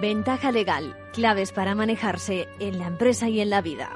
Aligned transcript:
Ventaja 0.00 0.50
legal, 0.50 0.96
claves 1.12 1.52
para 1.52 1.74
manejarse 1.74 2.48
en 2.58 2.78
la 2.78 2.86
empresa 2.86 3.28
y 3.28 3.38
en 3.40 3.50
la 3.50 3.60
vida. 3.60 3.90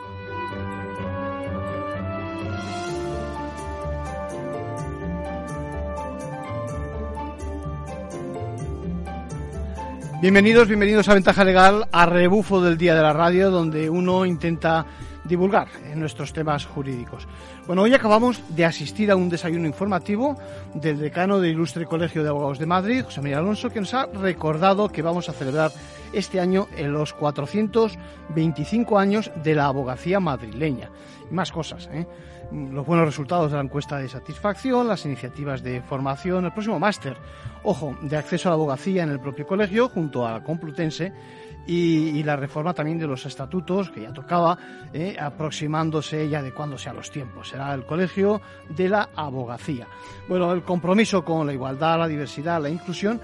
Bienvenidos, 10.21 10.69
bienvenidos 10.69 11.09
a 11.09 11.14
Ventaja 11.14 11.43
Legal, 11.43 11.87
a 11.91 12.05
rebufo 12.05 12.61
del 12.61 12.77
Día 12.77 12.95
de 12.95 13.00
la 13.00 13.14
Radio, 13.14 13.50
donde 13.50 13.89
uno 13.89 14.27
intenta 14.27 14.85
divulgar 15.25 15.69
nuestros 15.95 16.33
temas 16.33 16.67
jurídicos. 16.67 17.27
Bueno, 17.67 17.82
hoy 17.82 17.95
acabamos 17.95 18.41
de 18.55 18.65
asistir 18.65 19.11
a 19.11 19.17
un 19.17 19.29
desayuno 19.29 19.67
informativo 19.67 20.37
del 20.75 20.99
decano 20.99 21.41
del 21.41 21.53
Ilustre 21.53 21.87
Colegio 21.87 22.23
de 22.23 22.29
Abogados 22.29 22.59
de 22.59 22.67
Madrid, 22.67 23.05
José 23.05 23.21
María 23.21 23.39
Alonso, 23.39 23.71
que 23.71 23.81
nos 23.81 23.95
ha 23.95 24.07
recordado 24.07 24.89
que 24.89 25.03
vamos 25.03 25.29
a 25.29 25.32
celebrar 25.32 25.71
este 26.13 26.41
año 26.41 26.68
los 26.79 27.13
425 27.15 28.99
años 28.99 29.31
de 29.43 29.55
la 29.55 29.67
abogacía 29.67 30.21
madrileña. 30.21 30.91
Y 31.31 31.35
más 31.35 31.51
cosas, 31.51 31.89
¿eh? 31.93 32.06
los 32.53 32.87
buenos 32.87 33.06
resultados 33.06 33.51
de 33.51 33.56
la 33.56 33.65
encuesta 33.65 33.98
de 33.98 34.09
satisfacción, 34.09 34.87
las 34.87 35.05
iniciativas 35.05 35.62
de 35.62 35.81
formación, 35.83 36.45
el 36.45 36.53
próximo 36.53 36.79
máster, 36.79 37.17
ojo, 37.62 37.97
de 38.03 38.17
acceso 38.17 38.48
a 38.48 38.51
la 38.51 38.56
abogacía 38.56 39.03
en 39.03 39.11
el 39.11 39.20
propio 39.20 39.47
colegio, 39.47 39.89
junto 39.89 40.27
a 40.27 40.33
la 40.33 40.45
Complutense, 40.45 41.12
y, 41.67 42.23
la 42.23 42.36
reforma 42.36 42.75
también 42.75 42.98
de 42.98 43.06
los 43.06 43.25
estatutos, 43.27 43.91
que 43.91 44.03
ya 44.03 44.12
tocaba, 44.12 44.56
eh, 44.92 45.17
aproximándose 45.19 46.29
ya 46.29 46.43
de 46.43 46.53
cuándo 46.53 46.79
sean 46.79 46.97
los 46.97 47.11
tiempos. 47.11 47.48
Será 47.48 47.75
el 47.75 47.84
colegio 47.84 48.41
de 48.69 48.89
la 48.89 49.11
abogacía. 49.15 49.87
Bueno, 50.29 50.53
el 50.53 50.62
compromiso 50.62 51.25
con 51.25 51.47
la 51.47 51.53
igualdad, 51.53 51.98
la 51.98 52.09
diversidad, 52.09 52.61
la 52.61 52.69
inclusión 52.69 53.20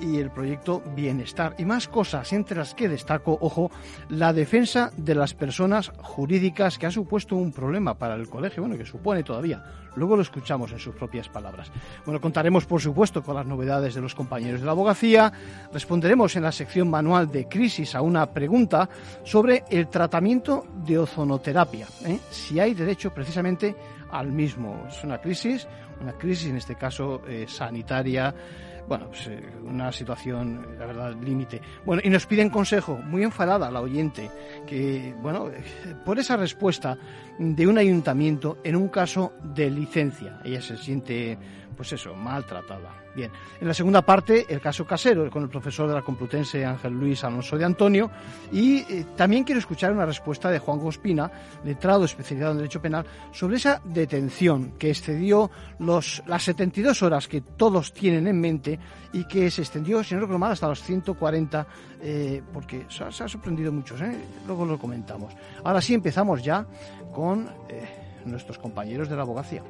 y 0.00 0.18
el 0.18 0.30
proyecto 0.30 0.82
Bienestar. 0.94 1.54
Y 1.58 1.64
más 1.64 1.88
cosas, 1.88 2.32
entre 2.32 2.56
las 2.56 2.74
que 2.74 2.88
destaco, 2.88 3.38
ojo, 3.40 3.70
la 4.08 4.32
defensa 4.32 4.90
de 4.96 5.14
las 5.14 5.34
personas 5.34 5.92
jurídicas, 5.98 6.78
que 6.78 6.86
ha 6.86 6.90
supuesto 6.90 7.36
un 7.36 7.52
problema 7.52 7.94
para 7.94 8.14
el 8.14 8.28
colegio, 8.28 8.62
bueno, 8.62 8.78
que 8.78 8.86
supone 8.86 9.22
todavía. 9.22 9.62
Luego 9.94 10.16
lo 10.16 10.22
escuchamos 10.22 10.72
en 10.72 10.78
sus 10.78 10.94
propias 10.94 11.28
palabras. 11.28 11.70
Bueno, 12.04 12.20
contaremos, 12.20 12.64
por 12.64 12.80
supuesto, 12.80 13.22
con 13.22 13.34
las 13.36 13.46
novedades 13.46 13.94
de 13.94 14.00
los 14.00 14.14
compañeros 14.14 14.60
de 14.60 14.66
la 14.66 14.72
abogacía. 14.72 15.32
Responderemos 15.72 16.34
en 16.36 16.44
la 16.44 16.52
sección 16.52 16.88
manual 16.88 17.30
de 17.30 17.46
crisis 17.46 17.94
a 17.94 18.00
una 18.00 18.32
pregunta 18.32 18.88
sobre 19.24 19.64
el 19.70 19.88
tratamiento 19.88 20.66
de 20.86 20.98
ozonoterapia. 20.98 21.86
¿eh? 22.06 22.18
Si 22.30 22.58
hay 22.58 22.74
derecho 22.74 23.12
precisamente 23.12 23.76
al 24.10 24.32
mismo. 24.32 24.86
Es 24.88 25.02
una 25.04 25.18
crisis, 25.18 25.66
una 26.00 26.12
crisis 26.12 26.48
en 26.48 26.56
este 26.56 26.76
caso 26.76 27.22
eh, 27.26 27.46
sanitaria 27.48 28.34
bueno, 28.88 29.08
pues 29.08 29.26
eh, 29.28 29.42
una 29.64 29.92
situación, 29.92 30.66
la 30.78 30.86
verdad, 30.86 31.14
límite. 31.22 31.60
Bueno, 31.84 32.02
y 32.04 32.10
nos 32.10 32.26
piden 32.26 32.50
consejo, 32.50 32.98
muy 32.98 33.22
enfadada 33.22 33.70
la 33.70 33.80
oyente, 33.80 34.30
que, 34.66 35.14
bueno, 35.22 35.50
por 36.04 36.18
esa 36.18 36.36
respuesta 36.36 36.98
de 37.38 37.66
un 37.66 37.78
ayuntamiento 37.78 38.58
en 38.64 38.76
un 38.76 38.88
caso 38.88 39.32
de 39.42 39.70
licencia. 39.70 40.40
Ella 40.44 40.60
se 40.60 40.76
siente, 40.76 41.38
pues 41.72 41.92
eso, 41.92 42.14
maltratada. 42.14 43.02
Bien, 43.14 43.30
en 43.60 43.68
la 43.68 43.74
segunda 43.74 44.00
parte, 44.02 44.46
el 44.48 44.60
caso 44.60 44.86
casero, 44.86 45.30
con 45.30 45.42
el 45.42 45.48
profesor 45.48 45.86
de 45.86 45.94
la 45.94 46.02
Complutense 46.02 46.64
Ángel 46.64 46.94
Luis 46.94 47.22
Alonso 47.24 47.58
de 47.58 47.64
Antonio. 47.64 48.10
Y 48.50 48.78
eh, 48.78 49.06
también 49.16 49.44
quiero 49.44 49.58
escuchar 49.58 49.92
una 49.92 50.06
respuesta 50.06 50.50
de 50.50 50.58
Juan 50.58 50.78
Gospina, 50.78 51.30
letrado 51.64 52.04
especializado 52.04 52.52
en 52.52 52.58
Derecho 52.58 52.80
Penal, 52.80 53.04
sobre 53.32 53.56
esa 53.56 53.82
detención 53.84 54.72
que 54.78 54.90
excedió 54.90 55.50
los, 55.78 56.22
las 56.26 56.42
72 56.44 57.02
horas 57.02 57.28
que 57.28 57.42
todos 57.42 57.92
tienen 57.92 58.26
en 58.26 58.40
mente 58.40 58.78
y 59.12 59.24
que 59.24 59.50
se 59.50 59.60
extendió, 59.60 60.02
si 60.02 60.14
no 60.14 60.20
recuerdo 60.20 60.38
mal, 60.38 60.52
hasta 60.52 60.68
los 60.68 60.82
140, 60.82 61.66
eh, 62.00 62.42
porque 62.52 62.86
se, 62.88 63.04
ha 63.04 63.28
sorprendido 63.28 63.70
muchos, 63.72 64.00
¿eh? 64.00 64.16
luego 64.46 64.64
lo 64.64 64.78
comentamos. 64.78 65.34
Ahora 65.64 65.82
sí 65.82 65.92
empezamos 65.92 66.42
ya 66.42 66.66
con 67.12 67.46
nuestros 68.24 68.58
compañeros 68.58 69.08
de 69.08 69.16
la 69.16 69.22
abogacía. 69.22 69.62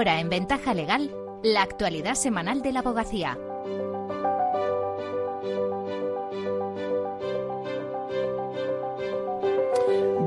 Ahora 0.00 0.18
en 0.18 0.30
Ventaja 0.30 0.72
Legal, 0.72 1.14
la 1.42 1.60
actualidad 1.60 2.14
semanal 2.14 2.62
de 2.62 2.72
la 2.72 2.78
abogacía. 2.78 3.36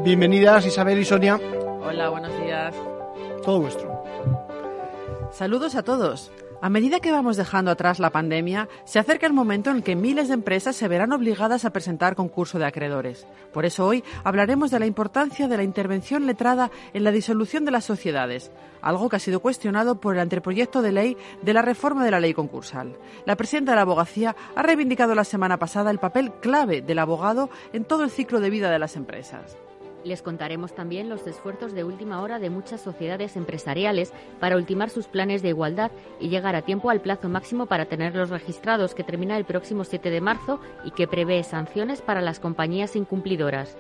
Bienvenidas 0.04 0.68
Isabel 0.68 1.00
y 1.00 1.06
Sonia. 1.06 1.40
Hola, 1.84 2.10
buenos 2.10 2.40
días. 2.40 2.76
Todo 3.44 3.62
vuestro. 3.62 4.04
Saludos 5.32 5.74
a 5.74 5.82
todos. 5.82 6.32
A 6.64 6.70
medida 6.70 7.02
que 7.02 7.12
vamos 7.12 7.36
dejando 7.36 7.72
atrás 7.72 8.00
la 8.00 8.12
pandemia, 8.12 8.70
se 8.86 8.98
acerca 8.98 9.28
el 9.28 9.34
momento 9.34 9.70
en 9.70 9.82
que 9.82 9.98
miles 9.98 10.30
de 10.30 10.36
empresas 10.36 10.78
se 10.78 10.88
verán 10.88 11.12
obligadas 11.12 11.66
a 11.66 11.72
presentar 11.72 12.16
concurso 12.16 12.58
de 12.58 12.66
acreedores. 12.66 13.28
Por 13.52 13.66
eso 13.66 13.86
hoy 13.86 14.02
hablaremos 14.24 14.72
de 14.72 14.80
la 14.80 14.86
importancia 14.86 15.50
de 15.50 15.58
la 15.58 15.64
intervención 15.64 16.26
letrada 16.26 16.72
en 16.94 17.04
la 17.04 17.12
disolución 17.12 17.66
de 17.66 17.72
las 17.72 17.84
sociedades, 17.84 18.50
algo 18.82 19.10
que 19.10 19.18
ha 19.18 19.20
sido 19.20 19.42
cuestionado 19.42 20.00
por 20.00 20.16
el 20.16 20.22
anteproyecto 20.22 20.82
de 20.82 20.94
ley 20.94 21.18
de 21.42 21.54
la 21.54 21.64
reforma 21.64 22.06
de 22.06 22.12
la 22.12 22.22
ley 22.22 22.34
concursal. 22.34 22.96
La 23.26 23.36
presidenta 23.36 23.74
de 23.74 23.76
la 23.76 23.82
abogacía 23.82 24.34
ha 24.56 24.64
reivindicado 24.64 25.16
la 25.16 25.26
semana 25.26 25.60
pasada 25.60 25.92
el 25.92 26.00
papel 26.00 26.32
clave 26.40 26.82
del 26.82 27.00
abogado 27.00 27.50
en 27.74 27.84
todo 27.84 28.06
el 28.06 28.10
ciclo 28.10 28.40
de 28.40 28.50
vida 28.50 28.72
de 28.72 28.80
las 28.80 28.96
empresas. 28.96 29.58
Les 30.04 30.22
contaremos 30.22 30.76
también 30.76 31.08
los 31.08 31.26
esfuerzos 31.28 31.74
de 31.74 31.86
última 31.86 32.22
hora 32.22 32.38
de 32.38 32.50
muchas 32.50 32.82
sociedades 32.82 33.38
empresariales 33.38 34.12
para 34.40 34.58
ultimar 34.58 34.90
sus 34.90 35.08
planes 35.08 35.42
de 35.42 35.50
igualdad 35.50 35.92
y 36.20 36.28
llegar 36.28 36.56
a 36.56 36.62
tiempo 36.64 36.90
al 36.90 37.02
plazo 37.02 37.30
máximo 37.30 37.68
para 37.68 37.86
tenerlos 37.86 38.30
registrados 38.30 38.96
que 38.96 39.04
termina 39.04 39.38
el 39.38 39.46
próximo 39.46 39.86
7 39.86 40.10
de 40.10 40.22
marzo 40.22 40.60
y 40.84 40.92
que 40.92 41.08
prevé 41.08 41.42
sanciones 41.44 42.02
para 42.02 42.22
las 42.22 42.42
compañías 42.42 42.96
incumplidoras. 42.98 43.78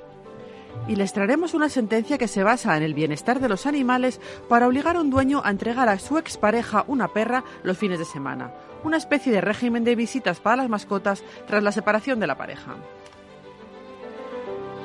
Y 0.88 0.96
les 0.96 1.14
traeremos 1.14 1.54
una 1.54 1.70
sentencia 1.70 2.18
que 2.18 2.28
se 2.28 2.44
basa 2.44 2.76
en 2.78 2.84
el 2.84 2.94
bienestar 2.94 3.40
de 3.40 3.50
los 3.50 3.66
animales 3.66 4.20
para 4.48 4.68
obligar 4.68 4.96
a 4.96 5.02
un 5.02 5.10
dueño 5.10 5.42
a 5.44 5.52
entregar 5.52 5.90
a 5.90 6.00
su 6.00 6.18
expareja 6.18 6.86
una 6.88 7.10
perra 7.10 7.44
los 7.64 7.78
fines 7.78 8.00
de 8.00 8.06
semana, 8.06 8.54
una 8.84 8.98
especie 8.98 9.32
de 9.32 9.42
régimen 9.42 9.84
de 9.84 9.96
visitas 9.96 10.40
para 10.40 10.58
las 10.58 10.70
mascotas 10.70 11.24
tras 11.48 11.64
la 11.64 11.72
separación 11.72 12.20
de 12.20 12.28
la 12.28 12.38
pareja. 12.38 12.76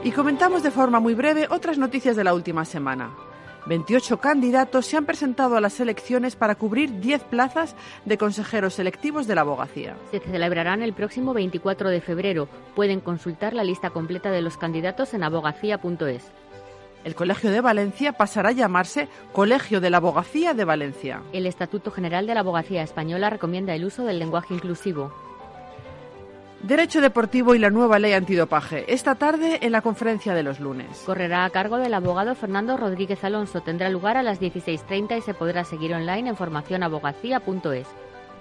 Y 0.05 0.13
comentamos 0.13 0.63
de 0.63 0.71
forma 0.71 1.01
muy 1.01 1.15
breve 1.15 1.49
otras 1.51 1.77
noticias 1.77 2.15
de 2.15 2.25
la 2.25 2.33
última 2.33 2.65
semana. 2.65 3.11
28 3.67 4.19
candidatos 4.19 4.87
se 4.87 4.97
han 4.97 5.05
presentado 5.05 5.57
a 5.57 5.61
las 5.61 5.81
elecciones 5.81 6.37
para 6.37 6.55
cubrir 6.55 7.01
10 7.01 7.25
plazas 7.25 7.75
de 8.05 8.17
consejeros 8.17 8.75
selectivos 8.75 9.27
de 9.27 9.35
la 9.35 9.43
abogacía. 9.43 9.97
Se 10.11 10.21
celebrarán 10.21 10.83
el 10.83 10.95
próximo 10.95 11.35
24 11.35 11.91
de 11.91 12.01
febrero. 12.01 12.49
Pueden 12.75 13.01
consultar 13.01 13.53
la 13.55 13.65
lista 13.65 13.91
completa 13.91 14.31
de 14.31 14.41
los 14.41 14.57
candidatos 14.57 15.13
en 15.15 15.25
abogacía.es. 15.25 16.31
El 17.05 17.15
Colegio 17.15 17.51
de 17.51 17.61
Valencia 17.61 18.13
pasará 18.13 18.51
a 18.51 18.53
llamarse 18.53 19.09
Colegio 19.33 19.81
de 19.81 19.91
la 19.91 19.99
Abogacía 19.99 20.55
de 20.55 20.65
Valencia. 20.65 21.23
El 21.33 21.47
Estatuto 21.47 21.91
General 21.91 22.27
de 22.27 22.35
la 22.35 22.41
Abogacía 22.41 22.83
Española 22.83 23.31
recomienda 23.31 23.75
el 23.75 23.85
uso 23.85 24.05
del 24.05 24.19
lenguaje 24.19 24.55
inclusivo. 24.55 25.13
Derecho 26.63 27.01
deportivo 27.01 27.55
y 27.55 27.59
la 27.61 27.71
nueva 27.71 28.01
ley 28.01 28.15
antidopaje. 28.15 28.93
Esta 28.93 29.15
tarde 29.15 29.61
en 29.63 29.71
la 29.71 29.81
conferencia 29.81 30.35
de 30.35 30.43
los 30.43 30.59
lunes. 30.59 31.03
Correrá 31.07 31.45
a 31.45 31.51
cargo 31.51 31.79
del 31.79 31.95
abogado 31.95 32.35
Fernando 32.35 32.77
Rodríguez 32.77 33.23
Alonso. 33.23 33.61
Tendrá 33.61 33.89
lugar 33.91 34.17
a 34.17 34.25
las 34.25 34.41
16.30 34.41 35.19
y 35.19 35.21
se 35.23 35.35
podrá 35.35 35.63
seguir 35.65 35.95
online 35.95 36.31
en 36.31 36.37
formacionabogacía.es. 36.37 37.87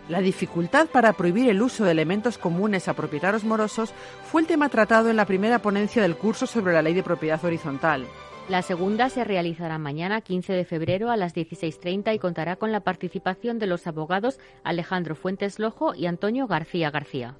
La 0.10 0.22
dificultad 0.22 0.88
para 0.88 1.14
prohibir 1.14 1.48
el 1.50 1.62
uso 1.62 1.86
de 1.86 1.92
elementos 1.92 2.40
comunes 2.40 2.88
a 2.88 2.96
propietarios 2.96 3.44
morosos 3.44 3.94
fue 4.32 4.42
el 4.42 4.48
tema 4.48 4.70
tratado 4.70 5.12
en 5.12 5.16
la 5.16 5.26
primera 5.26 5.60
ponencia 5.60 6.02
del 6.02 6.16
curso 6.16 6.48
sobre 6.48 6.74
la 6.74 6.82
ley 6.82 6.96
de 6.96 7.04
propiedad 7.04 7.44
horizontal. 7.46 8.08
La 8.50 8.64
segunda 8.64 9.10
se 9.10 9.26
realizará 9.26 9.78
mañana 9.78 10.22
15 10.22 10.54
de 10.54 10.66
febrero 10.66 11.12
a 11.12 11.18
las 11.18 11.36
16.30 11.36 12.16
y 12.16 12.20
contará 12.20 12.56
con 12.56 12.72
la 12.72 12.80
participación 12.80 13.60
de 13.60 13.68
los 13.68 13.86
abogados 13.86 14.40
Alejandro 14.64 15.16
Fuentes 15.16 15.60
Lojo 15.60 15.94
y 15.94 16.08
Antonio 16.08 16.48
García 16.48 16.90
García. 16.90 17.36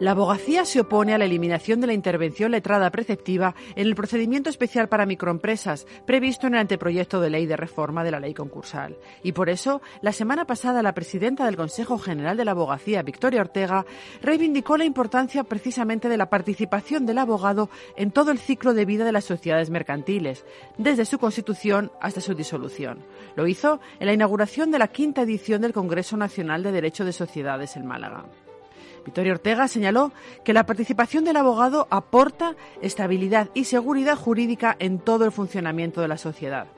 La 0.00 0.12
abogacía 0.12 0.64
se 0.64 0.78
opone 0.78 1.12
a 1.12 1.18
la 1.18 1.24
eliminación 1.24 1.80
de 1.80 1.88
la 1.88 1.92
intervención 1.92 2.52
letrada 2.52 2.88
preceptiva 2.92 3.56
en 3.74 3.88
el 3.88 3.96
procedimiento 3.96 4.48
especial 4.48 4.88
para 4.88 5.06
microempresas 5.06 5.88
previsto 6.06 6.46
en 6.46 6.54
el 6.54 6.60
anteproyecto 6.60 7.20
de 7.20 7.30
ley 7.30 7.46
de 7.46 7.56
reforma 7.56 8.04
de 8.04 8.12
la 8.12 8.20
ley 8.20 8.32
concursal. 8.32 8.96
Y 9.24 9.32
por 9.32 9.50
eso, 9.50 9.82
la 10.00 10.12
semana 10.12 10.44
pasada, 10.44 10.84
la 10.84 10.94
presidenta 10.94 11.46
del 11.46 11.56
Consejo 11.56 11.98
General 11.98 12.36
de 12.36 12.44
la 12.44 12.52
Abogacía, 12.52 13.02
Victoria 13.02 13.40
Ortega, 13.40 13.86
reivindicó 14.22 14.76
la 14.76 14.84
importancia 14.84 15.42
precisamente 15.42 16.08
de 16.08 16.16
la 16.16 16.30
participación 16.30 17.04
del 17.04 17.18
abogado 17.18 17.68
en 17.96 18.12
todo 18.12 18.30
el 18.30 18.38
ciclo 18.38 18.74
de 18.74 18.84
vida 18.84 19.04
de 19.04 19.10
las 19.12 19.24
sociedades 19.24 19.68
mercantiles, 19.68 20.44
desde 20.76 21.06
su 21.06 21.18
constitución 21.18 21.90
hasta 22.00 22.20
su 22.20 22.34
disolución. 22.34 23.00
Lo 23.34 23.48
hizo 23.48 23.80
en 23.98 24.06
la 24.06 24.12
inauguración 24.12 24.70
de 24.70 24.78
la 24.78 24.86
quinta 24.86 25.22
edición 25.22 25.60
del 25.60 25.72
Congreso 25.72 26.16
Nacional 26.16 26.62
de 26.62 26.70
Derecho 26.70 27.04
de 27.04 27.12
Sociedades 27.12 27.74
en 27.74 27.84
Málaga. 27.84 28.26
Victoria 29.04 29.32
Ortega 29.32 29.68
señaló 29.68 30.12
que 30.44 30.52
la 30.52 30.66
participación 30.66 31.24
del 31.24 31.36
abogado 31.36 31.86
aporta 31.90 32.56
estabilidad 32.82 33.48
y 33.54 33.64
seguridad 33.64 34.16
jurídica 34.16 34.76
en 34.78 34.98
todo 34.98 35.24
el 35.24 35.32
funcionamiento 35.32 36.00
de 36.00 36.08
la 36.08 36.18
sociedad. 36.18 36.68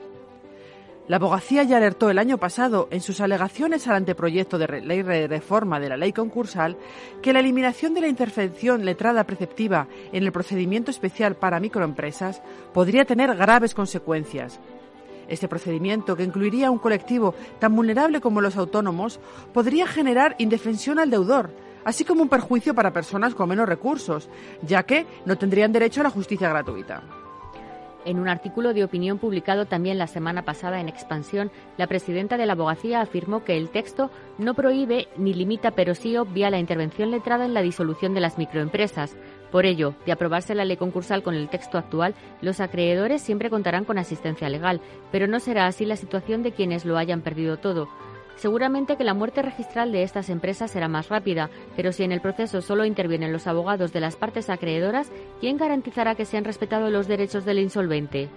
La 1.07 1.17
abogacía 1.17 1.63
ya 1.63 1.77
alertó 1.77 2.09
el 2.09 2.19
año 2.19 2.37
pasado 2.37 2.87
en 2.91 3.01
sus 3.01 3.19
alegaciones 3.19 3.87
al 3.87 3.95
anteproyecto 3.95 4.57
de 4.57 4.81
ley 4.81 5.01
de 5.01 5.27
reforma 5.27 5.79
de 5.79 5.89
la 5.89 5.97
ley 5.97 6.13
concursal 6.13 6.77
que 7.21 7.33
la 7.33 7.39
eliminación 7.39 7.93
de 7.93 8.01
la 8.01 8.07
intervención 8.07 8.85
letrada 8.85 9.25
preceptiva 9.25 9.87
en 10.13 10.23
el 10.23 10.31
procedimiento 10.31 10.91
especial 10.91 11.35
para 11.35 11.59
microempresas 11.59 12.41
podría 12.73 13.03
tener 13.03 13.35
graves 13.35 13.73
consecuencias. 13.73 14.59
Este 15.27 15.47
procedimiento, 15.47 16.15
que 16.15 16.23
incluiría 16.23 16.71
un 16.71 16.79
colectivo 16.79 17.33
tan 17.59 17.75
vulnerable 17.75 18.21
como 18.21 18.39
los 18.39 18.55
autónomos, 18.55 19.19
podría 19.53 19.87
generar 19.87 20.35
indefensión 20.37 20.99
al 20.99 21.09
deudor, 21.09 21.51
así 21.85 22.05
como 22.05 22.21
un 22.21 22.29
perjuicio 22.29 22.73
para 22.73 22.93
personas 22.93 23.35
con 23.35 23.49
menos 23.49 23.67
recursos, 23.67 24.29
ya 24.61 24.83
que 24.83 25.05
no 25.25 25.37
tendrían 25.37 25.71
derecho 25.71 26.01
a 26.01 26.05
la 26.05 26.09
justicia 26.09 26.49
gratuita. 26.49 27.03
En 28.03 28.17
un 28.17 28.27
artículo 28.27 28.73
de 28.73 28.83
opinión 28.83 29.19
publicado 29.19 29.67
también 29.67 29.99
la 29.99 30.07
semana 30.07 30.43
pasada 30.43 30.81
en 30.81 30.89
Expansión, 30.89 31.51
la 31.77 31.85
presidenta 31.85 32.35
de 32.35 32.47
la 32.47 32.53
abogacía 32.53 32.99
afirmó 32.99 33.43
que 33.43 33.55
el 33.57 33.69
texto 33.69 34.09
no 34.39 34.55
prohíbe 34.55 35.07
ni 35.17 35.35
limita, 35.35 35.71
pero 35.71 35.93
sí 35.93 36.17
obvia 36.17 36.49
la 36.49 36.57
intervención 36.57 37.11
letrada 37.11 37.45
en 37.45 37.53
la 37.53 37.61
disolución 37.61 38.15
de 38.15 38.21
las 38.21 38.39
microempresas. 38.39 39.15
Por 39.51 39.67
ello, 39.67 39.93
de 40.07 40.13
aprobarse 40.13 40.55
la 40.55 40.65
ley 40.65 40.77
concursal 40.77 41.21
con 41.21 41.35
el 41.35 41.49
texto 41.49 41.77
actual, 41.77 42.15
los 42.41 42.59
acreedores 42.59 43.21
siempre 43.21 43.51
contarán 43.51 43.85
con 43.85 43.99
asistencia 43.99 44.49
legal, 44.49 44.81
pero 45.11 45.27
no 45.27 45.39
será 45.39 45.67
así 45.67 45.85
la 45.85 45.95
situación 45.95 46.41
de 46.41 46.53
quienes 46.53 46.85
lo 46.85 46.97
hayan 46.97 47.21
perdido 47.21 47.57
todo. 47.57 47.87
Seguramente 48.37 48.97
que 48.97 49.03
la 49.03 49.13
muerte 49.13 49.41
registral 49.41 49.91
de 49.91 50.03
estas 50.03 50.29
empresas 50.29 50.71
será 50.71 50.87
más 50.87 51.09
rápida, 51.09 51.49
pero 51.75 51.91
si 51.91 52.03
en 52.03 52.11
el 52.11 52.21
proceso 52.21 52.61
solo 52.61 52.85
intervienen 52.85 53.31
los 53.31 53.47
abogados 53.47 53.93
de 53.93 53.99
las 53.99 54.15
partes 54.15 54.49
acreedoras, 54.49 55.11
¿quién 55.39 55.57
garantizará 55.57 56.15
que 56.15 56.25
se 56.25 56.37
han 56.37 56.43
respetado 56.43 56.89
los 56.89 57.07
derechos 57.07 57.45
del 57.45 57.59
insolvente? 57.59 58.29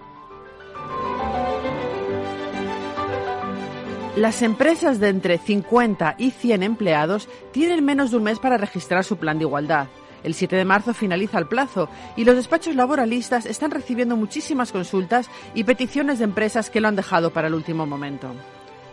Las 4.15 4.41
empresas 4.41 5.01
de 5.01 5.09
entre 5.09 5.37
50 5.37 6.15
y 6.17 6.31
100 6.31 6.63
empleados 6.63 7.27
tienen 7.51 7.83
menos 7.83 8.11
de 8.11 8.17
un 8.17 8.23
mes 8.23 8.39
para 8.39 8.57
registrar 8.57 9.03
su 9.03 9.17
plan 9.17 9.39
de 9.39 9.43
igualdad. 9.43 9.87
El 10.23 10.33
7 10.33 10.55
de 10.55 10.63
marzo 10.63 10.93
finaliza 10.93 11.37
el 11.37 11.47
plazo 11.47 11.89
y 12.15 12.23
los 12.23 12.35
despachos 12.35 12.75
laboralistas 12.75 13.45
están 13.45 13.71
recibiendo 13.71 14.15
muchísimas 14.15 14.71
consultas 14.71 15.29
y 15.53 15.65
peticiones 15.65 16.19
de 16.19 16.23
empresas 16.23 16.69
que 16.69 16.79
lo 16.79 16.87
han 16.87 16.95
dejado 16.95 17.31
para 17.31 17.47
el 17.47 17.53
último 17.53 17.85
momento. 17.85 18.33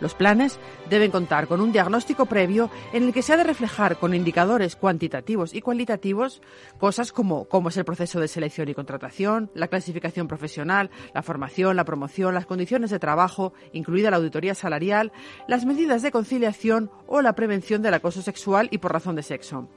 Los 0.03 0.17
planes 0.17 0.59
deben 0.91 1.13
contar 1.13 1.47
con 1.47 1.61
un 1.61 1.71
diagnóstico 1.71 2.27
previo 2.27 2.71
en 2.93 3.05
el 3.05 3.13
que 3.13 3.23
se 3.23 3.35
ha 3.35 3.37
de 3.37 3.45
reflejar 3.45 3.99
con 4.01 4.15
indicadores 4.15 4.75
cuantitativos 4.75 5.55
y 5.55 5.61
cualitativos 5.61 6.43
cosas 6.81 7.13
como 7.13 7.45
cómo 7.45 7.69
es 7.69 7.77
el 7.77 7.85
proceso 7.85 8.19
de 8.19 8.27
selección 8.27 8.69
y 8.69 8.75
contratación, 8.75 9.53
la 9.55 9.69
clasificación 9.69 10.27
profesional, 10.27 10.91
la 11.15 11.23
formación, 11.23 11.77
la 11.77 11.85
promoción, 11.85 12.35
las 12.35 12.47
condiciones 12.47 12.91
de 12.91 12.99
trabajo, 12.99 13.53
incluida 13.73 14.11
la 14.11 14.17
auditoría 14.17 14.57
salarial, 14.57 15.13
las 15.47 15.65
medidas 15.67 16.03
de 16.03 16.11
conciliación 16.11 16.91
o 17.07 17.23
la 17.23 17.37
prevención 17.37 17.81
del 17.81 17.95
acoso 17.95 18.23
sexual 18.23 18.67
y 18.73 18.79
por 18.79 18.93
razón 18.93 19.15
de 19.15 19.23
sexo. 19.23 19.69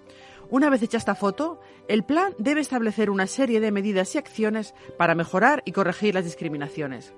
Una 0.50 0.72
vez 0.72 0.82
hecha 0.82 0.98
esta 0.98 1.14
foto, 1.14 1.60
el 1.88 2.04
plan 2.04 2.34
debe 2.40 2.62
establecer 2.62 3.12
una 3.12 3.28
serie 3.28 3.60
de 3.60 3.72
medidas 3.72 4.16
y 4.16 4.18
acciones 4.18 4.74
para 4.98 5.14
mejorar 5.14 5.62
y 5.66 5.72
corregir 5.72 6.16
las 6.16 6.24
discriminaciones. 6.24 7.14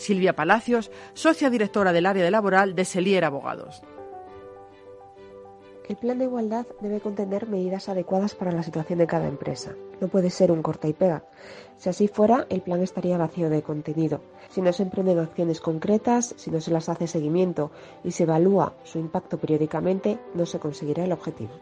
Silvia 0.00 0.34
Palacios, 0.34 0.90
socia 1.12 1.50
directora 1.50 1.92
del 1.92 2.06
área 2.06 2.24
de 2.24 2.30
laboral 2.30 2.74
de 2.74 2.86
Selier 2.86 3.22
Abogados. 3.22 3.82
El 5.90 5.96
plan 5.96 6.18
de 6.18 6.24
igualdad 6.24 6.66
debe 6.80 7.00
contener 7.00 7.46
medidas 7.46 7.90
adecuadas 7.90 8.34
para 8.34 8.50
la 8.50 8.62
situación 8.62 8.98
de 8.98 9.06
cada 9.06 9.28
empresa. 9.28 9.74
No 10.00 10.08
puede 10.08 10.30
ser 10.30 10.52
un 10.52 10.62
corta 10.62 10.88
y 10.88 10.94
pega. 10.94 11.24
Si 11.76 11.90
así 11.90 12.08
fuera, 12.08 12.46
el 12.48 12.62
plan 12.62 12.82
estaría 12.82 13.18
vacío 13.18 13.50
de 13.50 13.62
contenido. 13.62 14.22
Si 14.48 14.62
no 14.62 14.72
se 14.72 14.84
emprenden 14.84 15.18
acciones 15.18 15.60
concretas, 15.60 16.32
si 16.38 16.50
no 16.50 16.62
se 16.62 16.70
las 16.70 16.88
hace 16.88 17.06
seguimiento 17.06 17.70
y 18.02 18.12
se 18.12 18.22
evalúa 18.22 18.72
su 18.84 18.98
impacto 18.98 19.36
periódicamente, 19.36 20.18
no 20.32 20.46
se 20.46 20.60
conseguirá 20.60 21.04
el 21.04 21.12
objetivo. 21.12 21.52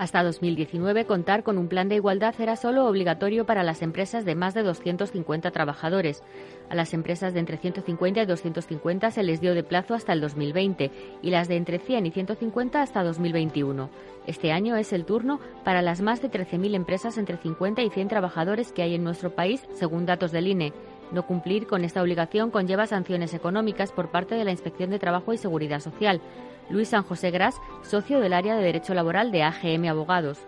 Hasta 0.00 0.22
2019, 0.22 1.04
contar 1.04 1.42
con 1.42 1.58
un 1.58 1.68
plan 1.68 1.90
de 1.90 1.96
igualdad 1.96 2.34
era 2.38 2.56
solo 2.56 2.86
obligatorio 2.86 3.44
para 3.44 3.62
las 3.62 3.82
empresas 3.82 4.24
de 4.24 4.34
más 4.34 4.54
de 4.54 4.62
250 4.62 5.50
trabajadores. 5.50 6.22
A 6.70 6.74
las 6.74 6.94
empresas 6.94 7.34
de 7.34 7.40
entre 7.40 7.58
150 7.58 8.22
y 8.22 8.24
250 8.24 9.10
se 9.10 9.22
les 9.22 9.42
dio 9.42 9.52
de 9.52 9.62
plazo 9.62 9.92
hasta 9.92 10.14
el 10.14 10.22
2020 10.22 10.90
y 11.20 11.28
las 11.28 11.48
de 11.48 11.56
entre 11.56 11.78
100 11.78 12.06
y 12.06 12.10
150 12.12 12.80
hasta 12.80 13.04
2021. 13.04 13.90
Este 14.26 14.52
año 14.52 14.74
es 14.76 14.94
el 14.94 15.04
turno 15.04 15.38
para 15.64 15.82
las 15.82 16.00
más 16.00 16.22
de 16.22 16.30
13.000 16.30 16.76
empresas 16.76 17.18
entre 17.18 17.36
50 17.36 17.82
y 17.82 17.90
100 17.90 18.08
trabajadores 18.08 18.72
que 18.72 18.80
hay 18.80 18.94
en 18.94 19.04
nuestro 19.04 19.34
país, 19.34 19.68
según 19.74 20.06
datos 20.06 20.32
del 20.32 20.46
INE. 20.46 20.72
No 21.12 21.26
cumplir 21.26 21.66
con 21.66 21.84
esta 21.84 22.02
obligación 22.02 22.50
conlleva 22.50 22.86
sanciones 22.86 23.34
económicas 23.34 23.92
por 23.92 24.10
parte 24.10 24.34
de 24.34 24.44
la 24.44 24.52
Inspección 24.52 24.90
de 24.90 24.98
Trabajo 24.98 25.32
y 25.32 25.38
Seguridad 25.38 25.80
Social. 25.80 26.20
Luis 26.68 26.90
San 26.90 27.02
José 27.02 27.30
Gras, 27.30 27.60
socio 27.82 28.20
del 28.20 28.32
área 28.32 28.56
de 28.56 28.62
Derecho 28.62 28.94
Laboral 28.94 29.32
de 29.32 29.42
AGM 29.42 29.88
Abogados. 29.88 30.38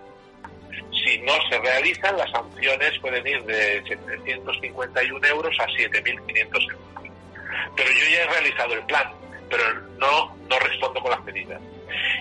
Si 1.05 1.19
no 1.19 1.33
se 1.51 1.59
realizan, 1.59 2.17
las 2.17 2.31
sanciones 2.31 2.99
pueden 3.01 3.27
ir 3.27 3.43
de 3.43 3.83
751 3.89 5.27
euros 5.27 5.57
a 5.59 5.67
7.500 5.67 6.63
euros. 6.63 6.79
Pero 7.77 7.91
yo 7.91 8.11
ya 8.13 8.23
he 8.23 8.27
realizado 8.29 8.75
el 8.75 8.85
plan, 8.87 9.11
pero 9.51 9.65
no, 9.99 10.37
no 10.49 10.59
respondo 10.61 11.01
con 11.01 11.11
las 11.11 11.25
medidas. 11.25 11.61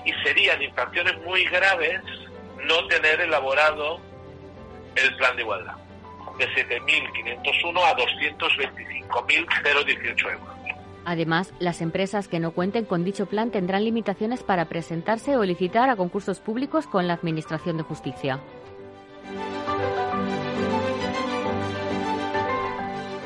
Y 0.05 0.13
serían 0.23 0.61
infracciones 0.61 1.15
muy 1.21 1.45
graves 1.45 2.01
no 2.65 2.87
tener 2.87 3.21
elaborado 3.21 3.99
el 4.95 5.15
plan 5.15 5.35
de 5.35 5.41
igualdad, 5.43 5.75
de 6.41 6.49
7.501 6.49 7.79
a 7.85 7.95
225.018 7.95 10.31
euros. 10.31 10.49
Además, 11.05 11.53
las 11.59 11.81
empresas 11.81 12.27
que 12.27 12.39
no 12.39 12.51
cuenten 12.51 12.85
con 12.85 13.03
dicho 13.03 13.27
plan 13.27 13.51
tendrán 13.51 13.83
limitaciones 13.83 14.41
para 14.43 14.65
presentarse 14.65 15.37
o 15.37 15.43
licitar 15.43 15.89
a 15.89 15.95
concursos 15.95 16.39
públicos 16.39 16.87
con 16.87 17.07
la 17.07 17.13
Administración 17.13 17.77
de 17.77 17.83
Justicia. 17.83 18.39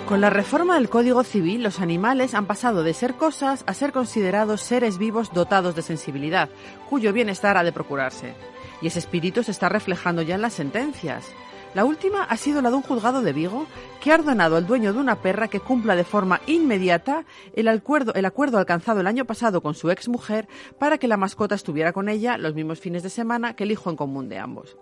Con 0.07 0.21
la 0.21 0.29
reforma 0.29 0.75
del 0.75 0.87
Código 0.87 1.23
Civil, 1.23 1.63
los 1.63 1.79
animales 1.79 2.35
han 2.35 2.45
pasado 2.45 2.83
de 2.83 2.93
ser 2.93 3.15
cosas 3.15 3.63
a 3.65 3.73
ser 3.73 3.91
considerados 3.91 4.61
seres 4.61 4.99
vivos 4.99 5.33
dotados 5.33 5.75
de 5.75 5.81
sensibilidad, 5.81 6.47
cuyo 6.89 7.11
bienestar 7.11 7.57
ha 7.57 7.63
de 7.63 7.71
procurarse. 7.71 8.35
Y 8.81 8.87
ese 8.87 8.99
espíritu 8.99 9.41
se 9.41 9.49
está 9.49 9.67
reflejando 9.67 10.21
ya 10.21 10.35
en 10.35 10.43
las 10.43 10.53
sentencias. 10.53 11.33
La 11.75 11.83
última 11.83 12.23
ha 12.23 12.37
sido 12.37 12.61
la 12.61 12.69
de 12.69 12.77
un 12.77 12.83
juzgado 12.83 13.21
de 13.21 13.33
Vigo 13.33 13.67
que 13.99 14.09
ha 14.09 14.15
ordenado 14.15 14.55
al 14.55 14.65
dueño 14.65 14.93
de 14.93 14.99
una 14.99 15.21
perra 15.21 15.49
que 15.49 15.59
cumpla 15.59 15.97
de 15.97 16.05
forma 16.05 16.39
inmediata 16.47 17.25
el 17.53 17.67
acuerdo, 17.67 18.13
el 18.13 18.23
acuerdo 18.23 18.57
alcanzado 18.57 19.01
el 19.01 19.07
año 19.07 19.25
pasado 19.25 19.61
con 19.61 19.75
su 19.75 19.91
ex 19.91 20.07
mujer 20.07 20.47
para 20.79 20.97
que 20.97 21.09
la 21.09 21.17
mascota 21.17 21.53
estuviera 21.53 21.91
con 21.91 22.07
ella 22.07 22.37
los 22.37 22.55
mismos 22.55 22.79
fines 22.79 23.03
de 23.03 23.09
semana 23.09 23.57
que 23.57 23.65
el 23.65 23.71
hijo 23.73 23.89
en 23.89 23.97
común 23.97 24.29
de 24.29 24.39
ambos. 24.39 24.77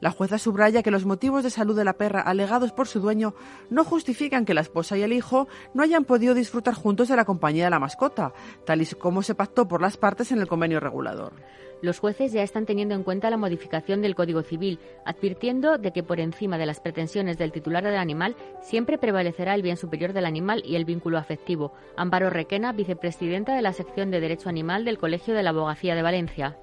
La 0.00 0.12
jueza 0.12 0.38
subraya 0.38 0.82
que 0.82 0.90
los 0.90 1.04
motivos 1.04 1.44
de 1.44 1.50
salud 1.50 1.76
de 1.76 1.84
la 1.84 1.98
perra 1.98 2.22
alegados 2.22 2.72
por 2.72 2.88
su 2.88 3.00
dueño 3.00 3.34
no 3.68 3.84
justifican 3.84 4.46
que 4.46 4.54
la 4.54 4.62
esposa 4.62 4.96
y 4.96 5.02
el 5.02 5.12
hijo 5.12 5.46
no 5.74 5.82
hayan 5.82 6.06
podido 6.06 6.32
disfrutar 6.32 6.72
juntos 6.72 7.08
de 7.08 7.16
la 7.16 7.26
compañía 7.26 7.64
de 7.64 7.70
la 7.70 7.78
mascota, 7.78 8.32
tal 8.64 8.80
y 8.80 8.86
como 8.86 9.22
se 9.22 9.34
pactó 9.34 9.68
por 9.68 9.82
las 9.82 9.98
partes 9.98 10.32
en 10.32 10.40
el 10.40 10.48
convenio 10.48 10.80
regulador. 10.80 11.34
Los 11.82 11.98
jueces 11.98 12.32
ya 12.32 12.42
están 12.42 12.66
teniendo 12.66 12.94
en 12.94 13.04
cuenta 13.04 13.30
la 13.30 13.38
modificación 13.38 14.02
del 14.02 14.14
Código 14.14 14.42
Civil, 14.42 14.78
advirtiendo 15.06 15.78
de 15.78 15.92
que 15.92 16.02
por 16.02 16.20
encima 16.20 16.58
de 16.58 16.66
las 16.66 16.78
pretensiones 16.80 17.38
del 17.38 17.52
titular 17.52 17.82
del 17.82 17.96
animal 17.96 18.36
siempre 18.60 18.98
prevalecerá 18.98 19.54
el 19.54 19.62
bien 19.62 19.78
superior 19.78 20.12
del 20.12 20.26
animal 20.26 20.62
y 20.66 20.76
el 20.76 20.84
vínculo 20.84 21.16
afectivo. 21.16 21.72
Amparo 21.96 22.28
Requena, 22.28 22.72
vicepresidenta 22.72 23.54
de 23.54 23.62
la 23.62 23.72
sección 23.72 24.10
de 24.10 24.20
Derecho 24.20 24.50
Animal 24.50 24.84
del 24.84 24.98
Colegio 24.98 25.34
de 25.34 25.42
la 25.42 25.50
Abogacía 25.50 25.94
de 25.94 26.02
Valencia. 26.02 26.56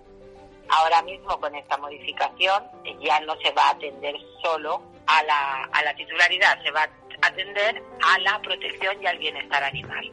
Ahora 0.69 1.01
mismo 1.01 1.39
con 1.39 1.55
esta 1.55 1.77
modificación 1.77 2.63
ya 3.01 3.19
no 3.21 3.35
se 3.37 3.51
va 3.53 3.69
a 3.69 3.71
atender 3.71 4.15
solo 4.43 4.83
a 5.07 5.23
la, 5.23 5.63
a 5.71 5.83
la 5.83 5.95
titularidad, 5.95 6.61
se 6.61 6.71
va 6.71 6.81
a 6.83 7.27
atender 7.27 7.81
a 8.05 8.19
la 8.19 8.39
protección 8.41 9.01
y 9.01 9.07
al 9.07 9.17
bienestar 9.17 9.63
animal. 9.63 10.11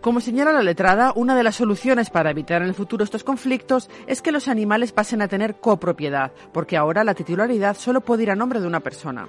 Como 0.00 0.20
señala 0.20 0.52
la 0.52 0.62
letrada, 0.62 1.12
una 1.16 1.34
de 1.34 1.42
las 1.42 1.56
soluciones 1.56 2.08
para 2.10 2.30
evitar 2.30 2.62
en 2.62 2.68
el 2.68 2.74
futuro 2.74 3.02
estos 3.02 3.24
conflictos 3.24 3.90
es 4.06 4.22
que 4.22 4.30
los 4.30 4.46
animales 4.46 4.92
pasen 4.92 5.22
a 5.22 5.28
tener 5.28 5.56
copropiedad, 5.56 6.32
porque 6.52 6.76
ahora 6.76 7.02
la 7.02 7.14
titularidad 7.14 7.76
solo 7.76 8.00
puede 8.00 8.22
ir 8.22 8.30
a 8.30 8.36
nombre 8.36 8.60
de 8.60 8.66
una 8.66 8.80
persona. 8.80 9.26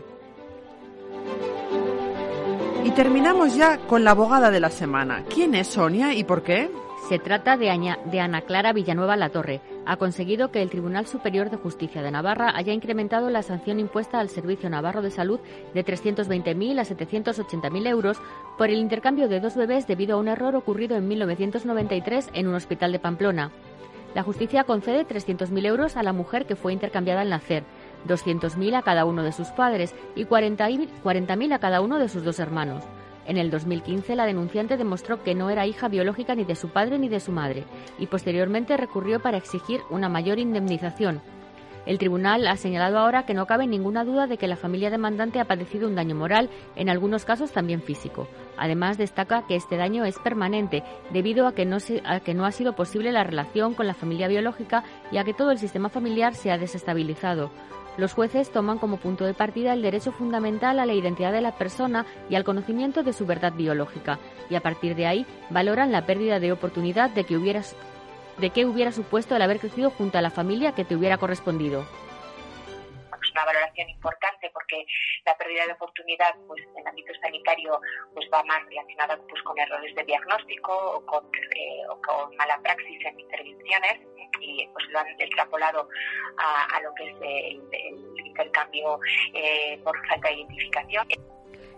Y 2.83 2.91
terminamos 2.91 3.55
ya 3.55 3.77
con 3.79 4.03
la 4.03 4.11
abogada 4.11 4.51
de 4.51 4.59
la 4.59 4.69
semana. 4.69 5.25
¿Quién 5.33 5.55
es 5.55 5.67
Sonia 5.67 6.13
y 6.13 6.23
por 6.23 6.43
qué? 6.43 6.69
Se 7.07 7.17
trata 7.17 7.57
de, 7.57 7.69
Ana 7.71 8.41
Clara 8.41 8.71
Villanueva 8.71 9.17
La 9.17 9.29
Torre. 9.29 9.61
Ha 9.89 9.97
conseguido 9.97 10.51
que 10.51 10.61
el 10.61 10.69
Tribunal 10.69 11.07
Superior 11.07 11.49
de 11.49 11.57
Justicia 11.57 12.03
de 12.03 12.11
Navarra 12.11 12.55
haya 12.55 12.73
incrementado 12.73 13.31
la 13.31 13.41
sanción 13.41 13.79
impuesta 13.79 14.19
al 14.19 14.29
Servicio 14.29 14.69
Navarro 14.69 15.01
de 15.01 15.09
Salud 15.09 15.39
de 15.73 15.83
320.000 15.83 16.79
a 16.79 16.85
780.000 16.85 17.87
euros 17.87 18.21
por 18.55 18.69
el 18.69 18.77
intercambio 18.77 19.27
de 19.27 19.39
dos 19.39 19.55
bebés 19.55 19.87
debido 19.87 20.15
a 20.15 20.19
un 20.19 20.27
error 20.27 20.55
ocurrido 20.55 20.95
en 20.95 21.07
1993 21.07 22.29
en 22.33 22.47
un 22.47 22.53
hospital 22.53 22.91
de 22.91 22.99
Pamplona. 22.99 23.49
La 24.13 24.21
justicia 24.21 24.63
concede 24.63 25.07
300.000 25.07 25.65
euros 25.65 25.97
a 25.97 26.03
la 26.03 26.13
mujer 26.13 26.45
que 26.45 26.55
fue 26.55 26.71
intercambiada 26.71 27.21
al 27.21 27.31
nacer, 27.31 27.63
200.000 28.07 28.75
a 28.75 28.83
cada 28.83 29.05
uno 29.05 29.23
de 29.23 29.31
sus 29.31 29.47
padres 29.47 29.95
y 30.15 30.25
40.000 30.25 31.51
a 31.51 31.57
cada 31.57 31.81
uno 31.81 31.97
de 31.97 32.09
sus 32.09 32.23
dos 32.23 32.37
hermanos. 32.37 32.83
En 33.29 33.37
el 33.37 33.51
2015 33.51 34.15
la 34.15 34.25
denunciante 34.25 34.75
demostró 34.75 35.21
que 35.21 35.35
no 35.35 35.51
era 35.51 35.67
hija 35.67 35.87
biológica 35.87 36.33
ni 36.33 36.45
de 36.45 36.55
su 36.55 36.69
padre 36.69 36.97
ni 36.97 37.09
de 37.09 37.19
su 37.19 37.31
madre 37.31 37.63
y 37.99 38.07
posteriormente 38.07 38.75
recurrió 38.75 39.21
para 39.21 39.37
exigir 39.37 39.81
una 39.91 40.09
mayor 40.09 40.39
indemnización. 40.39 41.21
El 41.85 41.99
tribunal 41.99 42.47
ha 42.47 42.57
señalado 42.57 42.97
ahora 42.97 43.27
que 43.27 43.35
no 43.35 43.45
cabe 43.45 43.67
ninguna 43.67 44.03
duda 44.03 44.25
de 44.25 44.37
que 44.37 44.47
la 44.47 44.55
familia 44.55 44.89
demandante 44.89 45.39
ha 45.39 45.45
padecido 45.45 45.87
un 45.87 45.93
daño 45.93 46.15
moral, 46.15 46.49
en 46.75 46.89
algunos 46.89 47.23
casos 47.23 47.51
también 47.51 47.83
físico. 47.83 48.27
Además, 48.57 48.97
destaca 48.97 49.45
que 49.45 49.55
este 49.55 49.77
daño 49.77 50.05
es 50.05 50.17
permanente 50.17 50.83
debido 51.11 51.45
a 51.45 51.53
que, 51.53 51.65
no 51.65 51.77
a 52.05 52.19
que 52.21 52.33
no 52.33 52.45
ha 52.45 52.51
sido 52.51 52.73
posible 52.73 53.11
la 53.11 53.23
relación 53.23 53.75
con 53.75 53.85
la 53.85 53.93
familia 53.93 54.27
biológica 54.27 54.83
y 55.11 55.17
a 55.17 55.23
que 55.23 55.35
todo 55.35 55.51
el 55.51 55.59
sistema 55.59 55.89
familiar 55.89 56.33
se 56.33 56.51
ha 56.51 56.57
desestabilizado. 56.57 57.51
Los 57.99 58.13
jueces 58.13 58.49
toman 58.49 58.77
como 58.77 58.95
punto 58.95 59.25
de 59.25 59.33
partida 59.33 59.73
el 59.73 59.81
derecho 59.81 60.13
fundamental 60.13 60.79
a 60.79 60.85
la 60.85 60.93
identidad 60.93 61.33
de 61.33 61.41
la 61.41 61.57
persona 61.57 62.05
y 62.29 62.35
al 62.35 62.45
conocimiento 62.45 63.03
de 63.03 63.11
su 63.11 63.25
verdad 63.25 63.51
biológica, 63.51 64.19
y 64.49 64.55
a 64.55 64.61
partir 64.61 64.95
de 64.95 65.05
ahí 65.05 65.25
valoran 65.49 65.91
la 65.91 66.05
pérdida 66.05 66.39
de 66.39 66.53
oportunidad 66.53 67.09
de 67.09 67.25
que 67.25 67.35
hubieras 67.35 67.75
de 68.37 68.51
qué 68.51 68.65
hubiera 68.65 68.93
supuesto 68.93 69.35
el 69.35 69.41
haber 69.41 69.59
crecido 69.59 69.89
junto 69.89 70.17
a 70.17 70.21
la 70.21 70.29
familia 70.29 70.71
que 70.71 70.85
te 70.85 70.95
hubiera 70.95 71.17
correspondido. 71.17 71.81
es 71.81 72.08
una 73.39 73.45
valoración 73.45 73.89
importante 73.89 74.49
porque 74.53 74.85
la 75.25 75.37
pérdida 75.37 75.65
de 75.65 75.73
oportunidad 75.73 76.35
pues 76.47 76.61
en 76.75 76.87
ámbito 76.87 77.13
sanitario 77.21 77.79
pues 78.13 78.27
va 78.33 78.43
más 78.43 78.63
relacionada 78.67 79.17
pues 79.29 79.41
con 79.43 79.57
errores 79.57 79.95
de 79.95 80.03
diagnóstico 80.03 80.73
o 80.73 81.05
con, 81.05 81.25
eh, 81.55 81.83
mala 82.37 82.59
praxis 82.61 83.05
en 83.05 83.19
intervenciones 83.19 83.99
y 84.41 84.67
pues 84.67 84.85
lo 84.89 84.99
han 84.99 85.07
extrapolado 85.19 85.87
a, 86.37 86.81
lo 86.81 86.93
que 86.95 87.09
es 87.09 87.15
el, 87.21 88.25
intercambio 88.25 88.99
eh, 89.33 89.79
por 89.83 89.95
falta 90.07 90.29
de 90.29 90.35
identificación. 90.35 91.07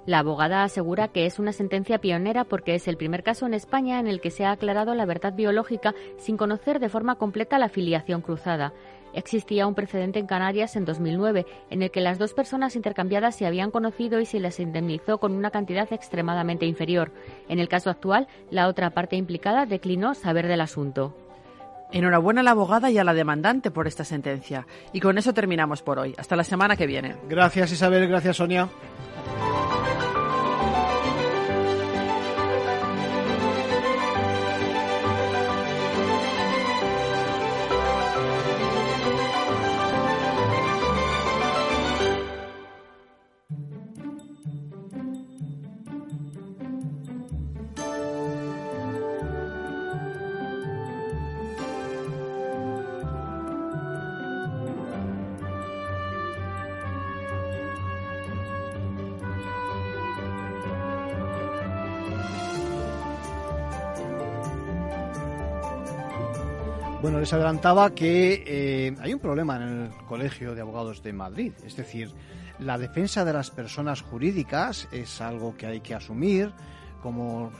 La 0.07 0.19
abogada 0.19 0.63
asegura 0.63 1.09
que 1.09 1.27
es 1.27 1.37
una 1.37 1.53
sentencia 1.53 1.99
pionera 1.99 2.43
porque 2.43 2.73
es 2.73 2.87
el 2.87 2.97
primer 2.97 3.21
caso 3.21 3.45
en 3.45 3.53
España 3.53 3.99
en 3.99 4.07
el 4.07 4.19
que 4.19 4.31
se 4.31 4.45
ha 4.45 4.51
aclarado 4.51 4.95
la 4.95 5.05
verdad 5.05 5.33
biológica 5.33 5.93
sin 6.17 6.37
conocer 6.37 6.79
de 6.79 6.89
forma 6.89 7.15
completa 7.15 7.59
la 7.59 7.69
filiación 7.69 8.21
cruzada. 8.21 8.73
Existía 9.13 9.67
un 9.67 9.75
precedente 9.75 10.19
en 10.19 10.27
Canarias 10.27 10.75
en 10.75 10.85
2009 10.85 11.45
en 11.69 11.81
el 11.81 11.91
que 11.91 12.01
las 12.01 12.17
dos 12.17 12.33
personas 12.33 12.75
intercambiadas 12.75 13.35
se 13.35 13.45
habían 13.45 13.71
conocido 13.71 14.19
y 14.19 14.25
se 14.25 14.39
les 14.39 14.59
indemnizó 14.59 15.17
con 15.19 15.33
una 15.33 15.51
cantidad 15.51 15.91
extremadamente 15.91 16.65
inferior. 16.65 17.11
En 17.49 17.59
el 17.59 17.67
caso 17.67 17.89
actual, 17.89 18.27
la 18.49 18.67
otra 18.67 18.91
parte 18.91 19.15
implicada 19.15 19.65
declinó 19.65 20.13
saber 20.13 20.47
del 20.47 20.61
asunto. 20.61 21.15
Enhorabuena 21.91 22.41
a 22.41 22.43
la 22.43 22.51
abogada 22.51 22.89
y 22.89 22.97
a 22.97 23.03
la 23.03 23.13
demandante 23.13 23.69
por 23.69 23.87
esta 23.87 24.05
sentencia. 24.05 24.65
Y 24.93 25.01
con 25.01 25.17
eso 25.17 25.33
terminamos 25.33 25.81
por 25.81 25.99
hoy. 25.99 26.15
Hasta 26.17 26.35
la 26.35 26.43
semana 26.43 26.77
que 26.77 26.87
viene. 26.87 27.15
Gracias 27.27 27.71
Isabel, 27.71 28.07
gracias 28.07 28.37
Sonia. 28.37 28.69
Bueno, 67.01 67.19
les 67.19 67.33
adelantaba 67.33 67.95
que 67.95 68.43
eh, 68.45 68.95
hay 69.01 69.11
un 69.11 69.19
problema 69.19 69.55
en 69.55 69.63
el 69.63 69.89
Colegio 70.07 70.53
de 70.53 70.61
Abogados 70.61 71.01
de 71.01 71.11
Madrid. 71.11 71.51
Es 71.65 71.75
decir, 71.75 72.11
la 72.59 72.77
defensa 72.77 73.25
de 73.25 73.33
las 73.33 73.49
personas 73.49 74.03
jurídicas 74.03 74.87
es 74.91 75.19
algo 75.19 75.57
que 75.57 75.65
hay 75.65 75.79
que 75.79 75.95
asumir 75.95 76.51
como 77.01 77.51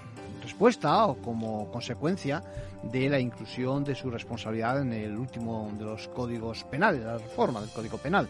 respuesta 0.43 1.07
o 1.07 1.17
como 1.17 1.71
consecuencia 1.71 2.43
de 2.83 3.09
la 3.09 3.19
inclusión 3.19 3.83
de 3.83 3.95
su 3.95 4.11
responsabilidad 4.11 4.79
en 4.79 4.93
el 4.93 5.17
último 5.17 5.71
de 5.75 5.85
los 5.85 6.07
códigos 6.09 6.63
penales, 6.65 7.03
la 7.03 7.17
reforma 7.17 7.61
del 7.61 7.71
Código 7.71 7.97
Penal. 7.97 8.27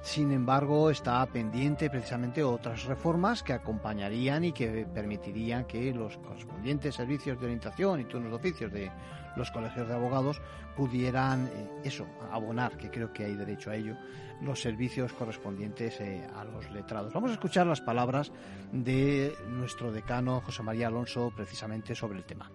Sin 0.00 0.32
embargo, 0.32 0.90
está 0.90 1.26
pendiente 1.26 1.90
precisamente 1.90 2.42
otras 2.42 2.84
reformas 2.84 3.42
que 3.42 3.52
acompañarían 3.52 4.44
y 4.44 4.52
que 4.52 4.86
permitirían 4.86 5.64
que 5.64 5.92
los 5.92 6.16
correspondientes 6.18 6.94
servicios 6.94 7.38
de 7.38 7.46
orientación 7.46 8.00
y 8.00 8.04
turnos 8.04 8.30
de 8.30 8.36
oficios 8.36 8.72
de 8.72 8.90
los 9.36 9.50
colegios 9.50 9.88
de 9.88 9.94
abogados 9.94 10.40
pudieran 10.76 11.46
eh, 11.48 11.68
eso, 11.84 12.06
abonar, 12.30 12.76
que 12.76 12.90
creo 12.90 13.12
que 13.12 13.24
hay 13.24 13.34
derecho 13.34 13.70
a 13.70 13.76
ello, 13.76 13.96
los 14.40 14.60
servicios 14.60 15.12
correspondientes 15.12 16.00
eh, 16.00 16.26
a 16.36 16.44
los 16.44 16.70
letrados. 16.70 17.12
Vamos 17.12 17.30
a 17.30 17.34
escuchar 17.34 17.66
las 17.66 17.80
palabras 17.80 18.32
de 18.72 19.34
nuestro 19.48 19.90
decano 19.92 20.40
José 20.40 20.62
María 20.62 20.86
Alonso 20.86 21.32
precisamente 21.34 21.94
sobre 21.94 22.18
el 22.18 22.24
tema. 22.24 22.50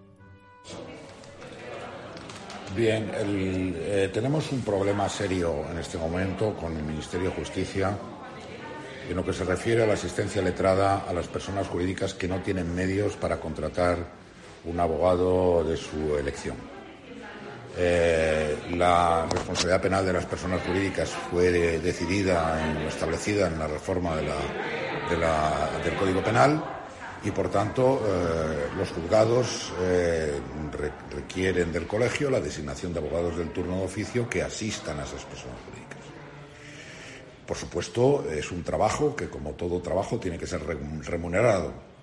Bien, 2.76 3.08
eh, 3.14 4.10
tenemos 4.12 4.50
un 4.50 4.62
problema 4.62 5.08
serio 5.08 5.64
en 5.70 5.78
este 5.78 5.96
momento 5.96 6.56
con 6.56 6.76
el 6.76 6.82
Ministerio 6.82 7.30
de 7.30 7.36
Justicia 7.36 7.96
en 9.08 9.14
lo 9.14 9.24
que 9.24 9.32
se 9.32 9.44
refiere 9.44 9.84
a 9.84 9.86
la 9.86 9.92
asistencia 9.92 10.42
letrada 10.42 11.04
a 11.06 11.12
las 11.12 11.28
personas 11.28 11.68
jurídicas 11.68 12.14
que 12.14 12.26
no 12.26 12.40
tienen 12.40 12.74
medios 12.74 13.14
para 13.14 13.38
contratar 13.38 13.98
un 14.64 14.80
abogado 14.80 15.62
de 15.62 15.76
su 15.76 16.16
elección. 16.18 16.56
Eh, 17.76 18.56
la 18.72 19.26
responsabilidad 19.30 19.80
penal 19.80 20.04
de 20.04 20.12
las 20.12 20.26
personas 20.26 20.60
jurídicas 20.62 21.10
fue 21.30 21.52
decidida 21.78 22.86
establecida 22.88 23.46
en 23.46 23.58
la 23.58 23.68
reforma 23.68 24.16
del 24.16 25.94
Código 25.96 26.24
Penal 26.24 26.73
y, 27.24 27.30
por 27.30 27.48
tanto, 27.48 28.02
eh, 28.06 28.68
los 28.76 28.90
juzgados 28.90 29.72
eh, 29.80 30.38
requieren 31.10 31.72
del 31.72 31.86
colegio 31.86 32.30
la 32.30 32.40
designación 32.40 32.92
de 32.92 33.00
abogados 33.00 33.36
del 33.36 33.50
turno 33.50 33.78
de 33.78 33.84
oficio 33.84 34.28
que 34.28 34.42
asistan 34.42 35.00
a 35.00 35.04
esas 35.04 35.24
personas 35.24 35.56
jurídicas. 35.66 36.00
Por 37.46 37.56
supuesto, 37.56 38.24
es 38.30 38.50
un 38.50 38.62
trabajo 38.62 39.16
que, 39.16 39.28
como 39.28 39.52
todo 39.52 39.80
trabajo, 39.80 40.18
tiene 40.18 40.38
que 40.38 40.46
ser 40.46 40.62
remunerado 40.62 41.94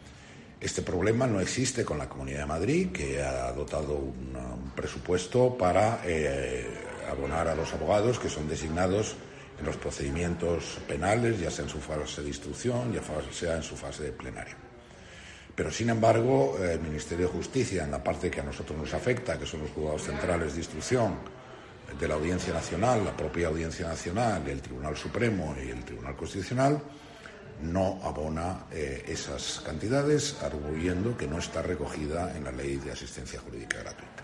este 0.61 0.83
problema 0.83 1.25
no 1.25 1.41
existe 1.41 1.83
con 1.83 1.97
la 1.97 2.07
Comunidad 2.07 2.41
de 2.41 2.45
Madrid, 2.45 2.91
que 2.91 3.19
ha 3.19 3.51
dotado 3.51 3.95
un, 3.95 4.71
presupuesto 4.75 5.57
para 5.57 6.01
eh, 6.05 6.67
abonar 7.09 7.47
a 7.47 7.55
los 7.55 7.73
abogados 7.73 8.19
que 8.19 8.29
son 8.29 8.47
designados 8.47 9.15
en 9.59 9.65
los 9.65 9.75
procedimientos 9.77 10.77
penales, 10.87 11.39
ya 11.39 11.49
sea 11.49 11.65
en 11.65 11.71
su 11.71 11.79
fase 11.79 12.21
de 12.21 12.27
instrucción, 12.27 12.93
ya 12.93 13.01
sea 13.31 13.55
en 13.55 13.63
su 13.63 13.75
fase 13.75 14.03
de 14.03 14.11
plenaria. 14.11 14.55
Pero, 15.55 15.71
sin 15.71 15.89
embargo, 15.89 16.57
el 16.57 16.79
Ministerio 16.79 17.27
de 17.27 17.33
Justicia, 17.33 17.83
en 17.83 17.91
la 17.91 18.03
parte 18.03 18.31
que 18.31 18.39
a 18.39 18.43
nosotros 18.43 18.77
nos 18.77 18.93
afecta, 18.93 19.37
que 19.37 19.45
son 19.45 19.61
los 19.61 19.71
juzgados 19.71 20.03
centrales 20.03 20.53
de 20.53 20.59
instrucción 20.59 21.15
de 21.99 22.07
la 22.07 22.15
Audiencia 22.15 22.53
Nacional, 22.53 23.03
la 23.03 23.15
propia 23.15 23.47
Audiencia 23.47 23.87
Nacional, 23.87 24.47
el 24.47 24.61
Tribunal 24.61 24.95
Supremo 24.95 25.55
y 25.63 25.69
el 25.69 25.83
Tribunal 25.83 26.15
Constitucional, 26.15 26.81
no 27.61 27.99
abona 28.03 28.65
eh, 28.71 29.03
esas 29.07 29.61
cantidades, 29.63 30.37
arguyendo 30.41 31.15
que 31.15 31.27
no 31.27 31.37
está 31.37 31.61
recogida 31.61 32.35
en 32.35 32.45
la 32.45 32.51
ley 32.51 32.77
de 32.77 32.91
asistencia 32.91 33.39
jurídica 33.39 33.79
gratuita. 33.79 34.20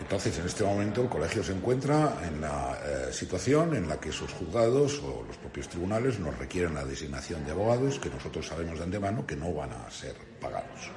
Entonces, 0.00 0.38
en 0.38 0.46
este 0.46 0.64
momento, 0.64 1.02
el 1.02 1.08
colegio 1.08 1.44
se 1.44 1.52
encuentra 1.52 2.18
en 2.26 2.40
la 2.40 2.78
eh, 2.84 3.12
situación 3.12 3.76
en 3.76 3.88
la 3.88 4.00
que 4.00 4.10
sus 4.10 4.32
juzgados 4.32 4.98
o 5.04 5.24
los 5.26 5.36
propios 5.36 5.68
tribunales 5.68 6.18
nos 6.18 6.36
requieren 6.38 6.74
la 6.74 6.84
designación 6.84 7.44
de 7.44 7.52
abogados 7.52 7.98
que 7.98 8.08
nosotros 8.08 8.46
sabemos 8.46 8.78
de 8.78 8.84
antemano 8.84 9.26
que 9.26 9.36
no 9.36 9.52
van 9.52 9.72
a 9.72 9.90
ser 9.90 10.16
pagados. 10.40 10.90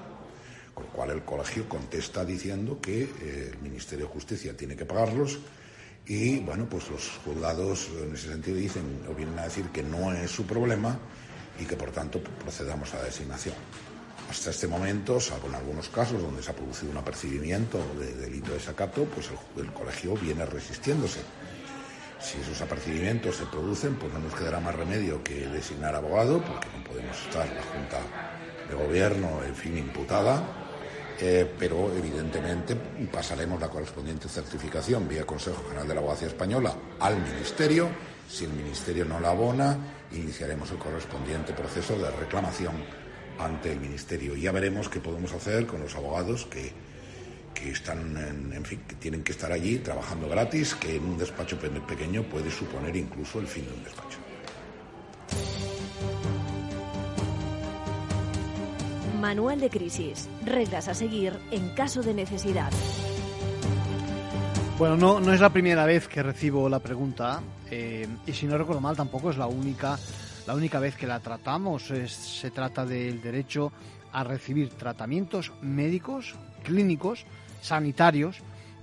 Con 0.74 0.86
lo 0.86 0.91
cual, 0.91 1.12
el 1.12 1.24
colegio 1.24 1.69
contesta 1.69 2.25
diciendo 2.25 2.79
que 2.81 3.03
eh, 3.03 3.51
el 3.53 3.60
Ministerio 3.60 4.07
de 4.07 4.13
Justicia 4.13 4.57
tiene 4.57 4.75
que 4.75 4.86
pagarlos 4.86 5.39
y 6.05 6.39
bueno, 6.39 6.67
pues 6.67 6.89
los 6.89 7.10
juzgados 7.24 7.89
en 8.01 8.15
ese 8.15 8.29
sentido 8.29 8.57
dicen 8.57 9.05
o 9.10 9.13
vienen 9.13 9.38
a 9.39 9.43
decir 9.43 9.65
que 9.65 9.83
no 9.83 10.12
es 10.12 10.31
su 10.31 10.45
problema 10.45 10.98
y 11.60 11.65
que 11.65 11.77
por 11.77 11.91
tanto 11.91 12.22
procedamos 12.41 12.93
a 12.93 12.98
la 12.98 13.03
designación. 13.03 13.55
Hasta 14.34 14.50
este 14.50 14.68
momento, 14.68 15.20
salvo 15.20 15.48
en 15.48 15.54
algunos 15.54 15.90
casos 15.90 16.20
donde 16.20 16.42
se 16.42 16.50
ha 16.50 16.56
producido 16.56 16.92
un 16.92 16.98
apercibimiento 16.98 17.78
de 18.00 18.16
delito 18.16 18.48
de 18.48 18.58
desacato, 18.58 19.06
pues 19.06 19.30
el, 19.58 19.72
colegio 19.72 20.16
viene 20.16 20.44
resistiéndose. 20.44 21.20
Si 22.20 22.40
esos 22.40 22.60
apercibimientos 22.60 23.36
se 23.36 23.46
producen, 23.46 23.94
pues 23.96 24.12
no 24.12 24.18
nos 24.18 24.34
quedará 24.34 24.60
más 24.60 24.74
remedio 24.74 25.24
que 25.24 25.48
designar 25.50 25.94
abogado, 25.94 26.44
porque 26.44 26.68
no 26.75 26.84
podemos 26.84 27.16
estar 27.16 27.46
la 27.46 27.62
Junta 27.62 28.00
de 28.68 28.74
Gobierno, 28.74 29.44
en 29.46 29.54
fin, 29.54 29.78
imputada, 29.78 30.42
eh, 31.20 31.48
pero 31.60 31.96
evidentemente 31.96 32.75
pasaremos 33.12 33.62
la 33.62 33.70
correspondiente 33.70 34.28
certificación 34.28 35.08
vía 35.08 35.28
Consejo 35.28 35.63
General 35.66 35.88
de 35.88 35.94
la 35.94 36.00
Abogacía 36.00 36.30
Española 36.30 36.75
al 37.00 37.22
Ministerio. 37.22 37.88
Si 38.28 38.46
el 38.46 38.54
Ministerio 38.54 39.06
no 39.06 39.20
la 39.20 39.30
abona, 39.30 39.78
iniciaremos 40.12 40.72
el 40.72 40.80
correspondiente 40.80 41.54
proceso 41.54 42.00
de 42.00 42.10
reclamación 42.10 43.02
ante 43.40 43.72
el 43.72 43.80
Ministerio. 43.80 44.36
Ya 44.36 44.52
veremos 44.52 44.90
qué 44.90 45.00
podemos 45.00 45.34
hacer 45.34 45.66
con 45.66 45.82
los 45.82 45.96
abogados 45.96 46.46
que, 46.46 46.72
que 47.54 47.72
están, 47.72 48.18
en, 48.54 48.66
fin, 48.66 48.82
que 48.88 48.96
tienen 48.96 49.24
que 49.24 49.32
estar 49.32 49.52
allí 49.52 49.80
trabajando 49.80 50.28
gratis, 50.30 50.75
que 50.75 50.96
en 50.96 51.04
un 51.04 51.18
despacho 51.18 51.58
pequeño 51.58 52.24
puede 52.24 52.50
suponer 52.52 52.96
incluso 52.96 53.40
el 53.40 53.48
fin 53.48 53.66
de 53.66 53.74
un 53.74 53.84
despacho. 53.84 54.18
Manual 59.20 59.60
de 59.62 59.70
crisis. 59.70 60.28
Reglas 60.46 60.90
a 60.90 60.94
seguir 60.94 61.34
en 61.52 61.70
caso 61.70 62.04
de 62.04 62.13
necesidad. 62.13 62.72
Bueno, 64.78 64.98
no, 64.98 65.20
no 65.20 65.34
es 65.34 65.40
la 65.40 65.50
primera 65.50 65.86
vez 65.86 66.08
que 66.08 66.22
recibo 66.24 66.68
la 66.68 66.80
pregunta 66.80 67.42
eh, 67.70 68.08
y 68.25 68.34
si 68.34 68.46
no 68.48 68.58
recuerdo 68.58 68.82
mal 68.82 68.96
tampoco 68.96 69.30
es 69.30 69.38
la 69.38 69.48
única, 69.48 69.98
la 70.47 70.55
única 70.55 70.79
vez 70.79 70.95
que 70.95 71.07
la 71.07 71.19
tratamos. 71.19 71.83
se 71.83 72.51
trata 72.51 72.85
del 72.85 73.21
derecho 73.21 73.71
a 74.12 74.23
recibir 74.23 74.69
tratamientos 74.69 75.51
médicos, 75.62 76.35
clínicos, 76.63 77.25
sanitarios 77.62 78.38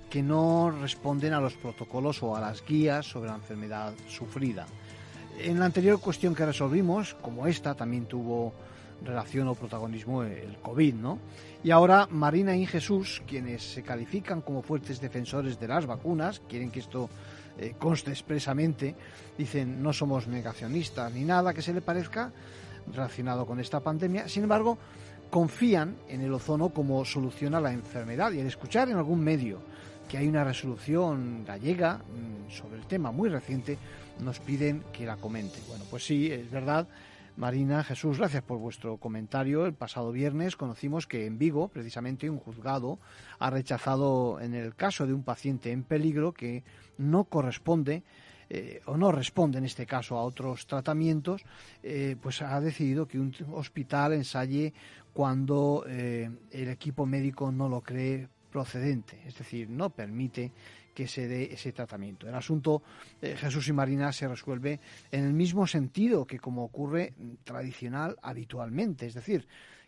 que 0.09 0.21
no 0.21 0.71
responden 0.71 1.33
a 1.33 1.39
los 1.39 1.53
protocolos 1.53 2.21
o 2.21 2.35
a 2.35 2.41
las 2.41 2.65
guías 2.65 3.05
sobre 3.05 3.29
la 3.29 3.37
enfermedad 3.37 3.93
sufrida. 4.09 4.67
En 5.39 5.59
la 5.59 5.65
anterior 5.65 6.01
cuestión 6.01 6.35
que 6.35 6.45
resolvimos, 6.45 7.13
como 7.15 7.47
esta 7.47 7.73
también 7.73 8.05
tuvo 8.05 8.53
relación 9.03 9.47
o 9.47 9.55
protagonismo 9.55 10.23
el 10.23 10.57
COVID, 10.61 10.95
¿no? 10.95 11.17
Y 11.63 11.71
ahora 11.71 12.07
Marina 12.11 12.55
y 12.55 12.65
Jesús, 12.65 13.23
quienes 13.25 13.63
se 13.63 13.83
califican 13.83 14.41
como 14.41 14.61
fuertes 14.61 14.99
defensores 14.99 15.59
de 15.59 15.67
las 15.67 15.85
vacunas, 15.85 16.41
quieren 16.47 16.69
que 16.69 16.81
esto 16.81 17.09
eh, 17.57 17.75
conste 17.77 18.11
expresamente, 18.11 18.95
dicen 19.37 19.81
no 19.81 19.93
somos 19.93 20.27
negacionistas 20.27 21.11
ni 21.11 21.23
nada 21.23 21.53
que 21.53 21.61
se 21.61 21.73
le 21.73 21.81
parezca 21.81 22.31
relacionado 22.91 23.45
con 23.45 23.59
esta 23.59 23.79
pandemia, 23.79 24.27
sin 24.27 24.43
embargo, 24.43 24.77
confían 25.29 25.95
en 26.09 26.21
el 26.21 26.33
ozono 26.33 26.69
como 26.69 27.03
solución 27.05 27.55
a 27.55 27.61
la 27.61 27.71
enfermedad 27.71 28.31
y 28.33 28.41
al 28.41 28.47
escuchar 28.47 28.89
en 28.89 28.97
algún 28.97 29.23
medio 29.23 29.59
que 30.09 30.17
hay 30.17 30.27
una 30.27 30.43
resolución 30.43 31.45
gallega 31.45 31.97
mm, 31.97 32.51
sobre 32.51 32.77
el 32.77 32.85
tema 32.85 33.11
muy 33.11 33.29
reciente, 33.29 33.77
nos 34.19 34.39
piden 34.39 34.83
que 34.91 35.05
la 35.05 35.15
comente. 35.15 35.59
Bueno, 35.69 35.85
pues 35.89 36.05
sí, 36.05 36.29
es 36.29 36.51
verdad 36.51 36.85
Marina, 37.37 37.83
Jesús, 37.83 38.17
gracias 38.17 38.43
por 38.43 38.59
vuestro 38.59 38.97
comentario. 38.97 39.65
El 39.65 39.73
pasado 39.73 40.11
viernes 40.11 40.55
conocimos 40.55 41.07
que 41.07 41.25
en 41.25 41.37
Vigo, 41.37 41.69
precisamente, 41.69 42.29
un 42.29 42.37
juzgado 42.37 42.99
ha 43.39 43.49
rechazado 43.49 44.39
en 44.41 44.53
el 44.53 44.75
caso 44.75 45.07
de 45.07 45.13
un 45.13 45.23
paciente 45.23 45.71
en 45.71 45.83
peligro 45.83 46.33
que 46.33 46.63
no 46.97 47.23
corresponde 47.23 48.03
eh, 48.49 48.81
o 48.85 48.97
no 48.97 49.13
responde 49.13 49.59
en 49.59 49.63
este 49.63 49.85
caso 49.85 50.17
a 50.17 50.23
otros 50.23 50.67
tratamientos, 50.67 51.43
eh, 51.83 52.17
pues 52.21 52.41
ha 52.41 52.59
decidido 52.59 53.07
que 53.07 53.17
un 53.17 53.33
hospital 53.53 54.11
ensaye 54.11 54.73
cuando 55.13 55.85
eh, 55.87 56.29
el 56.51 56.67
equipo 56.67 57.05
médico 57.05 57.49
no 57.51 57.69
lo 57.69 57.81
cree 57.81 58.27
procedente, 58.51 59.21
es 59.25 59.37
decir, 59.37 59.69
no 59.69 59.89
permite 59.89 60.51
que 60.93 61.07
se 61.07 61.27
dé 61.27 61.53
ese 61.53 61.71
tratamiento. 61.71 62.27
El 62.27 62.35
asunto 62.35 62.83
de 63.21 63.35
Jesús 63.35 63.67
y 63.67 63.73
Marina 63.73 64.11
se 64.11 64.27
resuelve 64.27 64.79
en 65.11 65.25
el 65.25 65.33
mismo 65.33 65.67
sentido 65.67 66.25
que 66.25 66.39
como 66.39 66.63
ocurre 66.63 67.13
tradicional 67.43 68.17
habitualmente, 68.21 69.05
es 69.07 69.13
decir, 69.13 69.47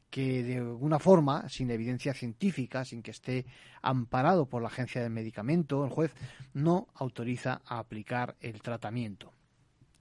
que 0.10 0.44
de 0.44 0.58
alguna 0.58 1.00
forma, 1.00 1.50
sin 1.50 1.72
evidencia 1.72 2.14
científica, 2.14 2.86
sin 2.86 3.02
que 3.02 3.12
esté 3.12 3.46
amparado 3.82 4.46
por 4.46 4.62
la 4.62 4.68
agencia 4.68 5.02
del 5.02 5.10
medicamento, 5.10 5.84
el 5.84 5.90
juez 5.90 6.14
no 6.54 6.88
autoriza 6.94 7.62
a 7.66 7.80
aplicar 7.80 8.36
el 8.40 8.62
tratamiento. 8.62 9.34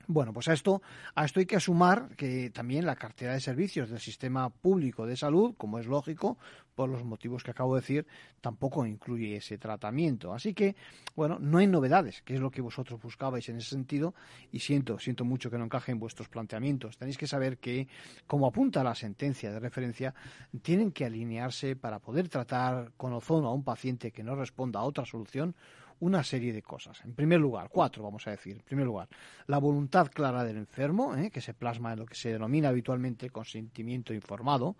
Bueno, 0.08 0.32
pues 0.32 0.48
a 0.48 0.52
esto, 0.52 0.82
a 1.14 1.24
esto 1.24 1.40
hay 1.40 1.46
que 1.46 1.60
sumar 1.60 2.08
que 2.16 2.50
también 2.50 2.84
la 2.86 2.96
cartera 2.96 3.34
de 3.34 3.40
servicios 3.40 3.88
del 3.88 4.00
sistema 4.00 4.50
público 4.50 5.06
de 5.06 5.16
salud, 5.16 5.54
como 5.56 5.78
es 5.78 5.86
lógico, 5.86 6.38
por 6.74 6.88
los 6.88 7.04
motivos 7.04 7.44
que 7.44 7.50
acabo 7.50 7.74
de 7.74 7.82
decir, 7.82 8.06
tampoco 8.40 8.84
incluye 8.86 9.36
ese 9.36 9.58
tratamiento. 9.58 10.32
Así 10.32 10.54
que, 10.54 10.74
bueno, 11.14 11.38
no 11.38 11.58
hay 11.58 11.66
novedades, 11.66 12.22
que 12.22 12.34
es 12.34 12.40
lo 12.40 12.50
que 12.50 12.60
vosotros 12.60 13.00
buscabais 13.00 13.48
en 13.48 13.58
ese 13.58 13.70
sentido, 13.70 14.14
y 14.50 14.58
siento, 14.58 14.98
siento 14.98 15.24
mucho 15.24 15.50
que 15.50 15.58
no 15.58 15.64
encaje 15.64 15.92
en 15.92 16.00
vuestros 16.00 16.28
planteamientos. 16.28 16.96
Tenéis 16.96 17.18
que 17.18 17.26
saber 17.26 17.58
que, 17.58 17.86
como 18.26 18.46
apunta 18.46 18.82
la 18.82 18.94
sentencia 18.94 19.52
de 19.52 19.60
referencia, 19.60 20.14
tienen 20.62 20.92
que 20.92 21.04
alinearse 21.04 21.76
para 21.76 22.00
poder 22.00 22.28
tratar 22.28 22.92
con 22.96 23.12
ozono 23.12 23.48
a 23.48 23.54
un 23.54 23.62
paciente 23.62 24.10
que 24.10 24.24
no 24.24 24.34
responda 24.34 24.80
a 24.80 24.84
otra 24.84 25.04
solución 25.04 25.54
una 26.02 26.24
serie 26.24 26.52
de 26.52 26.62
cosas. 26.62 27.00
En 27.04 27.14
primer 27.14 27.38
lugar, 27.38 27.68
cuatro 27.70 28.02
vamos 28.02 28.26
a 28.26 28.32
decir. 28.32 28.56
En 28.56 28.64
primer 28.64 28.86
lugar, 28.86 29.08
la 29.46 29.58
voluntad 29.58 30.10
clara 30.10 30.42
del 30.42 30.56
enfermo, 30.56 31.14
¿eh? 31.14 31.30
que 31.30 31.40
se 31.40 31.54
plasma 31.54 31.92
en 31.92 32.00
lo 32.00 32.06
que 32.06 32.16
se 32.16 32.32
denomina 32.32 32.70
habitualmente 32.70 33.30
consentimiento 33.30 34.12
informado. 34.12 34.74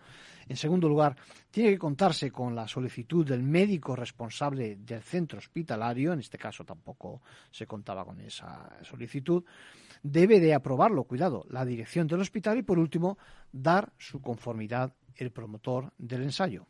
En 0.48 0.56
segundo 0.56 0.88
lugar, 0.88 1.16
tiene 1.52 1.70
que 1.70 1.78
contarse 1.78 2.32
con 2.32 2.56
la 2.56 2.66
solicitud 2.66 3.24
del 3.24 3.44
médico 3.44 3.94
responsable 3.94 4.74
del 4.76 5.00
centro 5.02 5.38
hospitalario, 5.38 6.12
en 6.12 6.18
este 6.18 6.38
caso 6.38 6.64
tampoco 6.64 7.22
se 7.52 7.68
contaba 7.68 8.04
con 8.04 8.20
esa 8.20 8.68
solicitud. 8.82 9.44
Debe 10.02 10.40
de 10.40 10.54
aprobarlo, 10.54 11.04
cuidado, 11.04 11.46
la 11.50 11.64
dirección 11.64 12.08
del 12.08 12.20
hospital 12.20 12.58
y 12.58 12.62
por 12.64 12.80
último, 12.80 13.16
dar 13.52 13.92
su 13.96 14.20
conformidad 14.20 14.92
el 15.14 15.30
promotor 15.30 15.92
del 15.98 16.24
ensayo. 16.24 16.66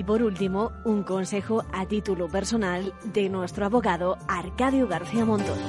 Y 0.00 0.02
por 0.02 0.22
último, 0.22 0.72
un 0.84 1.02
consejo 1.02 1.62
a 1.74 1.84
título 1.84 2.26
personal 2.26 2.94
de 3.04 3.28
nuestro 3.28 3.66
abogado 3.66 4.16
Arcadio 4.28 4.88
García 4.88 5.26
Montoro. 5.26 5.60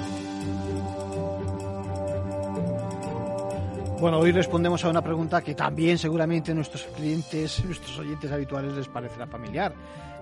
Bueno, 3.99 4.19
hoy 4.19 4.31
respondemos 4.31 4.85
a 4.85 4.89
una 4.89 5.01
pregunta 5.01 5.41
que 5.41 5.53
también 5.53 5.97
seguramente 5.97 6.53
nuestros 6.53 6.83
clientes, 6.95 7.61
nuestros 7.65 7.99
oyentes 7.99 8.31
habituales 8.31 8.71
les 8.73 8.87
parecerá 8.87 9.27
familiar 9.27 9.73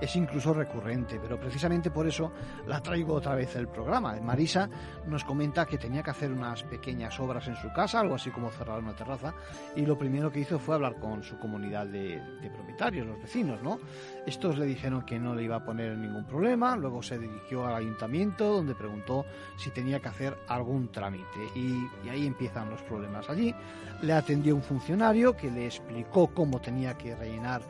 es 0.02 0.16
incluso 0.16 0.54
recurrente, 0.54 1.20
pero 1.20 1.40
precisamente 1.40 1.92
por 1.92 2.08
eso 2.08 2.32
la 2.68 2.82
traigo 2.82 3.14
otra 3.14 3.36
vez 3.36 3.56
el 3.56 3.68
programa. 3.68 4.20
Marisa 4.22 4.70
nos 5.08 5.24
comenta 5.24 5.66
que 5.66 5.78
tenía 5.78 6.04
que 6.04 6.12
hacer 6.12 6.32
unas 6.32 6.64
pequeñas 6.64 7.20
obras 7.20 7.48
en 7.48 7.56
su 7.56 7.72
casa, 7.74 8.00
algo 8.00 8.16
así 8.16 8.32
como 8.32 8.52
cerrar 8.52 8.80
una 8.80 8.96
terraza, 8.96 9.34
y 9.76 9.86
lo 9.86 9.98
primero 9.98 10.32
que 10.32 10.40
hizo 10.40 10.60
fue 10.60 10.76
hablar 10.76 10.96
con 11.00 11.24
su 11.24 11.38
comunidad 11.38 11.88
de, 11.88 12.22
propietarios, 12.54 13.08
los 13.08 13.22
vecinos, 13.22 13.62
¿no? 13.62 13.80
Estos 14.26 14.58
le 14.58 14.66
dijeron 14.66 15.04
que 15.04 15.20
no 15.20 15.36
le 15.36 15.44
iba 15.44 15.58
a 15.58 15.64
poner 15.64 15.98
ningún 15.98 16.26
problema, 16.26 16.76
luego 16.76 17.04
se 17.04 17.18
dirigió 17.18 17.66
al 17.66 17.76
ayuntamiento 17.76 18.46
donde 18.46 18.76
preguntó 18.76 19.26
si 19.58 19.70
tenía 19.72 20.00
que 20.00 20.10
hacer 20.10 20.38
algún 20.48 20.92
trámite 20.92 21.40
y, 21.56 21.88
ahí 22.10 22.26
empiezan 22.26 22.70
los 22.70 22.82
problemas. 22.84 23.30
Allí 23.30 23.54
le 24.02 24.14
atendió 24.14 24.56
un 24.56 24.64
funcionario 24.64 25.36
que 25.36 25.52
le 25.52 25.66
explicó 25.66 26.28
cómo 26.28 26.60
tenía 26.60 26.98
que 26.98 27.16
rellenar 27.16 27.62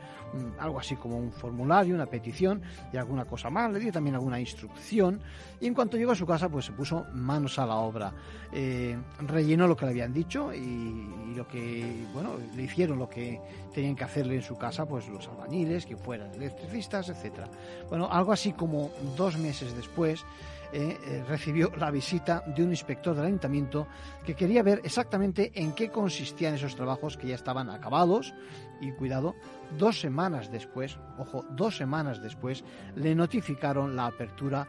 algo 0.60 0.80
así 0.80 0.96
como 0.96 1.18
un 1.18 1.32
formulario, 1.32 1.96
una 1.96 2.06
petición 2.20 2.62
y 2.92 2.98
alguna 2.98 3.26
cosa 3.26 3.50
más, 3.50 3.72
le 3.72 3.80
dio 3.80 3.92
también 3.92 4.16
alguna 4.16 4.40
instrucción 4.40 5.22
y 5.60 5.68
en 5.68 5.74
cuanto 5.74 5.98
llegó 5.98 6.12
a 6.12 6.16
su 6.16 6.26
casa 6.26 6.50
pues 6.50 6.66
se 6.66 6.72
puso 6.74 7.06
manos 7.14 7.58
a 7.60 7.66
la 7.66 7.76
obra, 7.76 8.14
eh, 8.52 8.98
rellenó 9.26 9.68
lo 9.68 9.76
que 9.76 9.86
le 9.86 9.92
habían 9.92 10.14
dicho 10.14 10.54
y, 10.54 11.08
lo 11.36 11.48
que, 11.48 12.06
bueno, 12.14 12.32
le 12.56 12.64
hicieron 12.64 13.00
lo 13.00 13.10
que 13.10 13.40
tenían 13.74 13.96
que 13.96 14.04
hacerle 14.04 14.36
en 14.36 14.42
su 14.42 14.58
casa 14.58 14.86
pues 14.86 15.08
los 15.08 15.28
albañiles, 15.28 15.86
que 15.86 15.96
fueran 15.96 16.34
electricistas, 16.34 17.08
etcétera. 17.10 17.48
Bueno, 17.88 18.10
algo 18.12 18.34
así 18.34 18.52
como 18.52 18.92
dos 19.16 19.38
meses 19.38 19.74
después 19.76 20.26
eh, 20.72 20.98
eh, 21.04 21.24
recibió 21.28 21.72
la 21.78 21.90
visita 21.90 22.44
de 22.46 22.64
un 22.64 22.70
inspector 22.70 23.16
del 23.16 23.26
ayuntamiento 23.26 23.88
que 24.24 24.36
quería 24.36 24.62
ver 24.62 24.82
exactamente 24.84 25.52
en 25.56 25.74
qué 25.74 25.90
consistían 25.90 26.54
esos 26.54 26.76
trabajos 26.76 27.18
que 27.18 27.28
ya 27.28 27.36
estaban 27.36 27.70
acabados 27.70 28.34
y 28.80 28.92
cuidado, 28.92 29.36
dos 29.78 30.00
semanas 30.00 30.52
después, 30.52 30.98
ojo, 31.18 31.44
dos 31.52 31.76
semanas 31.76 32.22
después, 32.22 32.64
le 32.96 33.16
notificaron 33.16 33.96
la 33.96 34.06
apertura 34.06 34.68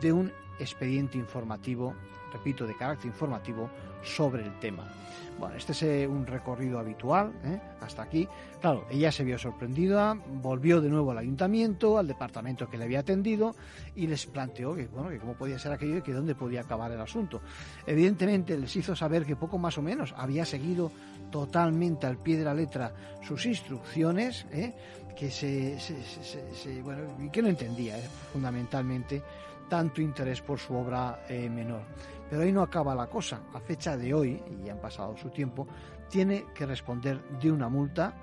de 0.00 0.12
un 0.12 0.32
expediente 0.60 1.18
informativo, 1.18 1.94
repito, 2.32 2.66
de 2.66 2.76
carácter 2.76 3.06
informativo, 3.08 3.70
sobre 4.02 4.44
el 4.44 4.58
tema. 4.58 4.88
Bueno, 5.40 5.56
este 5.56 5.72
es 5.72 5.82
eh, 5.84 6.06
un 6.06 6.26
recorrido 6.26 6.78
habitual 6.78 7.32
¿eh? 7.44 7.58
hasta 7.80 8.02
aquí. 8.02 8.28
Claro, 8.60 8.86
ella 8.90 9.10
se 9.10 9.24
vio 9.24 9.38
sorprendida, 9.38 10.14
volvió 10.42 10.82
de 10.82 10.90
nuevo 10.90 11.12
al 11.12 11.18
ayuntamiento, 11.18 11.96
al 11.96 12.06
departamento 12.06 12.68
que 12.68 12.76
le 12.76 12.84
había 12.84 13.00
atendido 13.00 13.56
y 13.96 14.06
les 14.06 14.26
planteó 14.26 14.74
que, 14.74 14.86
bueno, 14.88 15.08
que 15.08 15.18
cómo 15.18 15.32
podía 15.32 15.58
ser 15.58 15.72
aquello 15.72 15.96
y 15.96 16.02
que 16.02 16.12
dónde 16.12 16.34
podía 16.34 16.60
acabar 16.60 16.92
el 16.92 17.00
asunto. 17.00 17.40
Evidentemente 17.86 18.58
les 18.58 18.76
hizo 18.76 18.94
saber 18.94 19.24
que 19.24 19.34
poco 19.34 19.56
más 19.56 19.78
o 19.78 19.82
menos 19.82 20.12
había 20.14 20.44
seguido 20.44 20.92
totalmente 21.30 22.06
al 22.06 22.18
pie 22.18 22.36
de 22.36 22.44
la 22.44 22.52
letra 22.52 22.92
sus 23.22 23.46
instrucciones, 23.46 24.44
¿eh? 24.52 24.74
que 25.16 25.30
se, 25.30 25.78
bueno, 26.82 27.02
y 27.18 27.30
que 27.30 27.40
no 27.40 27.48
entendía 27.48 27.96
fundamentalmente 28.30 29.22
tanto 29.70 30.02
interés 30.02 30.42
por 30.42 30.58
su 30.58 30.74
obra 30.74 31.24
eh, 31.28 31.48
menor. 31.48 31.82
Pero 32.30 32.42
ahí 32.42 32.52
no 32.52 32.62
acaba 32.62 32.94
la 32.94 33.08
cosa. 33.08 33.40
A 33.52 33.60
fecha 33.60 33.96
de 33.96 34.14
hoy, 34.14 34.40
y 34.48 34.64
ya 34.64 34.72
han 34.72 34.80
pasado 34.80 35.16
su 35.16 35.30
tiempo, 35.30 35.66
tiene 36.08 36.46
que 36.54 36.64
responder 36.64 37.20
de 37.40 37.50
una 37.50 37.68
multa, 37.68 38.14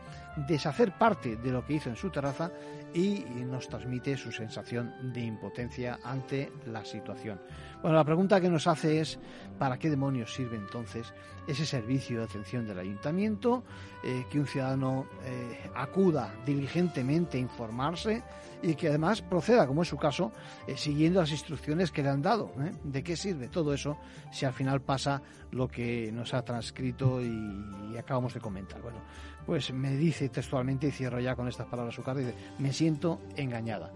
deshacer 0.48 0.98
parte 0.98 1.36
de 1.36 1.52
lo 1.52 1.66
que 1.66 1.74
hizo 1.74 1.90
en 1.90 1.96
su 1.96 2.10
terraza 2.10 2.52
y 2.94 3.20
nos 3.46 3.68
transmite 3.68 4.16
su 4.18 4.32
sensación 4.32 5.14
de 5.14 5.22
impotencia 5.22 6.00
ante 6.04 6.52
la 6.66 6.86
situación. 6.86 7.42
Bueno, 7.82 7.98
la 7.98 8.04
pregunta 8.04 8.42
que 8.42 8.50
nos 8.50 8.66
hace 8.66 9.00
es, 9.00 9.20
¿para 9.60 9.78
qué 9.78 9.90
demonios 9.90 10.34
sirve 10.34 10.58
entonces 10.58 11.14
ese 11.48 11.66
servicio 11.66 12.20
de 12.20 12.26
atención 12.26 12.66
del 12.66 12.80
ayuntamiento? 12.80 13.64
Eh, 14.04 14.26
que 14.32 14.40
un 14.40 14.48
ciudadano 14.48 15.06
eh, 15.24 15.70
acuda 15.76 16.34
diligentemente 16.46 17.38
a 17.38 17.42
informarse 17.42 18.24
y 18.64 18.74
que 18.74 18.90
además 18.90 19.22
proceda, 19.22 19.68
como 19.68 19.84
es 19.84 19.88
su 19.88 19.98
caso, 19.98 20.32
eh, 20.66 20.76
siguiendo 20.76 21.20
las 21.20 21.32
instrucciones 21.32 21.92
que 21.92 22.02
le 22.02 22.10
han 22.10 22.22
dado. 22.22 22.52
¿De 22.84 23.04
qué 23.04 23.16
sirve 23.16 23.48
todo 23.48 23.74
eso 23.74 23.98
si 24.32 24.46
al 24.46 24.54
final 24.54 24.82
pasa 24.82 25.22
lo 25.52 25.68
que 25.68 26.12
nos 26.12 26.34
ha 26.34 26.42
transcrito 26.42 27.22
y, 27.22 27.96
acabamos 27.98 28.34
de 28.34 28.40
comentar? 28.40 28.82
Bueno, 28.82 29.00
pues 29.46 29.72
me 29.72 29.92
dice 29.96 30.30
textualmente, 30.30 30.88
y 30.88 30.92
cierro 30.92 31.20
ya 31.20 31.36
con 31.36 31.48
estas 31.48 31.68
palabras 31.68 31.94
su 31.94 32.04
cara, 32.04 32.20
dice, 32.20 32.36
me 32.58 32.74
siento 32.74 33.22
engañada. 33.36 33.92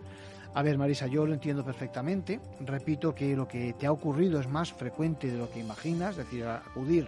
A 0.53 0.63
ver, 0.63 0.77
Marisa, 0.77 1.07
yo 1.07 1.25
lo 1.25 1.33
entiendo 1.33 1.63
perfectamente. 1.63 2.39
Repito 2.59 3.15
que 3.15 3.35
lo 3.35 3.47
que 3.47 3.73
te 3.73 3.87
ha 3.87 3.91
ocurrido 3.91 4.39
es 4.39 4.47
más 4.47 4.73
frecuente 4.73 5.31
de 5.31 5.37
lo 5.37 5.49
que 5.49 5.59
imaginas, 5.59 6.11
es 6.11 6.25
decir, 6.25 6.45
acudir 6.45 7.07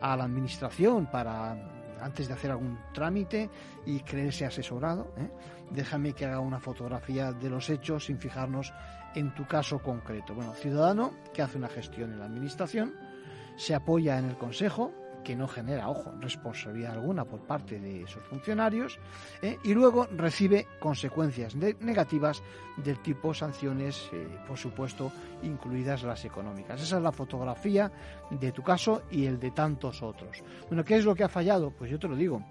a 0.00 0.16
la 0.16 0.24
administración 0.24 1.06
para 1.06 1.56
antes 2.00 2.28
de 2.28 2.34
hacer 2.34 2.50
algún 2.50 2.78
trámite 2.92 3.48
y 3.86 4.00
creerse 4.00 4.44
asesorado. 4.44 5.12
¿eh? 5.18 5.30
Déjame 5.70 6.14
que 6.14 6.24
haga 6.24 6.40
una 6.40 6.58
fotografía 6.58 7.32
de 7.32 7.50
los 7.50 7.70
hechos 7.70 8.06
sin 8.06 8.18
fijarnos 8.18 8.72
en 9.14 9.34
tu 9.34 9.46
caso 9.46 9.78
concreto. 9.78 10.34
Bueno, 10.34 10.54
ciudadano 10.54 11.12
que 11.32 11.42
hace 11.42 11.58
una 11.58 11.68
gestión 11.68 12.12
en 12.12 12.18
la 12.18 12.24
administración, 12.24 12.94
se 13.56 13.74
apoya 13.74 14.18
en 14.18 14.24
el 14.24 14.36
consejo, 14.36 14.92
que 15.24 15.36
no 15.36 15.46
genera, 15.48 15.88
ojo, 15.88 16.12
responsabilidad 16.20 16.92
alguna 16.92 17.24
por 17.24 17.40
parte 17.40 17.78
de 17.78 18.02
esos 18.02 18.22
funcionarios, 18.24 18.98
¿eh? 19.42 19.58
y 19.62 19.74
luego 19.74 20.06
recibe 20.16 20.66
consecuencias 20.78 21.54
negativas 21.54 22.42
del 22.76 22.98
tipo 23.00 23.34
sanciones, 23.34 24.08
eh, 24.12 24.26
por 24.46 24.56
supuesto, 24.56 25.12
incluidas 25.42 26.02
las 26.02 26.24
económicas. 26.24 26.80
Esa 26.80 26.96
es 26.96 27.02
la 27.02 27.12
fotografía 27.12 27.90
de 28.30 28.52
tu 28.52 28.62
caso 28.62 29.02
y 29.10 29.26
el 29.26 29.38
de 29.38 29.50
tantos 29.50 30.02
otros. 30.02 30.42
Bueno, 30.68 30.84
¿qué 30.84 30.96
es 30.96 31.04
lo 31.04 31.14
que 31.14 31.24
ha 31.24 31.28
fallado? 31.28 31.70
Pues 31.70 31.90
yo 31.90 31.98
te 31.98 32.08
lo 32.08 32.16
digo 32.16 32.42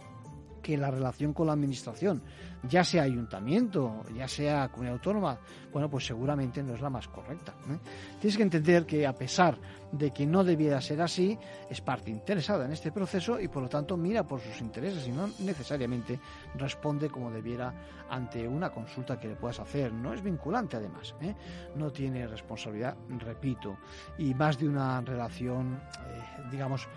que 0.61 0.77
la 0.77 0.91
relación 0.91 1.33
con 1.33 1.47
la 1.47 1.53
administración, 1.53 2.21
ya 2.63 2.83
sea 2.83 3.03
ayuntamiento, 3.03 4.03
ya 4.15 4.27
sea 4.27 4.69
comunidad 4.69 4.95
autónoma, 4.95 5.39
bueno, 5.71 5.89
pues 5.89 6.05
seguramente 6.05 6.61
no 6.63 6.73
es 6.73 6.81
la 6.81 6.89
más 6.89 7.07
correcta. 7.07 7.53
¿eh? 7.69 7.77
Tienes 8.19 8.37
que 8.37 8.43
entender 8.43 8.85
que 8.85 9.05
a 9.05 9.13
pesar 9.13 9.57
de 9.91 10.11
que 10.11 10.25
no 10.25 10.43
debiera 10.43 10.81
ser 10.81 11.01
así, 11.01 11.37
es 11.69 11.81
parte 11.81 12.11
interesada 12.11 12.65
en 12.65 12.71
este 12.71 12.91
proceso 12.91 13.39
y 13.39 13.47
por 13.47 13.63
lo 13.63 13.69
tanto 13.69 13.97
mira 13.97 14.23
por 14.23 14.39
sus 14.39 14.61
intereses 14.61 15.07
y 15.07 15.11
no 15.11 15.29
necesariamente 15.39 16.19
responde 16.55 17.09
como 17.09 17.31
debiera 17.31 17.73
ante 18.09 18.47
una 18.47 18.69
consulta 18.71 19.19
que 19.19 19.27
le 19.27 19.35
puedas 19.35 19.59
hacer. 19.59 19.93
No 19.93 20.13
es 20.13 20.21
vinculante 20.21 20.77
además, 20.77 21.15
¿eh? 21.21 21.35
no 21.75 21.91
tiene 21.91 22.27
responsabilidad, 22.27 22.95
repito, 23.19 23.77
y 24.17 24.33
más 24.33 24.59
de 24.59 24.67
una 24.67 25.01
relación, 25.01 25.75
eh, 25.75 26.43
digamos, 26.51 26.87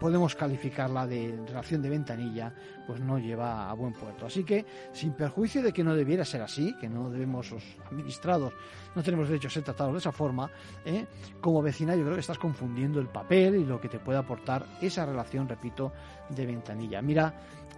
podemos 0.00 0.34
calificarla 0.34 1.06
de 1.06 1.38
relación 1.46 1.82
de 1.82 1.90
ventanilla, 1.90 2.52
pues 2.86 3.00
no 3.00 3.18
lleva 3.18 3.70
a 3.70 3.74
buen 3.74 3.92
puerto. 3.92 4.26
Así 4.26 4.44
que, 4.44 4.64
sin 4.92 5.12
perjuicio 5.12 5.62
de 5.62 5.72
que 5.72 5.84
no 5.84 5.94
debiera 5.94 6.24
ser 6.24 6.42
así, 6.42 6.74
que 6.80 6.88
no 6.88 7.10
debemos 7.10 7.50
los 7.50 7.62
administrados, 7.90 8.52
no 8.94 9.02
tenemos 9.02 9.28
derecho 9.28 9.48
a 9.48 9.50
ser 9.50 9.62
tratados 9.62 9.92
de 9.92 9.98
esa 9.98 10.12
forma, 10.12 10.50
¿eh? 10.84 11.06
como 11.40 11.62
vecina 11.62 11.94
yo 11.94 12.02
creo 12.02 12.14
que 12.14 12.20
estás 12.20 12.38
confundiendo 12.38 13.00
el 13.00 13.08
papel 13.08 13.56
y 13.56 13.64
lo 13.64 13.80
que 13.80 13.88
te 13.88 13.98
puede 13.98 14.18
aportar 14.18 14.66
esa 14.80 15.06
relación, 15.06 15.48
repito, 15.48 15.92
de 16.28 16.46
ventanilla. 16.46 17.02
Mira, 17.02 17.34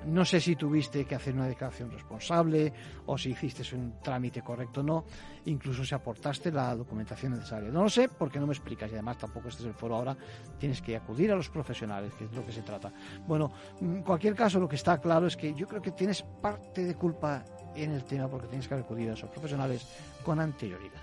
no 0.07 0.25
sé 0.25 0.41
si 0.41 0.57
tuviste 0.57 1.05
que 1.05 1.15
hacer 1.15 1.35
una 1.35 1.47
declaración 1.47 1.91
responsable 1.91 2.73
o 3.07 3.17
si 3.17 3.31
hiciste 3.31 3.63
un 3.75 4.01
trámite 4.03 4.43
correcto 4.43 4.81
o 4.81 4.83
no, 4.83 5.05
incluso 5.47 5.85
si 5.85 5.95
aportaste 5.95 6.51
la 6.51 6.75
documentación 6.75 7.33
necesaria. 7.33 7.71
No 7.71 7.83
lo 7.83 7.89
sé 7.89 8.09
porque 8.09 8.39
no 8.39 8.47
me 8.47 8.53
explicas 8.53 8.91
y 8.91 8.95
además 8.95 9.19
tampoco 9.19 9.49
este 9.49 9.63
es 9.63 9.69
el 9.69 9.75
foro 9.75 9.97
ahora, 9.97 10.17
tienes 10.59 10.81
que 10.81 10.97
acudir 10.97 11.33
a 11.33 11.37
los 11.37 11.49
profesionales, 11.49 12.13
que 12.15 12.25
es 12.25 12.33
lo 12.33 12.45
que 12.45 12.53
se 12.53 12.63
trata. 12.63 12.93
Bueno, 13.27 13.53
en 13.81 14.03
cualquier 14.03 14.35
caso 14.35 14.61
lo 14.61 14.69
que 14.69 14.77
está 14.77 15.01
claro 15.01 15.27
es 15.27 15.37
que 15.37 15.55
yo 15.55 15.67
creo 15.67 15.83
que 15.83 15.93
tienes 15.93 16.23
parte 16.23 16.85
de 16.85 16.95
culpa 16.95 17.45
en 17.75 17.93
el 17.93 18.05
tema 18.05 18.29
porque 18.29 18.49
tienes 18.49 18.69
que 18.69 18.75
acudido 18.75 19.13
a 19.13 19.15
esos 19.15 19.31
profesionales 19.31 19.87
con 20.25 20.41
anterioridad. 20.41 21.03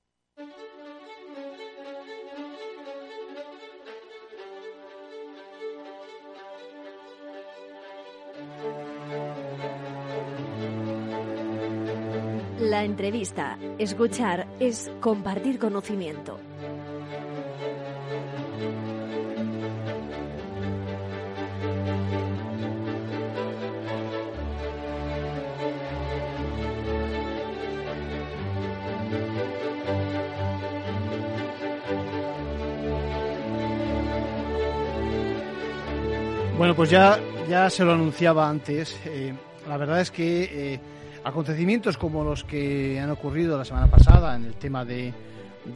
La 12.81 12.85
entrevista, 12.85 13.59
escuchar, 13.77 14.47
es 14.59 14.89
compartir 15.01 15.59
conocimiento. 15.59 16.39
Bueno, 36.57 36.75
pues 36.75 36.89
ya, 36.89 37.19
ya 37.47 37.69
se 37.69 37.85
lo 37.85 37.93
anunciaba 37.93 38.49
antes. 38.49 38.99
eh, 39.05 39.35
la 39.69 39.77
verdad 39.77 40.01
es 40.01 40.09
que 40.09 40.73
eh, 40.73 40.79
acontecimientos 41.23 41.97
como 41.97 42.23
los 42.23 42.43
que 42.43 42.99
han 42.99 43.09
ocurrido 43.11 43.57
la 43.57 43.65
semana 43.65 43.87
pasada 43.87 44.35
en 44.35 44.45
el 44.45 44.55
tema 44.55 44.83
de, 44.85 45.13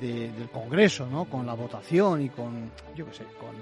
de- 0.01 0.31
del 0.31 0.49
Congreso, 0.49 1.07
¿no? 1.07 1.25
Con 1.25 1.45
la 1.45 1.53
votación 1.53 2.21
y 2.21 2.29
con, 2.29 2.71
yo 2.95 3.05
qué 3.05 3.13
sé, 3.13 3.23
con 3.39 3.55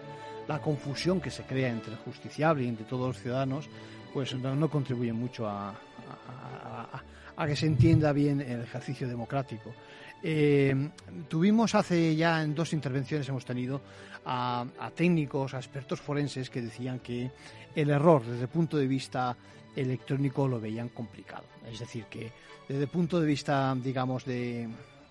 la 0.48 0.60
confusión 0.62 1.20
que 1.22 1.30
se 1.32 1.44
crea 1.44 1.70
entre 1.70 1.94
el 1.94 2.00
justiciable 2.00 2.64
y 2.64 2.68
entre 2.68 2.86
todos 2.86 3.08
los 3.08 3.20
ciudadanos, 3.20 3.70
pues 4.14 4.34
no, 4.36 4.56
no 4.56 4.70
contribuyen 4.70 5.16
mucho 5.16 5.48
a, 5.48 5.70
a- 5.70 7.46
que 7.48 7.56
se 7.56 7.66
entienda 7.66 8.14
bien 8.14 8.40
el 8.42 8.62
ejercicio 8.62 9.08
democrático. 9.08 9.74
Eh, 10.22 10.90
tuvimos 11.28 11.76
hace 11.76 12.16
ya 12.16 12.42
en 12.44 12.56
dos 12.56 12.72
intervenciones 12.72 13.28
hemos 13.28 13.44
tenido 13.44 13.82
a 14.26 14.66
técnicos, 14.96 15.54
a 15.54 15.58
expertos 15.58 16.00
forenses 16.00 16.50
que 16.50 16.62
decían 16.62 17.00
que 17.00 17.30
el 17.76 17.90
error 17.90 18.24
desde 18.26 18.44
el 18.44 18.48
punto 18.48 18.78
de 18.78 18.88
vista 18.88 19.36
electrónico 19.76 20.48
lo 20.48 20.60
veían 20.60 20.90
complicado. 20.90 21.44
Es 21.72 21.80
decir, 21.80 22.06
que 22.06 22.32
desde 22.68 22.84
el 22.84 22.90
punto 22.90 23.20
de 23.20 23.28
vista, 23.28 23.76
digamos, 23.82 24.26
de, 24.26 24.68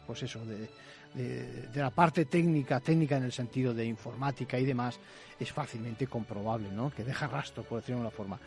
pues 0.07 0.23
eso, 0.23 0.45
de, 0.45 0.69
de- 1.15 1.69
la 1.75 1.91
parte 1.91 2.25
técnica, 2.25 2.81
técnica 2.81 3.17
en 3.17 3.25
el 3.25 3.33
sentido 3.33 3.75
de 3.75 3.85
informática 3.85 4.59
y 4.59 4.65
demás, 4.65 4.99
es 5.39 5.53
fácilmente 5.53 6.07
comprobable, 6.07 6.71
¿no? 6.71 6.91
Que 6.91 7.05
deja 7.05 7.27
rastro, 7.27 7.63
por 7.65 7.81
decirlo 7.81 7.97
de 8.01 8.07
una 8.07 8.11
forma. 8.11 8.39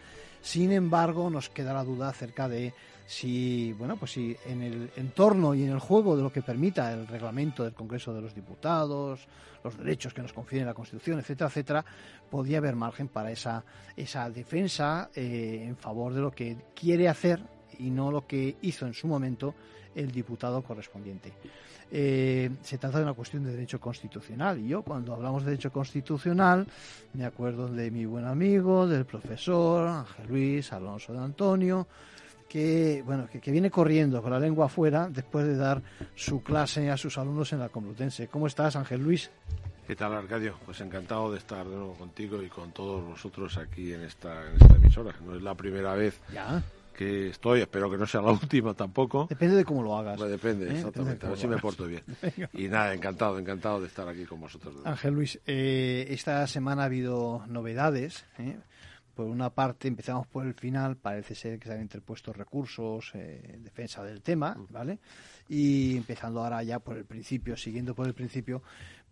Sin 0.45 0.71
embargo, 0.71 1.31
nos 1.31 1.49
queda 1.49 1.73
la 1.73 1.83
duda 1.83 2.09
acerca 2.09 2.47
de 2.47 2.71
si, 3.07 3.73
bueno, 3.73 3.97
pues 3.97 4.11
si 4.11 4.37
en 4.45 4.61
el 4.61 4.91
entorno 4.95 5.55
y 5.55 5.63
en 5.63 5.71
el 5.71 5.79
juego 5.79 6.15
de 6.15 6.21
lo 6.21 6.31
que 6.31 6.43
permita 6.43 6.93
el 6.93 7.07
reglamento 7.07 7.63
del 7.63 7.73
Congreso 7.73 8.13
de 8.13 8.21
los 8.21 8.35
Diputados, 8.35 9.27
los 9.63 9.75
derechos 9.75 10.13
que 10.13 10.21
nos 10.21 10.33
confiere 10.33 10.63
la 10.63 10.75
Constitución, 10.75 11.17
etcétera, 11.17 11.47
etcétera, 11.47 11.85
podía 12.29 12.59
haber 12.59 12.75
margen 12.75 13.07
para 13.07 13.31
esa, 13.31 13.65
esa 13.97 14.29
defensa 14.29 15.09
eh, 15.15 15.65
en 15.67 15.77
favor 15.77 16.13
de 16.13 16.21
lo 16.21 16.29
que 16.29 16.55
quiere 16.75 17.09
hacer 17.09 17.41
y 17.79 17.89
no 17.89 18.11
lo 18.11 18.27
que 18.27 18.57
hizo 18.61 18.85
en 18.85 18.93
su 18.93 19.07
momento 19.07 19.55
el 19.95 20.11
diputado 20.11 20.61
correspondiente. 20.61 21.33
Eh, 21.91 22.49
se 22.63 22.77
trata 22.77 22.97
de 22.97 23.03
una 23.03 23.13
cuestión 23.13 23.43
de 23.43 23.51
derecho 23.51 23.79
constitucional 23.79 24.59
y 24.59 24.69
yo 24.69 24.81
cuando 24.81 25.13
hablamos 25.13 25.43
de 25.43 25.51
derecho 25.51 25.71
constitucional 25.71 26.65
me 27.13 27.25
acuerdo 27.25 27.67
de 27.67 27.91
mi 27.91 28.05
buen 28.05 28.25
amigo, 28.25 28.87
del 28.87 29.05
profesor 29.05 29.87
Ángel 29.87 30.27
Luis 30.27 30.73
Alonso 30.73 31.13
de 31.13 31.19
Antonio, 31.19 31.87
que 32.49 33.03
bueno 33.05 33.27
que, 33.31 33.39
que 33.39 33.51
viene 33.51 33.69
corriendo 33.69 34.21
con 34.21 34.31
la 34.31 34.39
lengua 34.39 34.65
afuera 34.65 35.07
después 35.11 35.45
de 35.45 35.55
dar 35.55 35.81
su 36.15 36.41
clase 36.41 36.89
a 36.89 36.97
sus 36.97 37.17
alumnos 37.17 37.53
en 37.53 37.59
la 37.59 37.69
Complutense. 37.69 38.27
¿Cómo 38.27 38.47
estás, 38.47 38.75
Ángel 38.75 39.03
Luis? 39.03 39.29
¿Qué 39.85 39.95
tal, 39.95 40.13
Arcadio? 40.13 40.55
Pues 40.65 40.81
encantado 40.81 41.31
de 41.31 41.37
estar 41.37 41.63
de 41.67 41.75
nuevo 41.75 41.93
contigo 41.93 42.41
y 42.41 42.49
con 42.49 42.71
todos 42.71 43.05
vosotros 43.05 43.57
aquí 43.57 43.93
en 43.93 44.01
esta, 44.01 44.49
en 44.49 44.55
esta 44.55 44.75
emisora. 44.75 45.13
No 45.23 45.35
es 45.35 45.43
la 45.43 45.53
primera 45.53 45.93
vez 45.93 46.19
Ya. 46.33 46.63
Que 46.95 47.29
estoy, 47.29 47.61
espero 47.61 47.89
que 47.89 47.97
no 47.97 48.05
sea 48.05 48.21
la 48.21 48.31
última 48.41 48.73
tampoco. 48.73 49.27
Depende 49.29 49.55
de 49.57 49.65
cómo 49.65 49.83
lo 49.83 49.97
hagas. 49.97 50.19
Depende, 50.19 50.33
¿eh? 50.33 50.37
Depende 50.37 50.65
de 50.65 50.75
exactamente. 50.75 51.25
A 51.25 51.29
ver 51.29 51.37
si 51.37 51.47
me 51.47 51.57
porto 51.57 51.85
bien. 51.85 52.03
Venga. 52.21 52.49
Y 52.53 52.67
nada, 52.67 52.93
encantado, 52.93 53.37
encantado 53.37 53.81
de 53.81 53.87
estar 53.87 54.07
aquí 54.07 54.25
con 54.25 54.39
vosotros. 54.39 54.75
Ángel 54.83 55.13
Luis, 55.13 55.39
eh, 55.45 56.07
esta 56.09 56.45
semana 56.47 56.83
ha 56.83 56.85
habido 56.85 57.43
novedades. 57.47 58.25
¿eh? 58.39 58.57
Por 59.13 59.27
una 59.27 59.49
parte, 59.49 59.87
empezamos 59.87 60.27
por 60.27 60.45
el 60.45 60.53
final, 60.53 60.97
parece 60.97 61.35
ser 61.35 61.57
que 61.57 61.69
se 61.69 61.73
han 61.73 61.81
interpuesto 61.81 62.33
recursos 62.33 63.11
en 63.13 63.63
defensa 63.63 64.03
del 64.03 64.21
tema, 64.21 64.57
¿vale? 64.69 64.99
Y 65.47 65.95
empezando 65.95 66.43
ahora 66.43 66.61
ya 66.63 66.79
por 66.79 66.97
el 66.97 67.05
principio, 67.05 67.55
siguiendo 67.55 67.95
por 67.95 68.07
el 68.07 68.13
principio, 68.13 68.61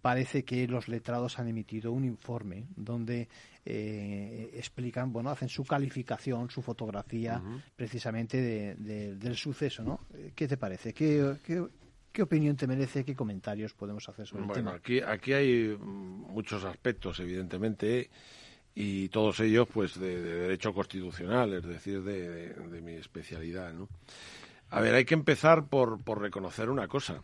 parece 0.03 0.43
que 0.43 0.67
los 0.67 0.89
letrados 0.89 1.39
han 1.39 1.47
emitido 1.47 1.93
un 1.93 2.03
informe 2.03 2.65
donde 2.75 3.29
eh, 3.65 4.51
explican, 4.53 5.13
bueno, 5.13 5.29
hacen 5.29 5.47
su 5.47 5.63
calificación, 5.63 6.49
su 6.49 6.61
fotografía 6.61 7.41
precisamente 7.75 8.41
de- 8.41 8.75
de- 8.75 9.15
del 9.15 9.37
suceso, 9.37 9.81
¿no? 9.81 10.01
¿Qué 10.35 10.45
te 10.45 10.57
parece? 10.57 10.93
¿Qué, 10.93 11.37
qué, 11.45 11.65
qué 12.11 12.21
opinión 12.21 12.57
te 12.57 12.67
merece? 12.67 13.05
¿Qué 13.05 13.15
comentarios 13.15 13.73
podemos 13.73 14.07
hacer 14.09 14.27
sobre 14.27 14.41
el 14.43 14.47
Bueno, 14.49 14.69
tema? 14.71 14.77
aquí, 14.77 14.99
aquí 14.99 15.31
hay 15.31 15.77
mm, 15.79 16.33
muchos 16.33 16.65
aspectos, 16.65 17.21
evidentemente, 17.21 18.09
y 18.75 19.07
todos 19.07 19.39
ellos, 19.39 19.69
pues, 19.73 19.97
de, 19.97 20.21
de 20.21 20.33
derecho 20.41 20.73
constitucional, 20.73 21.53
es 21.53 21.63
decir, 21.63 22.03
de, 22.03 22.29
de- 22.29 22.53
de 22.53 22.81
mi 22.81 22.93
especialidad, 22.95 23.71
¿no? 23.73 23.87
A 24.71 24.81
ver, 24.81 24.95
hay 24.95 25.05
que 25.05 25.13
empezar 25.13 25.67
por, 25.67 26.01
por 26.01 26.19
reconocer 26.19 26.69
una 26.69 26.87
cosa. 26.89 27.21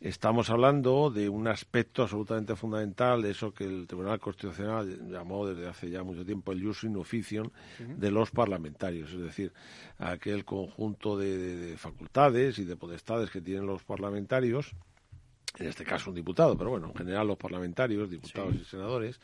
Estamos 0.00 0.50
hablando 0.50 1.08
de 1.10 1.28
un 1.30 1.48
aspecto 1.48 2.02
absolutamente 2.02 2.56
fundamental, 2.56 3.22
de 3.22 3.30
eso 3.30 3.54
que 3.54 3.64
el 3.64 3.86
Tribunal 3.86 4.20
Constitucional 4.20 5.08
llamó 5.10 5.46
desde 5.46 5.66
hace 5.66 5.88
ya 5.88 6.02
mucho 6.02 6.26
tiempo 6.26 6.52
el 6.52 6.62
jus 6.62 6.84
in 6.84 6.96
officium 6.96 7.48
de 7.78 8.10
los 8.10 8.30
parlamentarios, 8.30 9.10
es 9.12 9.20
decir, 9.20 9.52
aquel 9.98 10.44
conjunto 10.44 11.16
de, 11.16 11.38
de- 11.38 11.56
de 11.56 11.76
facultades 11.78 12.58
y 12.58 12.64
de 12.64 12.76
potestades 12.76 13.30
que 13.30 13.40
tienen 13.40 13.66
los 13.66 13.82
parlamentarios, 13.82 14.72
en 15.58 15.68
este 15.68 15.84
caso 15.84 16.10
un 16.10 16.16
diputado, 16.16 16.58
pero 16.58 16.70
bueno, 16.70 16.88
en 16.88 16.94
general 16.96 17.28
los 17.28 17.38
parlamentarios, 17.38 18.10
diputados 18.10 18.56
y 18.56 18.64
senadores, 18.64 19.18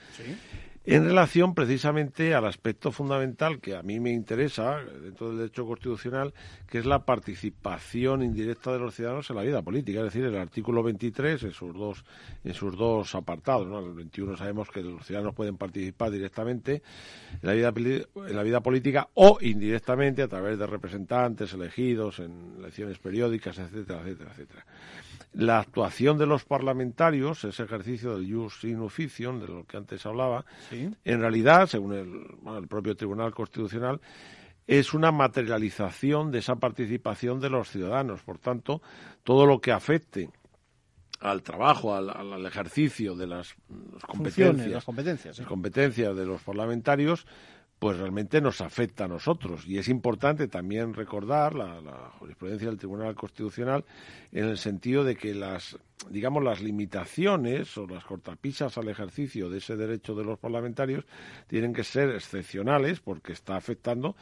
en 0.86 1.04
relación 1.04 1.54
precisamente 1.54 2.34
al 2.34 2.46
aspecto 2.46 2.90
fundamental 2.90 3.60
que 3.60 3.76
a 3.76 3.82
mí 3.82 4.00
me 4.00 4.12
interesa 4.12 4.78
dentro 5.02 5.28
del 5.28 5.38
derecho 5.38 5.66
constitucional, 5.66 6.32
que 6.68 6.78
es 6.78 6.86
la 6.86 7.04
participación 7.04 8.22
indirecta 8.22 8.72
de 8.72 8.78
los 8.78 8.94
ciudadanos 8.94 9.28
en 9.28 9.36
la 9.36 9.42
vida 9.42 9.60
política, 9.60 9.98
es 9.98 10.06
decir, 10.06 10.24
el 10.24 10.36
artículo 10.36 10.82
23 10.82 11.42
en 11.42 11.52
sus 11.52 11.74
dos 11.74 12.04
en 12.44 12.54
sus 12.54 12.76
dos 12.76 13.14
apartados, 13.14 13.66
¿no? 13.66 13.78
El 13.80 13.92
21 13.92 14.38
sabemos 14.38 14.70
que 14.70 14.80
los 14.82 15.04
ciudadanos 15.04 15.34
pueden 15.34 15.58
participar 15.58 16.10
directamente 16.10 16.82
en 17.42 17.46
la 17.46 17.52
vida 17.52 17.72
en 17.76 18.36
la 18.36 18.42
vida 18.42 18.60
política 18.60 19.08
o 19.14 19.38
indirectamente 19.42 20.22
a 20.22 20.28
través 20.28 20.58
de 20.58 20.66
representantes 20.66 21.52
elegidos 21.52 22.20
en 22.20 22.54
elecciones 22.58 22.98
periódicas, 22.98 23.58
etcétera, 23.58 24.00
etcétera, 24.00 24.30
etcétera 24.30 24.66
la 25.32 25.60
actuación 25.60 26.18
de 26.18 26.26
los 26.26 26.44
parlamentarios, 26.44 27.44
ese 27.44 27.62
ejercicio 27.62 28.16
del 28.16 28.32
jus 28.32 28.64
in 28.64 28.80
officium, 28.80 29.40
de 29.40 29.48
lo 29.48 29.64
que 29.64 29.76
antes 29.76 30.04
hablaba, 30.04 30.44
en 30.70 31.20
realidad, 31.20 31.66
según 31.66 31.92
el, 31.92 32.36
bueno, 32.40 32.58
el 32.58 32.66
propio 32.66 32.96
Tribunal 32.96 33.32
Constitucional, 33.32 34.00
es 34.66 34.94
una 34.94 35.10
materialización 35.10 36.30
de 36.30 36.38
esa 36.38 36.56
participación 36.56 37.40
de 37.40 37.50
los 37.50 37.70
ciudadanos. 37.70 38.22
Por 38.22 38.38
tanto, 38.38 38.82
todo 39.24 39.46
lo 39.46 39.60
que 39.60 39.72
afecte 39.72 40.30
al 41.20 41.42
trabajo, 41.42 41.94
al, 41.94 42.46
ejercicio 42.46 43.14
de 43.14 43.26
las, 43.26 43.54
las 43.92 44.04
competencias, 44.04 44.68
las 44.68 44.84
competencias. 44.84 45.36
sí. 45.36 45.42
las 45.42 45.48
competencias 45.48 46.16
de 46.16 46.24
los 46.24 46.42
parlamentarios, 46.42 47.26
pues 47.80 47.96
realmente 47.96 48.42
nos 48.42 48.60
afecta 48.60 49.06
a 49.06 49.08
nosotros. 49.08 49.66
Y 49.66 49.78
es 49.78 49.88
importante 49.88 50.48
también 50.48 50.92
recordar 50.92 51.54
la, 51.54 52.12
jurisprudencia 52.18 52.68
del 52.68 52.76
Tribunal 52.76 53.14
Constitucional 53.14 53.86
en 54.32 54.44
el 54.44 54.58
sentido 54.58 55.02
de 55.02 55.16
que 55.16 55.34
las, 55.34 55.78
digamos, 56.10 56.44
las 56.44 56.60
limitaciones 56.60 57.76
o 57.78 57.86
las 57.86 58.04
cortapisas 58.04 58.76
al 58.76 58.88
ejercicio 58.88 59.48
de 59.48 59.58
ese 59.58 59.76
derecho 59.76 60.14
de 60.14 60.24
los 60.24 60.38
parlamentarios 60.38 61.06
tienen 61.46 61.72
que 61.72 61.82
ser 61.82 62.10
excepcionales 62.10 63.00
porque 63.00 63.32
está 63.32 63.56
afectando 63.56 64.14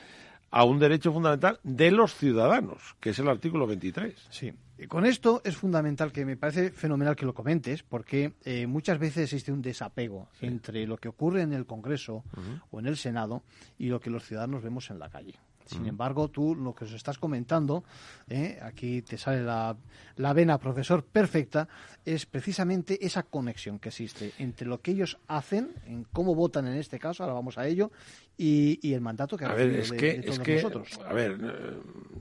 a 0.52 0.62
un 0.62 0.78
derecho 0.78 1.12
fundamental 1.12 1.58
de 1.64 1.90
los 1.90 2.14
ciudadanos, 2.14 2.94
que 3.00 3.10
es 3.10 3.18
el 3.18 3.28
artículo 3.28 3.66
23. 3.66 4.14
Sí. 4.30 4.52
Y 4.78 4.86
Con 4.86 5.06
esto 5.06 5.42
es 5.44 5.56
fundamental 5.56 6.12
que 6.12 6.24
me 6.24 6.36
parece 6.36 6.70
fenomenal 6.70 7.16
que 7.16 7.26
lo 7.26 7.34
comentes, 7.34 7.82
porque 7.82 8.34
eh, 8.44 8.68
muchas 8.68 8.98
veces 8.98 9.24
existe 9.24 9.50
un 9.50 9.60
desapego 9.60 10.28
entre 10.40 10.86
lo 10.86 10.96
que 10.98 11.08
ocurre 11.08 11.42
en 11.42 11.52
el 11.52 11.66
Congreso 11.66 12.22
o 12.70 12.78
en 12.78 12.86
el 12.86 12.96
Senado 12.96 13.42
y 13.76 13.88
lo 13.88 13.98
que 13.98 14.10
los 14.10 14.24
ciudadanos 14.24 14.62
vemos 14.62 14.90
en 14.90 15.00
la 15.00 15.08
calle. 15.08 15.34
Sin 15.68 15.86
embargo, 15.86 16.28
tú 16.28 16.54
lo 16.54 16.74
que 16.74 16.84
os 16.86 16.92
estás 16.92 17.18
comentando, 17.18 17.84
¿eh? 18.28 18.58
aquí 18.62 19.02
te 19.02 19.18
sale 19.18 19.42
la, 19.42 19.76
la 20.16 20.32
vena, 20.32 20.58
profesor, 20.58 21.04
perfecta, 21.04 21.68
es 22.04 22.24
precisamente 22.26 23.04
esa 23.04 23.22
conexión 23.22 23.78
que 23.78 23.90
existe 23.90 24.32
entre 24.38 24.66
lo 24.66 24.80
que 24.80 24.92
ellos 24.92 25.18
hacen, 25.28 25.70
en 25.86 26.04
cómo 26.12 26.34
votan 26.34 26.66
en 26.66 26.74
este 26.78 26.98
caso, 26.98 27.22
ahora 27.22 27.34
vamos 27.34 27.58
a 27.58 27.66
ello, 27.66 27.90
y, 28.36 28.78
y 28.82 28.94
el 28.94 29.00
mandato 29.00 29.36
que 29.36 29.44
A 29.44 29.52
ver, 29.54 29.72
recibido 29.72 29.82
es 29.82 29.90
de- 29.90 29.96
que, 29.96 30.06
de 30.14 30.22
todos 30.22 30.38
es 30.38 30.44
que 30.44 30.54
nosotros. 30.54 31.00
a 31.06 31.12
ver, 31.12 31.32
eh, 31.42 31.76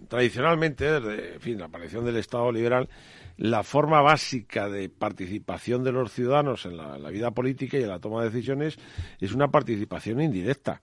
tradicionalmente, 0.10 0.86
desde 0.99 1.36
en 1.36 1.41
fin, 1.41 1.60
la 1.60 1.65
aparición 1.65 2.05
del 2.05 2.17
Estado 2.17 2.51
liberal, 2.51 2.89
la 3.38 3.63
forma 3.63 4.01
básica 4.01 4.67
de 4.67 4.89
participación 4.89 5.83
de 5.83 5.91
los 5.91 6.12
ciudadanos 6.12 6.65
en 6.65 6.75
la, 6.77 6.97
la 6.97 7.10
vida 7.10 7.31
política 7.31 7.77
y 7.77 7.83
en 7.83 7.89
la 7.89 7.99
toma 7.99 8.23
de 8.23 8.29
decisiones 8.31 8.77
es 9.19 9.31
una 9.33 9.49
participación 9.49 10.19
indirecta. 10.21 10.81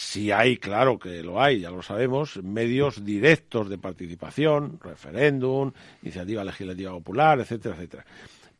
Si 0.00 0.30
hay, 0.30 0.58
claro 0.58 0.96
que 0.96 1.24
lo 1.24 1.42
hay, 1.42 1.58
ya 1.58 1.70
lo 1.72 1.82
sabemos, 1.82 2.40
medios 2.44 3.04
directos 3.04 3.68
de 3.68 3.78
participación, 3.78 4.78
referéndum, 4.80 5.72
iniciativa 6.04 6.44
legislativa 6.44 6.92
popular, 6.92 7.40
etcétera, 7.40 7.74
etcétera. 7.74 8.04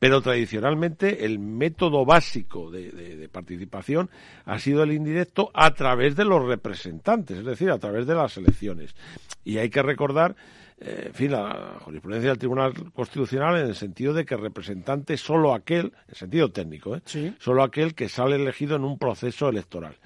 Pero 0.01 0.21
tradicionalmente 0.21 1.25
el 1.25 1.39
método 1.39 2.05
básico 2.05 2.73
de, 2.73 2.91
de- 2.91 3.29
participación 3.29 4.11
ha 4.47 4.59
sido 4.59 4.83
el 4.83 4.91
indirecto 4.93 5.53
a 5.55 5.73
través 5.75 6.17
de 6.17 6.25
los 6.25 6.45
representantes, 6.45 7.39
es 7.39 7.45
decir, 7.45 7.71
a 7.71 7.79
través 7.79 8.09
de 8.09 8.17
las 8.17 8.37
elecciones. 8.37 8.97
Y 9.45 9.59
hay 9.59 9.71
que 9.71 9.83
recordar, 9.83 10.35
eh, 10.81 11.05
en 11.07 11.15
fin, 11.15 11.33
la 11.33 11.77
jurisprudencia 11.81 12.31
del 12.31 12.39
Tribunal 12.39 12.73
Constitucional 12.93 13.59
en 13.59 13.67
el 13.67 13.75
sentido 13.75 14.13
de 14.13 14.25
que 14.25 14.37
representante 14.37 15.15
es 15.15 15.21
solo 15.21 15.53
aquel, 15.53 15.93
en 16.09 16.15
sentido 16.15 16.51
técnico, 16.51 16.95
¿eh? 16.97 17.03
solo 17.39 17.63
aquel 17.63 17.95
que 17.95 18.09
sale 18.09 18.37
elegido 18.37 18.77
en 18.77 18.85
un 18.85 18.99
proceso 18.99 19.49
electoral. 19.49 19.97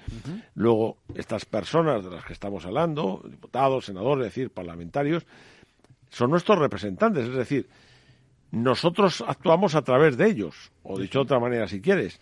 Luego, 0.55 0.97
estas 1.15 1.45
personas 1.45 2.03
de 2.03 2.11
las 2.11 2.25
que 2.25 2.33
estamos 2.33 2.65
hablando, 2.65 3.21
diputados, 3.29 3.85
senadores, 3.85 4.27
es 4.27 4.33
decir, 4.33 4.49
parlamentarios, 4.49 5.25
son 6.09 6.31
nuestros 6.31 6.57
representantes, 6.59 7.27
es 7.27 7.35
decir, 7.35 7.67
nosotros 8.51 9.23
actuamos 9.27 9.73
a 9.75 9.81
través 9.81 10.15
de 10.17 10.27
ellos, 10.27 10.71
o 10.83 10.99
dicho 10.99 11.19
de 11.19 11.23
otra 11.23 11.39
manera 11.39 11.67
si 11.67 11.81
quieres. 11.81 12.19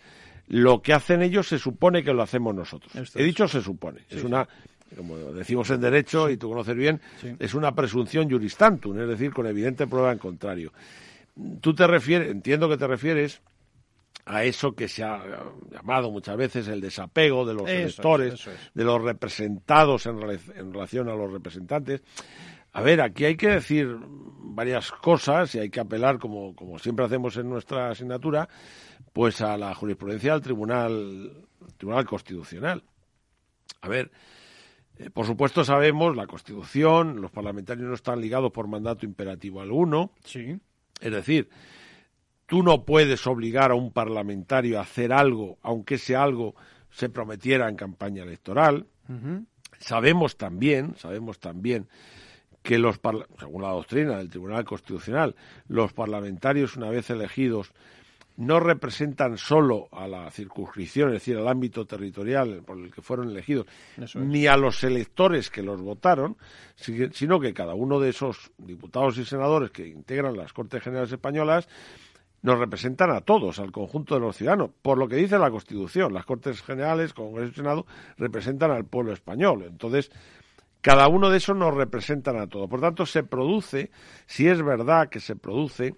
Lo 0.48 0.82
que 0.82 0.92
hacen 0.92 1.22
ellos 1.22 1.48
se 1.48 1.58
supone 1.58 2.02
que 2.02 2.12
lo 2.12 2.22
hacemos 2.22 2.54
nosotros. 2.54 2.94
Esto 2.96 3.18
He 3.18 3.22
es. 3.22 3.26
dicho 3.28 3.48
se 3.48 3.62
supone. 3.62 4.00
Sí, 4.08 4.16
es 4.16 4.22
sí. 4.22 4.28
Como 4.96 5.16
decimos 5.32 5.70
en 5.70 5.80
derecho, 5.80 6.28
y 6.30 6.36
tú 6.36 6.48
conoces 6.48 6.76
bien, 6.76 7.00
Sí. 7.20 7.34
es 7.38 7.54
una 7.54 7.74
presunción 7.74 8.28
juris 8.30 8.56
tantum, 8.56 8.98
es 9.00 9.08
decir, 9.08 9.32
con 9.32 9.46
evidente 9.46 9.86
prueba 9.86 10.12
en 10.12 10.18
contrario. 10.18 10.72
Tú 11.60 11.74
te 11.74 11.86
refieres, 11.86 12.30
entiendo 12.30 12.68
que 12.68 12.76
te 12.76 12.86
refieres 12.86 13.40
a 14.26 14.44
eso 14.44 14.72
que 14.74 14.86
se 14.86 15.02
ha 15.02 15.20
llamado 15.70 16.10
muchas 16.10 16.36
veces 16.36 16.68
el 16.68 16.80
desapego 16.80 17.44
de 17.44 17.54
los 17.54 17.62
Eso 17.64 17.72
es, 17.72 17.78
electores, 17.84 18.46
es. 18.46 18.48
de 18.74 18.84
los 18.84 19.02
representados 19.02 20.06
en, 20.06 20.18
en 20.56 20.72
relación 20.72 21.08
a 21.08 21.14
los 21.14 21.32
representantes. 21.32 22.02
A 22.74 22.80
ver, 22.82 23.00
aquí 23.00 23.24
hay 23.24 23.36
que 23.36 23.48
decir 23.48 23.96
varias 23.98 24.90
cosas 24.92 25.54
y 25.54 25.58
hay 25.58 25.70
que 25.70 25.80
apelar, 25.80 26.18
como, 26.18 26.54
como 26.54 26.78
siempre 26.78 27.04
hacemos 27.04 27.36
en 27.36 27.48
nuestra 27.48 27.90
asignatura, 27.90 28.48
pues 29.12 29.40
a 29.40 29.56
la 29.58 29.74
jurisprudencia 29.74 30.32
del 30.34 30.42
Tribunal, 30.42 31.32
Tribunal 31.76 32.06
Constitucional. 32.06 32.82
A 33.82 33.88
ver, 33.88 34.10
eh, 35.02 35.10
por 35.10 35.26
supuesto 35.26 35.64
sabemos 35.64 36.16
la 36.16 36.26
Constitución, 36.26 37.20
los 37.20 37.30
parlamentarios 37.30 37.88
no 37.88 37.94
están 37.94 38.20
ligados 38.20 38.52
por 38.52 38.68
mandato 38.68 39.04
imperativo 39.04 39.60
alguno. 39.60 40.12
Sí. 40.24 40.58
Es 41.00 41.12
decir, 41.12 41.48
tú 42.46 42.62
no 42.62 42.84
puedes 42.84 43.26
obligar 43.26 43.70
a 43.72 43.74
un 43.74 43.92
parlamentario 43.92 44.78
a 44.78 44.82
hacer 44.82 45.12
algo, 45.12 45.58
aunque 45.62 45.96
ese 45.96 46.14
algo 46.16 46.54
se 46.90 47.08
prometiera 47.08 47.68
en 47.68 47.76
campaña 47.76 48.22
electoral. 48.22 48.86
Sabemos 49.78 50.36
también, 50.36 50.94
sabemos 50.96 51.38
también 51.38 51.88
que 52.62 52.78
los 52.78 53.00
según 53.38 53.62
la 53.62 53.70
doctrina 53.70 54.16
del 54.16 54.30
Tribunal 54.30 54.64
Constitucional, 54.64 55.34
los 55.66 55.92
parlamentarios 55.92 56.76
una 56.76 56.88
vez 56.88 57.10
elegidos 57.10 57.72
no 58.36 58.60
representan 58.60 59.36
solo 59.36 59.88
a 59.92 60.08
la 60.08 60.30
circunscripción, 60.30 61.08
es 61.08 61.14
decir, 61.14 61.36
al 61.36 61.48
ámbito 61.48 61.84
territorial 61.86 62.62
por 62.64 62.78
el 62.78 62.90
que 62.92 63.02
fueron 63.02 63.28
elegidos, 63.30 63.66
es. 63.96 64.14
ni 64.16 64.46
a 64.46 64.56
los 64.56 64.82
electores 64.84 65.50
que 65.50 65.62
los 65.62 65.80
votaron, 65.80 66.36
si- 66.74 67.08
sino 67.12 67.38
que 67.40 67.52
cada 67.52 67.74
uno 67.74 68.00
de 68.00 68.10
esos 68.10 68.50
diputados 68.58 69.18
y 69.18 69.24
senadores 69.24 69.70
que 69.70 69.86
integran 69.86 70.36
las 70.36 70.52
Cortes 70.52 70.82
Generales 70.82 71.12
Españolas 71.12 71.68
nos 72.40 72.58
representan 72.58 73.10
a 73.12 73.20
todos, 73.20 73.60
al 73.60 73.70
conjunto 73.70 74.14
de 74.14 74.20
los 74.20 74.36
ciudadanos. 74.36 74.70
Por 74.82 74.98
lo 74.98 75.06
que 75.06 75.14
dice 75.16 75.38
la 75.38 75.50
Constitución, 75.50 76.12
las 76.12 76.24
Cortes 76.26 76.60
Generales, 76.62 77.12
Congreso 77.14 77.52
y 77.52 77.54
Senado 77.54 77.86
representan 78.18 78.72
al 78.72 78.84
pueblo 78.84 79.12
español. 79.12 79.62
Entonces, 79.68 80.10
cada 80.80 81.06
uno 81.06 81.30
de 81.30 81.36
esos 81.36 81.56
nos 81.56 81.72
representan 81.72 82.36
a 82.38 82.48
todos. 82.48 82.68
Por 82.68 82.80
tanto, 82.80 83.06
se 83.06 83.22
produce, 83.22 83.92
si 84.26 84.48
es 84.48 84.60
verdad 84.60 85.08
que 85.08 85.20
se 85.20 85.36
produce, 85.36 85.94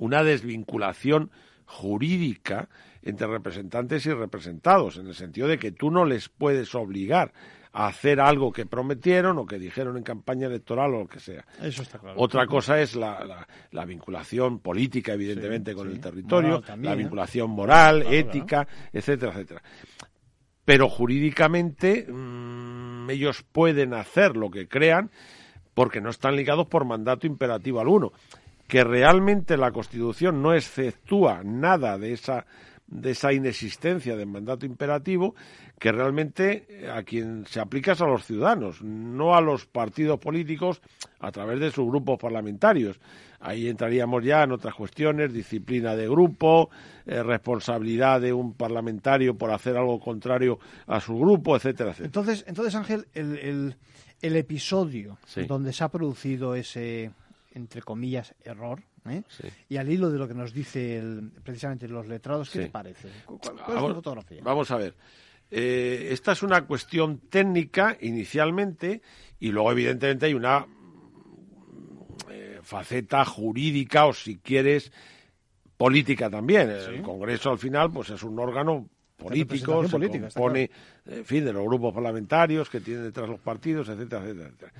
una 0.00 0.22
desvinculación 0.24 1.30
jurídica 1.66 2.68
entre 3.02 3.26
representantes 3.28 4.04
y 4.06 4.12
representados, 4.12 4.96
en 4.96 5.06
el 5.06 5.14
sentido 5.14 5.46
de 5.48 5.58
que 5.58 5.70
tú 5.72 5.90
no 5.90 6.04
les 6.04 6.28
puedes 6.28 6.74
obligar 6.74 7.32
a 7.72 7.86
hacer 7.86 8.20
algo 8.20 8.50
que 8.50 8.66
prometieron 8.66 9.38
o 9.38 9.46
que 9.46 9.58
dijeron 9.58 9.96
en 9.96 10.02
campaña 10.02 10.48
electoral 10.48 10.92
o 10.94 10.98
lo 11.02 11.06
que 11.06 11.20
sea. 11.20 11.44
Eso 11.62 11.82
está 11.82 11.98
claro. 12.00 12.20
Otra 12.20 12.46
cosa 12.46 12.80
es 12.80 12.96
la, 12.96 13.24
la- 13.24 13.46
la 13.70 13.84
vinculación 13.84 14.58
política, 14.58 15.12
evidentemente, 15.14 15.72
con 15.74 15.88
el 15.88 16.00
territorio, 16.00 16.48
Moral 16.54 16.64
también, 16.64 16.90
la 16.94 17.00
¿eh? 17.00 17.02
vinculación 17.04 17.50
moral, 17.50 18.00
Claro, 18.00 18.16
ética, 18.16 18.68
etcétera, 18.92 19.32
etcétera. 19.32 19.62
Pero 20.64 20.88
jurídicamente 20.88 22.06
mm, 22.10 23.08
ellos 23.10 23.44
pueden 23.52 23.94
hacer 23.94 24.36
lo 24.36 24.50
que 24.50 24.66
crean 24.68 25.10
porque 25.72 26.00
no 26.00 26.10
están 26.10 26.34
ligados 26.36 26.66
por 26.66 26.84
mandato 26.84 27.26
imperativo 27.26 27.80
alguno. 27.80 28.12
Que 28.70 28.84
realmente 28.84 29.56
la 29.56 29.72
Constitución 29.72 30.40
no 30.40 30.54
exceptúa 30.54 31.42
nada 31.44 31.98
de 31.98 32.12
esa 32.12 32.46
de 32.86 33.12
esa 33.12 33.32
inexistencia 33.32 34.16
de 34.16 34.26
mandato 34.26 34.66
imperativo 34.66 35.36
que 35.78 35.92
realmente 35.92 36.66
eh, 36.68 36.90
a 36.90 37.04
quien 37.04 37.46
se 37.46 37.60
aplica 37.60 37.92
es 37.92 38.00
a 38.00 38.06
los 38.06 38.24
ciudadanos, 38.26 38.82
no 38.82 39.36
a 39.36 39.40
los 39.40 39.64
partidos 39.66 40.18
políticos 40.18 40.82
a 41.20 41.30
través 41.30 41.60
de 41.60 41.70
sus 41.70 41.86
grupos 41.86 42.18
parlamentarios. 42.18 42.98
Ahí 43.38 43.68
entraríamos 43.68 44.24
ya 44.24 44.42
en 44.42 44.50
otras 44.50 44.74
cuestiones, 44.74 45.32
disciplina 45.32 45.94
de 45.94 46.08
grupo, 46.08 46.68
eh, 47.06 47.22
responsabilidad 47.22 48.20
de 48.20 48.32
un 48.32 48.54
parlamentario 48.54 49.36
por 49.38 49.52
hacer 49.52 49.76
algo 49.76 50.00
contrario 50.00 50.58
a 50.88 51.00
su 51.00 51.16
grupo, 51.16 51.54
etcétera, 51.54 51.90
etcétera. 51.90 52.06
Entonces, 52.06 52.44
entonces 52.48 52.74
Ángel, 52.74 53.06
el, 53.14 53.38
el, 53.38 53.76
el 54.20 54.36
episodio 54.36 55.16
Sí. 55.26 55.42
donde 55.44 55.72
se 55.72 55.84
ha 55.84 55.88
producido 55.90 56.56
ese, 56.56 57.12
entre 57.52 57.82
comillas, 57.82 58.34
error, 58.42 58.82
¿eh? 59.08 59.22
Sí. 59.28 59.48
y 59.68 59.76
al 59.76 59.90
hilo 59.90 60.10
de 60.10 60.18
lo 60.18 60.28
que 60.28 60.34
nos 60.34 60.52
dice 60.52 60.98
el- 60.98 61.30
precisamente 61.42 61.88
los 61.88 62.06
letrados, 62.06 62.50
¿qué 62.50 62.58
Sí. 62.58 62.64
te 62.66 62.70
parece? 62.70 63.08
¿Cu- 63.26 63.38
¿Cuál, 63.38 63.54
cuál 63.56 63.68
es 63.68 63.74
Vamos- 63.74 63.88
tu 63.90 63.94
fotografía? 63.96 64.40
Vamos 64.42 64.70
a 64.70 64.76
ver. 64.76 64.94
Eh, 65.50 66.08
esta 66.12 66.32
es 66.32 66.42
una 66.44 66.64
cuestión 66.66 67.18
técnica 67.28 67.96
inicialmente 68.00 69.02
y 69.40 69.50
luego 69.50 69.72
evidentemente 69.72 70.26
hay 70.26 70.34
una 70.34 70.64
eh, 72.30 72.60
faceta 72.62 73.24
jurídica 73.24 74.06
o 74.06 74.12
si 74.12 74.38
quieres 74.38 74.92
política 75.76 76.30
también. 76.30 76.70
El 76.70 77.02
Congreso 77.02 77.50
al 77.50 77.58
final 77.58 77.90
pues 77.90 78.10
es 78.10 78.22
un 78.22 78.38
órgano 78.38 78.88
político, 79.16 79.82
se 79.84 79.90
política, 79.90 80.28
en 81.06 81.24
fin, 81.24 81.44
de 81.44 81.52
los 81.52 81.64
grupos 81.64 81.92
parlamentarios 81.92 82.70
que 82.70 82.80
tienen 82.80 83.04
detrás 83.04 83.28
los 83.28 83.40
partidos, 83.40 83.88
etcétera, 83.88 84.22
etcétera, 84.22 84.48
etcétera. 84.48 84.72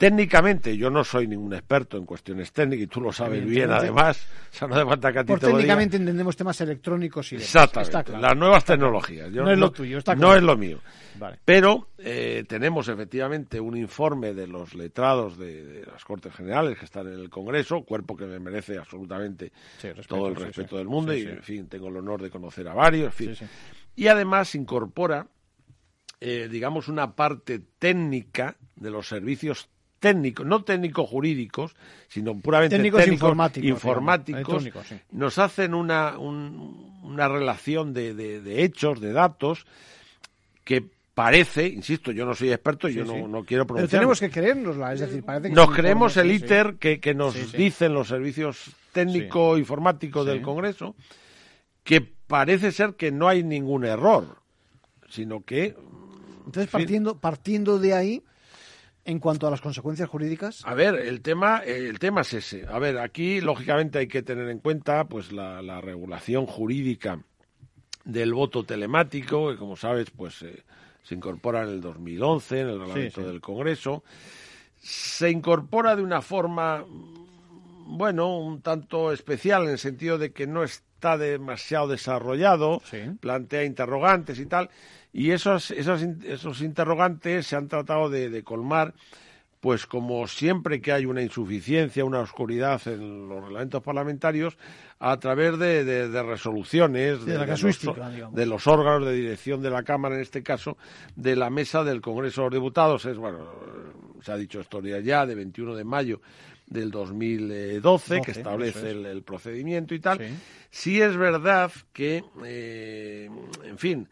Técnicamente, 0.00 0.74
yo 0.78 0.88
no 0.88 1.04
soy 1.04 1.26
ningún 1.28 1.52
experto 1.52 1.98
en 1.98 2.06
cuestiones 2.06 2.50
técnicas 2.54 2.84
y 2.84 2.86
tú 2.86 3.02
lo 3.02 3.12
sabes 3.12 3.44
bien, 3.44 3.70
además. 3.70 4.26
O 4.50 4.56
sea, 4.56 4.66
no 4.66 4.74
hace 4.74 4.86
falta 4.86 5.12
que 5.12 5.18
a 5.18 5.24
ti 5.24 5.28
Por 5.28 5.40
te 5.40 5.44
lo 5.44 5.48
diga. 5.50 5.58
técnicamente 5.58 5.96
entendemos 5.98 6.36
temas 6.38 6.58
electrónicos 6.62 7.30
y 7.32 7.36
demás. 7.36 7.48
Exactamente, 7.48 7.90
Está 7.98 8.04
claro. 8.04 8.22
las 8.22 8.36
nuevas 8.38 8.64
tecnologías. 8.64 9.30
Yo 9.30 9.42
No 9.44 9.50
es 9.52 9.58
lo 9.58 9.70
tuyo, 9.70 9.98
está 9.98 10.14
No 10.14 10.20
claro. 10.20 10.36
es 10.36 10.42
lo 10.42 10.56
mío. 10.56 10.78
Vale. 11.18 11.38
Pero 11.44 11.88
eh, 11.98 12.44
tenemos 12.48 12.88
efectivamente 12.88 13.60
un 13.60 13.76
informe 13.76 14.32
de 14.32 14.46
los 14.46 14.74
letrados 14.74 15.36
de, 15.36 15.64
de 15.66 15.84
las 15.84 16.02
Cortes 16.02 16.34
Generales 16.34 16.78
que 16.78 16.86
están 16.86 17.06
en 17.06 17.20
el 17.20 17.28
Congreso, 17.28 17.82
cuerpo 17.82 18.16
que 18.16 18.24
me 18.24 18.40
merece 18.40 18.78
absolutamente 18.78 19.52
respeto, 19.82 20.02
todo 20.16 20.28
el 20.28 20.36
sí, 20.38 20.44
respeto 20.44 20.70
sí. 20.70 20.76
del 20.78 20.88
mundo 20.88 21.14
y, 21.14 21.24
en 21.24 21.42
fin, 21.42 21.66
tengo 21.68 21.88
el 21.88 21.98
honor 21.98 22.22
de 22.22 22.30
conocer 22.30 22.66
a 22.68 22.72
varios, 22.72 23.20
en 23.20 23.36
fin. 23.36 23.48
Y 23.96 24.06
además 24.06 24.54
incorpora, 24.54 25.26
eh, 26.20 26.48
digamos, 26.50 26.88
una 26.88 27.14
parte 27.14 27.60
técnica 27.78 28.56
de 28.76 28.90
los 28.90 29.06
servicios 29.06 29.68
técnicos, 30.00 30.44
no 30.46 30.64
técnico-jurídicos, 30.64 31.76
sino 32.08 32.36
puramente 32.40 32.76
Técnicos 32.76 33.02
técnicos, 33.02 33.28
informáticos, 33.62 34.62
sí. 34.88 34.94
nos 35.12 35.38
hacen 35.38 35.74
una, 35.74 36.18
un- 36.18 36.98
una 37.04 37.28
relación 37.28 37.92
de, 37.92 38.14
de- 38.14 38.40
de 38.40 38.64
hechos, 38.64 39.00
de 39.00 39.12
datos, 39.12 39.66
que 40.64 40.82
parece, 41.14 41.66
insisto, 41.68 42.12
yo 42.12 42.24
no 42.24 42.34
soy 42.34 42.50
experto, 42.50 42.88
yo 42.88 43.04
Sí, 43.04 43.08
no, 43.10 43.14
sí. 43.14 43.22
no 43.30 43.44
quiero 43.44 43.64
Pero 43.64 43.74
pronunciar. 43.74 44.00
tenemos 44.00 44.20
que 44.20 44.30
creérnosla, 44.30 44.94
es 44.94 45.00
decir, 45.00 45.22
parece 45.22 45.48
que 45.50 45.54
Nos 45.54 45.70
creemos 45.70 46.16
el. 46.16 46.30
ITER 46.32 46.76
que, 46.76 46.98
que 46.98 47.14
nos 47.14 47.52
dicen 47.52 47.92
los 47.92 48.08
servicios 48.08 48.70
técnico-informáticos 48.92 50.24
del 50.26 50.40
Congreso, 50.42 50.94
que 51.84 52.00
parece 52.00 52.72
ser 52.72 52.94
que 52.94 53.10
no 53.12 53.28
hay 53.28 53.42
ningún 53.42 53.84
error, 53.84 54.38
sino 55.10 55.42
que 55.44 55.74
Entonces, 56.46 56.68
partiendo, 56.70 57.18
partiendo 57.18 57.78
de 57.78 57.92
ahí, 57.94 58.22
En 59.04 59.18
cuanto 59.18 59.46
a 59.46 59.50
las 59.50 59.60
consecuencias 59.60 60.08
jurídicas. 60.08 60.62
A 60.66 60.74
ver, 60.74 60.94
el 60.94 61.22
tema, 61.22 61.58
el 61.58 61.98
tema 61.98 62.20
es 62.20 62.34
ese. 62.34 62.66
A 62.68 62.78
ver, 62.78 62.98
aquí 62.98 63.40
lógicamente 63.40 63.98
hay 63.98 64.08
que 64.08 64.22
tener 64.22 64.48
en 64.48 64.58
cuenta 64.58 65.04
pues 65.04 65.32
la, 65.32 65.62
la 65.62 65.80
regulación 65.80 66.46
jurídica 66.46 67.20
del 68.04 68.34
voto 68.34 68.64
telemático, 68.64 69.50
que 69.50 69.56
como 69.56 69.76
sabes, 69.76 70.10
pues 70.10 70.42
eh, 70.42 70.62
se 71.02 71.14
incorpora 71.14 71.62
en 71.62 71.70
el 71.70 71.80
2011 71.80 72.60
en 72.60 72.68
el 72.68 72.80
reglamento 72.80 73.20
sí. 73.20 73.26
del 73.26 73.40
Congreso. 73.40 74.04
Se 74.76 75.30
incorpora 75.30 75.96
de 75.96 76.02
una 76.02 76.22
forma, 76.22 76.84
bueno, 77.86 78.38
un 78.38 78.62
tanto 78.62 79.12
especial 79.12 79.64
en 79.64 79.70
el 79.70 79.78
sentido 79.78 80.18
de 80.18 80.32
que 80.32 80.46
no 80.46 80.62
está 80.62 81.18
demasiado 81.18 81.88
desarrollado, 81.88 82.80
plantea 83.20 83.64
interrogantes 83.64 84.38
y 84.38 84.46
tal, 84.46 84.70
y 85.12 85.30
esos, 85.32 85.70
esos, 85.72 86.02
esos 86.02 86.60
interrogantes 86.62 87.46
se 87.46 87.56
han 87.56 87.68
tratado 87.68 88.08
de, 88.10 88.30
de 88.30 88.42
colmar 88.42 88.94
pues 89.60 89.84
como 89.84 90.26
siempre 90.26 90.80
que 90.80 90.90
hay 90.90 91.04
una 91.04 91.20
insuficiencia, 91.20 92.02
una 92.02 92.20
oscuridad 92.20 92.80
en 92.88 93.28
los 93.28 93.42
reglamentos 93.44 93.82
parlamentarios, 93.82 94.56
a 94.98 95.18
través 95.18 95.58
de, 95.58 95.84
de- 95.84 96.08
de 96.08 96.22
resoluciones 96.22 97.26
de 97.26 97.34
la 97.34 97.46
los, 97.46 98.32
de 98.32 98.46
órganos 98.66 99.04
de 99.06 99.12
dirección 99.12 99.60
de 99.60 99.68
la 99.68 99.82
Cámara, 99.82 100.14
en 100.14 100.22
este 100.22 100.42
caso, 100.42 100.78
de 101.14 101.36
la 101.36 101.50
mesa 101.50 101.84
del 101.84 102.00
Congreso 102.00 102.40
de 102.40 102.46
los 102.46 102.54
Diputados. 102.54 103.04
Es, 103.04 103.18
bueno, 103.18 103.50
se 104.22 104.32
ha 104.32 104.36
dicho 104.38 104.60
historia 104.60 104.98
ya, 105.00 105.26
de 105.26 105.34
21 105.34 105.74
de 105.76 105.84
mayo 105.84 106.22
del 106.66 106.90
2012, 106.90 107.80
Doce, 107.80 108.20
que 108.22 108.30
eso 108.30 108.40
establece 108.40 108.78
es. 108.78 108.84
el, 108.96 109.04
el 109.04 109.22
procedimiento 109.22 109.94
y 109.94 110.00
tal. 110.00 110.20
Sí 110.70 111.02
es 111.02 111.14
verdad 111.18 111.70
que, 111.92 112.24
eh, 112.46 113.28
en 113.64 113.76
fin, 113.76 114.08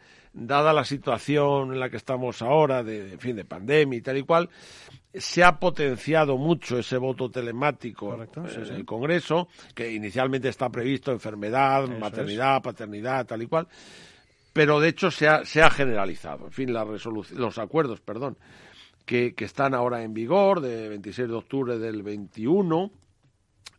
dada 0.47 0.73
la 0.73 0.85
situación 0.85 1.73
en 1.73 1.81
la 1.81 1.91
que 1.91 1.97
estamos 1.97 2.43
ahora, 2.43 2.83
de, 2.83 3.13
en 3.13 3.19
fin, 3.19 3.37
de 3.37 3.45
pandemia 3.45 3.99
y 3.99 4.03
tal 4.03 4.19
y 4.19 4.23
cual, 4.23 4.49
se 5.15 5.43
ha 5.43 5.59
potenciado 5.59 6.37
mucho 6.37 6.79
ese 6.79 6.97
voto 6.97 7.31
telemático 7.31 8.15
en 8.15 8.49
sí. 8.49 8.73
el 8.73 8.85
Congreso, 8.85 9.49
que 9.75 9.93
inicialmente 9.93 10.49
está 10.49 10.71
previsto 10.71 11.13
enfermedad, 11.13 11.85
Eso 11.85 11.99
maternidad, 11.99 12.63
paternidad, 12.63 13.27
tal 13.27 13.43
y 13.43 13.47
cual, 13.47 13.69
pero 14.53 14.81
de 14.81 14.89
hecho 14.89 15.11
se 15.11 15.29
ha, 15.29 15.45
se 15.45 15.63
ha 15.63 15.71
generalizado. 15.71 16.47
En 16.47 16.53
fin, 16.53 16.73
la 16.73 16.85
los 16.85 17.59
acuerdos, 17.59 18.01
perdón, 18.01 18.39
que, 19.05 19.35
que 19.35 19.45
están 19.45 19.75
ahora 19.75 20.03
en 20.03 20.15
vigor, 20.15 20.61
de 20.61 20.89
26 20.91 21.29
de 21.29 21.35
octubre 21.35 21.79
del 21.79 22.03
21, 22.03 22.93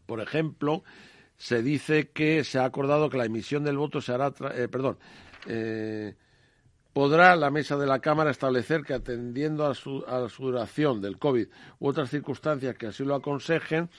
por 0.06 0.22
ejemplo, 0.22 0.84
se 1.38 1.62
dice 1.62 2.10
que 2.10 2.44
se 2.44 2.60
ha 2.60 2.66
acordado 2.66 3.10
que 3.10 3.18
la 3.18 3.26
emisión 3.26 3.64
del 3.64 3.78
voto 3.78 4.02
se 4.02 4.12
hará, 4.12 4.34
eh, 4.56 4.68
perdón, 4.70 4.98
eh, 5.48 6.16
podrá 6.94 7.36
la 7.36 7.52
mesa 7.52 7.78
de 7.78 7.88
la 7.88 8.00
Cámara 8.00 8.32
establecer 8.32 8.84
que 8.84 8.94
atendiendo 8.94 9.66
a 9.66 9.76
su, 9.76 10.04
duración 10.40 11.02
del 11.02 11.18
COVID 11.18 11.48
u 11.80 11.88
otras 11.88 12.10
circunstancias 12.10 12.76
que 12.76 12.88
así 12.88 13.04
lo 13.04 13.16
aconsejen, 13.16 13.90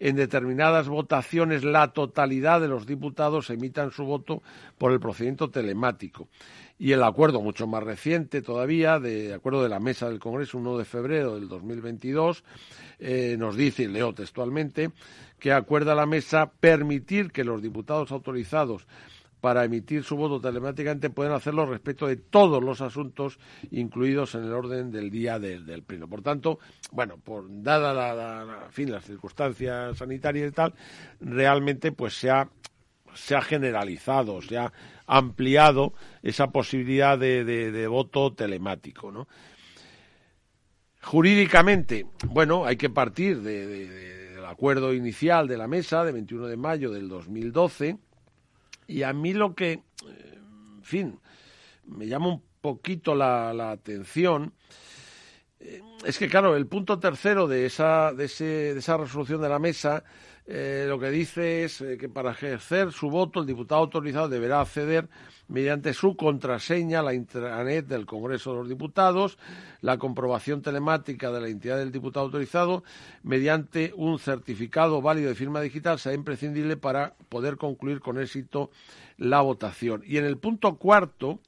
en 0.00 0.16
determinadas 0.16 0.88
votaciones 0.88 1.64
la 1.64 1.92
totalidad 1.92 2.60
de 2.60 2.68
los 2.68 2.86
diputados 2.86 3.48
emitan 3.50 3.90
su 3.92 4.04
voto 4.04 4.42
por 4.76 4.92
el 4.92 5.00
procedimiento 5.00 5.50
telemático. 5.50 6.28
Y 6.76 6.90
el 6.90 7.04
acuerdo 7.04 7.40
mucho 7.40 7.68
más 7.68 7.84
reciente 7.84 8.42
todavía, 8.42 8.98
de 8.98 9.32
acuerdo 9.32 9.62
de 9.62 9.68
la 9.68 9.78
Mesa 9.78 10.08
del 10.08 10.18
Congreso, 10.18 10.58
1 10.58 10.78
de 10.78 10.84
febrero 10.84 11.36
del 11.36 11.48
2022, 11.48 12.42
eh, 12.98 13.36
nos 13.38 13.56
dice, 13.56 13.84
y 13.84 13.86
leo 13.86 14.12
textualmente, 14.12 14.90
que 15.38 15.52
acuerda 15.52 15.94
la 15.94 16.06
Mesa 16.06 16.50
permitir 16.58 17.30
que 17.30 17.44
los 17.44 17.62
diputados 17.62 18.10
autorizados 18.10 18.88
para 19.44 19.62
emitir 19.62 20.02
su 20.04 20.16
voto 20.16 20.40
telemáticamente 20.40 21.10
pueden 21.10 21.34
hacerlo 21.34 21.66
respecto 21.66 22.06
de 22.06 22.16
todos 22.16 22.64
los 22.64 22.80
asuntos 22.80 23.38
incluidos 23.72 24.34
en 24.34 24.44
el 24.44 24.54
orden 24.54 24.90
del 24.90 25.10
día 25.10 25.38
del, 25.38 25.82
pleno. 25.82 26.08
Por 26.08 26.22
tanto, 26.22 26.58
bueno, 26.92 27.18
por 27.18 27.44
dada 27.62 27.92
la, 27.92 28.14
la- 28.14 28.44
la- 28.46 28.70
fin, 28.70 28.90
las 28.90 29.04
circunstancias 29.04 29.98
sanitarias 29.98 30.48
y 30.48 30.54
tal, 30.54 30.72
realmente 31.20 31.92
pues 31.92 32.14
se 32.14 32.30
ha 32.30 32.48
se 33.14 33.36
ha 33.36 33.42
generalizado, 33.42 34.40
se 34.40 34.56
ha 34.56 34.72
ampliado 35.06 35.92
esa 36.22 36.46
posibilidad 36.46 37.18
de, 37.18 37.44
voto 37.86 38.32
telemático, 38.32 39.12
¿no? 39.12 39.28
Jurídicamente, 41.02 42.06
bueno, 42.28 42.64
hay 42.64 42.76
que 42.76 42.88
partir 42.88 43.42
de- 43.42 43.66
del 44.36 44.44
acuerdo 44.46 44.94
inicial 44.94 45.46
de 45.48 45.58
la 45.58 45.68
mesa 45.68 46.02
de 46.02 46.12
21 46.12 46.46
de 46.46 46.56
mayo 46.56 46.90
del 46.90 47.08
2012 47.10 47.98
y 48.86 49.02
a 49.02 49.12
mí 49.12 49.32
lo 49.34 49.54
que, 49.54 49.72
eh, 49.72 50.38
en 50.76 50.82
fin, 50.84 51.20
me 51.86 52.06
llama 52.06 52.28
un 52.28 52.42
poquito 52.60 53.14
la, 53.14 53.52
la 53.52 53.70
atención 53.72 54.52
eh, 55.60 55.82
es 56.04 56.18
que, 56.18 56.28
claro, 56.28 56.56
el 56.56 56.66
punto 56.66 56.98
tercero 56.98 57.46
de 57.48 57.66
esa, 57.66 58.12
de 58.12 58.24
ese- 58.26 58.74
de 58.74 58.78
esa 58.78 58.96
resolución 58.96 59.40
de 59.40 59.48
la 59.48 59.58
mesa 59.58 60.04
eh, 60.46 60.84
lo 60.86 60.98
que 60.98 61.10
dice 61.10 61.64
es 61.64 61.80
eh, 61.80 61.96
que 61.96 62.10
para 62.10 62.32
ejercer 62.32 62.92
su 62.92 63.08
voto 63.08 63.40
el 63.40 63.46
diputado 63.46 63.80
autorizado 63.80 64.28
deberá 64.28 64.60
acceder 64.60 65.08
mediante 65.48 65.94
su 65.94 66.16
contraseña 66.16 67.00
a 67.00 67.02
la 67.02 67.14
intranet 67.14 67.86
del 67.86 68.04
Congreso 68.04 68.50
de 68.50 68.58
los 68.58 68.68
Diputados, 68.68 69.38
la 69.80 69.96
comprobación 69.96 70.60
telemática 70.60 71.32
de 71.32 71.40
la 71.40 71.48
entidad 71.48 71.78
del 71.78 71.92
diputado 71.92 72.26
autorizado 72.26 72.84
mediante 73.22 73.92
un 73.96 74.18
certificado 74.18 75.00
válido 75.00 75.30
de 75.30 75.34
firma 75.34 75.62
digital 75.62 75.98
será 75.98 76.14
imprescindible 76.14 76.76
para 76.76 77.14
poder 77.30 77.56
concluir 77.56 78.00
con 78.00 78.20
éxito 78.20 78.70
la 79.16 79.40
votación. 79.40 80.02
Y 80.04 80.18
en 80.18 80.26
el 80.26 80.36
punto 80.36 80.76
cuarto, 80.76 81.40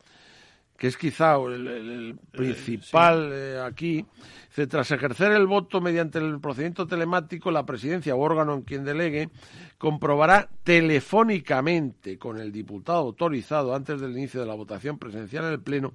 que 0.77 0.89
es 0.89 0.97
quizá 0.97 1.37
el, 1.37 1.67
el- 1.67 1.91
el 1.91 2.19
principal 2.33 3.31
eh, 3.33 3.61
aquí, 3.65 4.05
dice, 4.49 4.67
tras 4.67 4.91
ejercer 4.91 5.33
el 5.33 5.47
voto 5.47 5.81
mediante 5.81 6.19
el 6.19 6.39
procedimiento 6.41 6.87
telemático, 6.87 7.51
la 7.51 7.65
presidencia 7.65 8.15
o 8.15 8.21
órgano 8.21 8.53
en 8.55 8.63
quien 8.63 8.85
delegue 8.85 9.31
comprobará 9.79 10.49
telefónicamente 10.65 12.19
con 12.19 12.39
el 12.39 12.53
diputado 12.53 12.99
autorizado 12.99 13.75
antes 13.75 14.01
del 14.01 14.13
inicio 14.13 14.41
de 14.41 14.47
la 14.47 14.55
votación 14.55 14.99
presencial 14.99 15.45
en 15.47 15.53
el 15.53 15.61
Pleno 15.61 15.93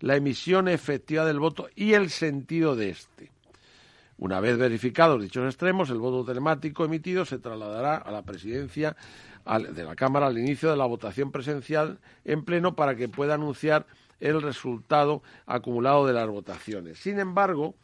la 0.00 0.16
emisión 0.16 0.68
efectiva 0.68 1.24
del 1.24 1.38
voto 1.40 1.68
y 1.74 1.92
el 1.94 2.10
sentido 2.10 2.74
de 2.76 2.90
este. 2.90 3.30
Una 4.18 4.38
vez 4.40 4.56
verificados 4.58 5.20
dichos 5.22 5.44
extremos, 5.46 5.90
el 5.90 5.98
voto 5.98 6.24
telemático 6.24 6.84
emitido 6.84 7.24
se 7.24 7.38
trasladará 7.38 7.96
a 7.96 8.10
la 8.12 8.22
presidencia 8.22 8.96
al- 9.44 9.74
de 9.74 9.84
la 9.84 9.96
Cámara 9.96 10.26
al 10.26 10.38
inicio 10.38 10.70
de 10.70 10.76
la 10.76 10.86
votación 10.86 11.30
presencial 11.32 11.98
en 12.24 12.44
pleno 12.44 12.74
para 12.76 12.94
que 12.96 13.08
pueda 13.08 13.34
anunciar 13.34 13.86
el 14.20 14.40
resultado 14.42 15.22
acumulado 15.46 16.06
de 16.06 16.12
las 16.12 16.28
votaciones. 16.28 16.98
Sin 16.98 17.18
embargo, 17.18 17.74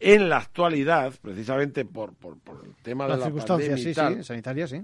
en 0.00 0.28
la 0.28 0.38
actualidad, 0.38 1.12
precisamente 1.20 1.84
por, 1.84 2.14
por, 2.14 2.38
por 2.38 2.64
el 2.64 2.74
tema 2.82 3.04
de 3.04 3.10
Las 3.10 3.18
la 3.20 3.24
circunstancias, 3.26 3.68
pandemia 3.70 3.90
y 3.90 3.94
sí, 3.94 4.00
tal, 4.00 4.16
sí, 4.16 4.24
sanitarias, 4.24 4.70
sí. 4.70 4.82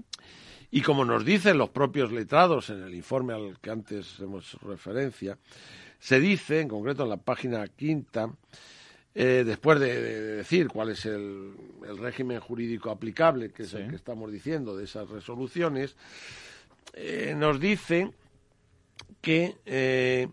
y 0.71 0.81
como 0.81 1.05
nos 1.05 1.23
dicen 1.23 1.57
los 1.57 1.69
propios 1.69 2.11
letrados 2.11 2.69
en 2.69 2.83
el 2.83 2.93
informe 2.93 3.33
al 3.33 3.57
que 3.61 3.69
antes 3.71 4.19
hemos 4.19 4.53
referencia, 4.61 5.37
se 5.99 6.19
dice, 6.19 6.59
en 6.59 6.67
concreto 6.67 7.03
en 7.03 7.09
la 7.09 7.17
página 7.17 7.65
quinta, 7.69 8.29
eh, 9.17 9.43
después 9.45 9.79
de, 9.79 10.01
de- 10.01 10.21
de 10.21 10.35
decir 10.35 10.67
cuál 10.67 10.89
es 10.89 11.05
el, 11.05 11.53
el 11.87 11.97
régimen 11.97 12.41
jurídico 12.41 12.91
aplicable, 12.91 13.51
que 13.53 13.63
es 13.63 13.73
el 13.73 13.89
que 13.89 13.95
estamos 13.95 14.29
diciendo 14.29 14.75
de 14.75 14.83
esas 14.83 15.09
resoluciones, 15.09 15.95
eh, 16.93 17.33
nos 17.37 17.57
dice 17.61 18.11
que 19.21 19.55
eh, 19.65 20.27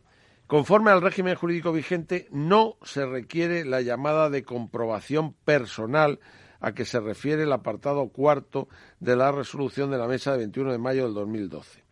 conforme 0.53 0.91
al 0.91 1.01
régimen 1.01 1.35
jurídico 1.35 1.73
vigente 1.73 2.29
no 2.31 2.77
se 2.83 3.07
requiere 3.07 3.65
la 3.65 3.81
llamada 3.81 4.29
de 4.29 4.43
comprobación 4.43 5.33
personal 5.33 6.21
a 6.61 6.75
que 6.75 6.85
se 6.85 7.01
refiere 7.01 7.45
el 7.45 7.53
apartado 7.55 8.11
cuarto 8.11 8.69
de 9.01 9.17
la 9.17 9.33
resolución 9.33 9.91
de 9.91 9.97
la 9.97 10.07
mesa 10.07 10.33
de 10.33 10.37
21 10.41 10.73
de 10.73 10.77
mayo 10.77 11.05
del 11.05 11.15
2012 11.15 11.83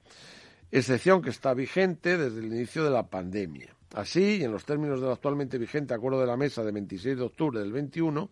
excepción 0.73 1.23
que 1.23 1.31
está 1.31 1.55
vigente 1.55 2.19
desde 2.19 2.41
el 2.41 2.53
inicio 2.53 2.85
de 2.85 2.91
la 2.91 3.09
pandemia. 3.09 3.75
Así, 3.95 4.37
y 4.37 4.45
en 4.45 4.53
los 4.53 4.67
términos 4.67 5.01
del 5.01 5.11
actualmente 5.11 5.57
vigente 5.57 5.95
acuerdo 5.95 6.21
de 6.21 6.27
la 6.27 6.37
mesa 6.37 6.63
de 6.63 6.71
26 6.71 7.17
de 7.17 7.25
octubre 7.25 7.61
del 7.61 7.73
21, 7.73 8.29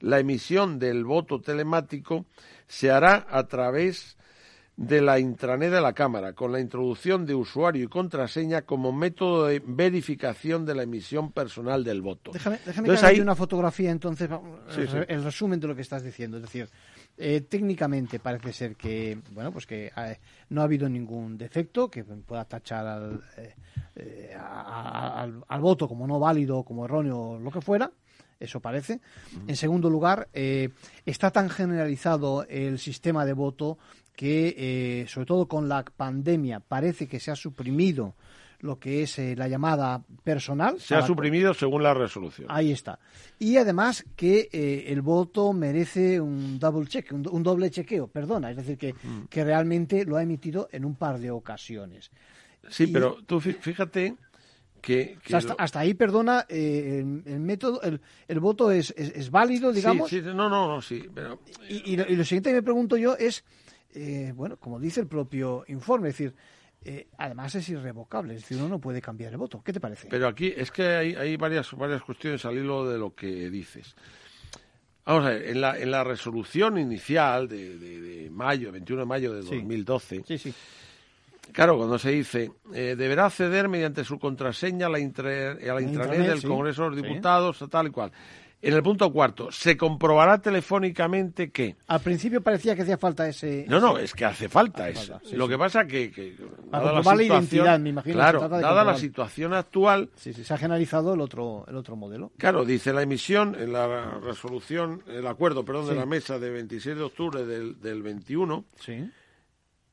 la 0.00 0.18
emisión 0.18 0.78
del 0.78 1.06
voto 1.06 1.40
telemático 1.40 2.26
se 2.68 2.90
hará 2.90 3.26
a 3.30 3.46
través 3.46 4.18
de 4.76 5.02
la 5.02 5.18
intranet 5.18 5.70
de 5.70 5.80
la 5.80 5.92
Cámara, 5.92 6.32
con 6.32 6.50
la 6.50 6.58
introducción 6.58 7.26
de 7.26 7.34
usuario 7.34 7.84
y 7.84 7.88
contraseña 7.88 8.62
como 8.62 8.90
método 8.90 9.46
de 9.46 9.62
verificación 9.64 10.64
de 10.64 10.74
la 10.74 10.82
emisión 10.84 11.30
personal 11.30 11.84
del 11.84 12.00
voto. 12.00 12.30
Déjame, 12.32 12.56
déjame 12.64 12.86
Entonces, 12.88 13.00
que 13.00 13.06
haga 13.06 13.08
ahí- 13.12 13.16
yo 13.18 13.22
una 13.22 13.34
fotografía 13.36 13.90
entonces, 13.90 14.30
Sí, 14.70 14.80
el, 14.80 14.88
sí. 14.88 14.96
resumen 15.16 15.60
de 15.60 15.68
lo 15.68 15.76
que 15.76 15.82
estás 15.82 16.02
diciendo. 16.02 16.38
Es 16.38 16.44
decir, 16.44 16.68
eh, 17.18 17.42
técnicamente 17.42 18.18
parece 18.18 18.52
ser 18.54 18.74
que, 18.76 19.18
bueno, 19.32 19.52
pues 19.52 19.66
que 19.66 19.92
eh, 19.94 20.18
no 20.48 20.62
ha 20.62 20.64
habido 20.64 20.88
ningún 20.88 21.36
defecto 21.36 21.90
que 21.90 22.02
pueda 22.04 22.44
tachar 22.46 22.86
al, 22.86 23.22
eh, 23.36 23.54
eh, 23.96 24.34
a- 24.36 24.62
a- 24.62 25.20
al, 25.22 25.44
al 25.46 25.60
voto 25.60 25.86
como 25.86 26.06
no 26.06 26.18
válido, 26.18 26.62
como 26.64 26.86
erróneo, 26.86 27.38
lo 27.38 27.50
que 27.50 27.60
fuera. 27.60 27.90
Eso 28.42 28.60
parece. 28.60 29.00
En 29.46 29.56
segundo 29.56 29.88
lugar, 29.88 30.28
eh, 30.32 30.70
está 31.06 31.30
tan 31.30 31.48
generalizado 31.48 32.44
el 32.48 32.78
sistema 32.78 33.24
de 33.24 33.32
voto 33.32 33.78
que, 34.16 34.54
eh, 34.56 35.06
sobre 35.08 35.26
todo 35.26 35.46
con 35.46 35.68
la 35.68 35.84
pandemia, 35.84 36.60
parece 36.60 37.06
que 37.06 37.20
se 37.20 37.30
ha 37.30 37.36
suprimido 37.36 38.14
lo 38.60 38.78
que 38.78 39.02
es 39.02 39.18
eh, 39.18 39.34
la 39.36 39.48
llamada 39.48 40.02
personal. 40.22 40.78
Se 40.80 40.94
ha 40.94 41.02
suprimido 41.02 41.52
según 41.52 41.82
la 41.82 41.94
resolución. 41.94 42.46
Ahí 42.48 42.70
está. 42.70 42.98
Y 43.38 43.56
además 43.56 44.04
que 44.14 44.48
eh, 44.52 44.84
el 44.88 45.02
voto 45.02 45.52
merece 45.52 46.20
un 46.20 46.58
double 46.58 46.86
check, 46.86 47.12
un, 47.12 47.42
doble 47.42 47.70
chequeo, 47.70 48.06
perdona, 48.06 48.50
es 48.50 48.56
decir, 48.56 48.78
que, 48.78 48.94
mm. 48.94 49.26
que 49.28 49.44
realmente 49.44 50.04
lo 50.04 50.16
ha 50.16 50.22
emitido 50.22 50.68
en 50.70 50.84
un 50.84 50.94
par 50.94 51.18
de 51.18 51.30
ocasiones. 51.32 52.10
Sí, 52.68 52.86
pero 52.86 53.18
tú 53.26 53.40
fíjate 53.40 54.14
que... 54.82 55.16
hasta, 55.32 55.80
ahí, 55.80 55.94
perdona, 55.94 56.44
eh, 56.48 56.98
el, 57.24 57.40
método, 57.40 57.80
el, 57.82 58.00
el 58.28 58.40
voto 58.40 58.70
es, 58.70 58.92
es, 58.96 59.30
válido, 59.30 59.72
digamos. 59.72 60.10
Sí, 60.10 60.20
sí, 60.20 60.26
no, 60.26 60.50
no, 60.50 60.66
no, 60.68 60.82
sí. 60.82 61.08
Pero... 61.14 61.40
Y, 61.68 61.96
lo, 61.96 62.06
y, 62.06 62.16
lo, 62.16 62.24
siguiente 62.24 62.50
que 62.50 62.56
me 62.56 62.62
pregunto 62.62 62.96
yo 62.96 63.16
es, 63.16 63.44
eh, 63.94 64.32
bueno, 64.34 64.56
como 64.58 64.80
dice 64.80 65.00
el 65.00 65.06
propio 65.06 65.64
informe, 65.68 66.08
es 66.08 66.18
decir, 66.18 66.34
eh, 66.84 67.06
además 67.16 67.54
es 67.54 67.68
irrevocable, 67.68 68.34
es 68.34 68.42
decir, 68.42 68.58
uno 68.58 68.68
no 68.68 68.80
puede 68.80 69.00
cambiar 69.00 69.30
el 69.32 69.38
voto. 69.38 69.62
¿Qué 69.64 69.72
te 69.72 69.80
parece? 69.80 70.08
Pero 70.10 70.26
aquí 70.26 70.52
es 70.54 70.72
que 70.72 70.82
hay, 70.82 71.14
hay 71.14 71.36
varias, 71.36 71.70
varias 71.76 72.02
cuestiones 72.02 72.44
al 72.44 72.58
hilo 72.58 72.88
de 72.88 72.98
lo 72.98 73.14
que 73.14 73.48
dices. 73.50 73.94
Vamos 75.04 75.26
a 75.26 75.30
ver, 75.30 75.48
en 75.48 75.60
la, 75.60 75.78
en 75.78 75.90
la 75.90 76.04
resolución 76.04 76.78
inicial 76.78 77.48
de, 77.48 77.76
de, 77.78 78.30
mayo, 78.30 78.70
21 78.72 79.02
de 79.02 79.06
mayo 79.06 79.32
de 79.32 79.42
2012, 79.42 80.24
sí, 80.26 80.38
sí. 80.38 80.54
Claro, 81.50 81.76
cuando 81.76 81.98
se 81.98 82.10
dice, 82.10 82.52
eh, 82.72 82.94
deberá 82.96 83.26
acceder 83.26 83.68
mediante 83.68 84.04
su 84.04 84.18
contraseña 84.18 84.86
a 84.86 84.90
la, 84.90 85.00
intranet, 85.00 85.58
del 85.58 86.42
Congreso 86.42 86.84
de 86.84 86.90
los 86.90 87.02
Diputados, 87.02 87.64
tal 87.70 87.88
y 87.88 87.90
cual. 87.90 88.12
En 88.64 88.74
el 88.74 88.82
punto 88.82 89.12
cuarto, 89.12 89.50
se 89.50 89.76
comprobará 89.76 90.38
telefónicamente 90.38 91.50
que... 91.50 91.74
Al 91.88 92.00
principio 92.00 92.40
parecía 92.40 92.76
que 92.76 92.82
hacía 92.82 92.96
falta 92.96 93.28
ese... 93.28 93.66
No, 93.68 93.80
no, 93.80 93.98
es 93.98 94.14
que 94.14 94.24
hace 94.24 94.48
falta 94.48 94.88
eso. 94.88 95.20
Lo 95.32 95.48
que 95.48 95.58
pasa 95.58 95.84
que... 95.84 96.12
que 96.12 96.36
dada 96.70 96.92
la, 96.92 96.98
situación, 97.02 97.26
identidad, 97.26 97.80
me 97.80 97.88
imagino. 97.88 98.14
Claro, 98.14 98.48
dada 98.48 98.84
la 98.84 98.96
situación 98.96 99.52
actual... 99.52 100.10
Sí, 100.14 100.32
sí, 100.32 100.44
se 100.44 100.54
ha 100.54 100.58
generalizado 100.58 101.14
el 101.14 101.20
otro, 101.20 101.64
el 101.66 101.74
otro 101.74 101.96
modelo. 101.96 102.30
Claro, 102.38 102.64
dice 102.64 102.92
la 102.92 103.02
emisión, 103.02 103.56
en 103.58 103.72
la 103.72 104.20
resolución, 104.20 105.02
el 105.08 105.26
acuerdo, 105.26 105.64
perdón, 105.64 105.88
de 105.88 105.96
la 105.96 106.06
mesa 106.06 106.38
de 106.38 106.50
26 106.50 106.96
de 106.96 107.02
octubre 107.02 107.44
del, 107.44 107.80
del 107.80 108.00
21... 108.00 108.64
Sí 108.78 109.10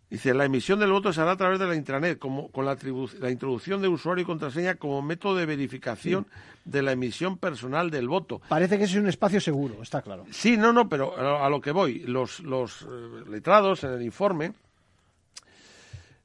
Dice, 0.10 0.34
la 0.34 0.45
emisión 0.45 0.80
del 0.80 0.91
voto 0.91 1.14
se 1.14 1.22
hará 1.22 1.34
a 1.34 1.38
través 1.38 1.60
de 1.60 1.68
la 1.68 1.76
intranet, 1.76 2.18
como, 2.18 2.49
con 2.49 2.66
la, 2.66 2.76
la 3.20 3.30
introducción 3.30 3.80
de 3.80 3.88
usuario 3.88 4.24
y 4.24 4.26
contraseña 4.26 4.76
como 4.76 5.03
método 5.03 5.36
de 5.36 5.45
verificación 5.45 6.26
de 6.66 6.82
la 6.82 6.93
emisión 6.93 7.38
personal 7.38 7.91
del 7.91 8.07
voto. 8.07 8.41
Parece 8.49 8.80
que 8.80 8.86
es 8.86 8.95
un 8.95 9.07
espacio 9.07 9.39
seguro, 9.39 9.84
está 9.84 10.01
claro. 10.01 10.26
Sí, 10.32 10.57
no, 10.57 10.74
no, 10.74 10.89
pero 10.89 11.16
a, 11.16 11.47
lo 11.49 11.62
que 11.62 11.72
voy, 11.72 11.99
los, 11.99 12.39
los 12.39 12.82
eh, 12.82 13.30
letrados 13.30 13.84
en 13.84 13.91
el 13.91 14.01
informe, 14.01 14.53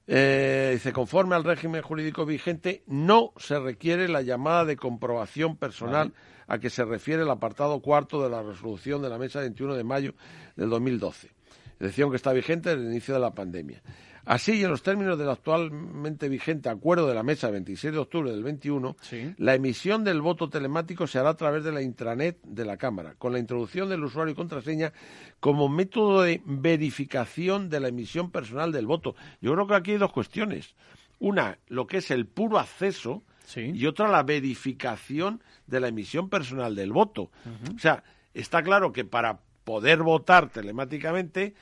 eh, 0.06 0.70
dice, 0.72 0.94
conforme 0.94 1.34
al 1.34 1.44
régimen 1.44 1.82
jurídico 1.82 2.24
vigente, 2.24 2.82
no 2.86 3.32
se 3.36 3.58
requiere 3.58 4.08
la 4.08 4.22
llamada 4.22 4.64
de 4.64 4.76
comprobación 4.76 5.56
personal 5.56 6.14
a 6.46 6.58
que 6.58 6.70
se 6.70 6.86
refiere 6.86 7.22
el 7.22 7.30
apartado 7.30 7.80
cuarto 7.80 8.22
de 8.22 8.30
la 8.30 8.42
resolución 8.42 9.02
de 9.02 9.10
la 9.10 9.18
mesa 9.18 9.40
21 9.40 9.74
de 9.74 9.84
mayo 9.84 10.14
del 10.56 10.70
2012 10.70 11.34
decisión 11.78 12.10
que 12.10 12.16
está 12.16 12.32
vigente 12.32 12.70
desde 12.70 12.82
el 12.82 12.90
inicio 12.90 13.14
de 13.14 13.20
la 13.20 13.34
pandemia. 13.34 13.82
Así, 14.26 14.54
y 14.54 14.64
en 14.64 14.70
los 14.70 14.82
términos 14.82 15.18
del 15.18 15.28
actualmente 15.28 16.30
vigente 16.30 16.70
acuerdo 16.70 17.06
de 17.06 17.14
la 17.14 17.22
mesa 17.22 17.50
26 17.50 17.92
de 17.92 17.98
octubre 17.98 18.30
del 18.30 18.42
21, 18.42 18.96
la 19.36 19.54
emisión 19.54 20.02
del 20.02 20.22
voto 20.22 20.48
telemático 20.48 21.06
se 21.06 21.18
hará 21.18 21.30
a 21.30 21.36
través 21.36 21.62
de 21.62 21.72
la 21.72 21.82
intranet 21.82 22.40
de 22.42 22.64
la 22.64 22.78
Cámara, 22.78 23.16
con 23.18 23.34
la 23.34 23.38
introducción 23.38 23.90
del 23.90 24.02
usuario 24.02 24.32
y 24.32 24.34
contraseña 24.34 24.94
como 25.40 25.68
método 25.68 26.22
de 26.22 26.40
verificación 26.46 27.68
de 27.68 27.80
la 27.80 27.88
emisión 27.88 28.30
personal 28.30 28.72
del 28.72 28.86
voto. 28.86 29.14
Yo 29.42 29.52
creo 29.52 29.66
que 29.66 29.74
aquí 29.74 29.90
hay 29.92 29.98
dos 29.98 30.12
cuestiones. 30.12 30.74
Una, 31.18 31.58
lo 31.68 31.86
que 31.86 31.98
es 31.98 32.10
el 32.10 32.26
puro 32.26 32.58
acceso, 32.58 33.22
y 33.56 33.84
otra, 33.84 34.08
la 34.08 34.22
verificación 34.22 35.42
de 35.66 35.80
la 35.80 35.88
emisión 35.88 36.30
personal 36.30 36.74
del 36.74 36.92
voto. 36.92 37.30
O 37.76 37.78
sea, 37.78 38.02
está 38.32 38.62
claro 38.62 38.90
que 38.90 39.04
para 39.04 39.40
poder 39.64 40.02
votar 40.02 40.50
telemáticamente, 40.50 41.54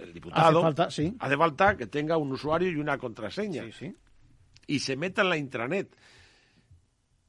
el 0.00 0.12
diputado 0.12 0.66
hace 0.66 1.36
falta, 1.36 1.76
que 1.76 1.86
tenga 1.86 2.16
un 2.16 2.32
usuario 2.32 2.70
y 2.70 2.76
una 2.76 2.98
contraseña. 2.98 3.64
Y 4.66 4.78
se 4.78 4.96
meta 4.96 5.22
en 5.22 5.28
la 5.28 5.36
intranet. 5.36 5.94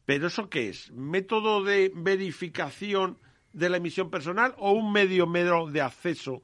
¿Pero 0.05 0.27
eso 0.27 0.49
qué 0.49 0.69
es? 0.69 0.91
¿Método 0.91 1.63
de 1.63 1.91
verificación 1.93 3.17
de 3.53 3.69
la 3.69 3.77
emisión 3.77 4.09
personal 4.09 4.53
o 4.57 4.71
un 4.71 4.91
medio 4.91 5.27
medio 5.27 5.67
de 5.67 5.81
acceso 5.81 6.41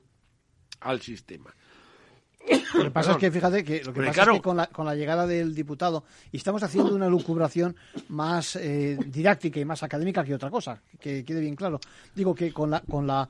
al 0.79 1.01
sistema? 1.01 1.53
Lo 2.73 2.83
que 2.85 2.91
pasa 2.91 3.11
es 3.11 3.17
que, 3.17 3.31
fíjate, 3.31 3.63
que 3.63 3.83
lo 3.83 3.93
que 3.93 4.01
pasa 4.03 4.23
es 4.23 4.29
que 4.29 4.41
con 4.41 4.57
la, 4.57 4.67
con 4.67 4.85
la, 4.85 4.95
llegada 4.95 5.27
del 5.27 5.53
diputado, 5.53 6.03
y 6.31 6.37
estamos 6.37 6.63
haciendo 6.63 6.95
una 6.95 7.09
lucubración 7.09 7.75
más 8.09 8.55
eh, 8.55 8.97
didáctica 9.07 9.59
y 9.59 9.65
más 9.65 9.83
académica 9.83 10.23
que 10.23 10.33
otra 10.33 10.49
cosa, 10.49 10.81
que 10.99 11.23
quede 11.23 11.41
bien 11.41 11.55
claro. 11.55 11.79
Digo 12.15 12.33
que 12.33 12.51
con 12.51 12.71
la, 12.71 12.81
con 12.81 13.05
la, 13.05 13.29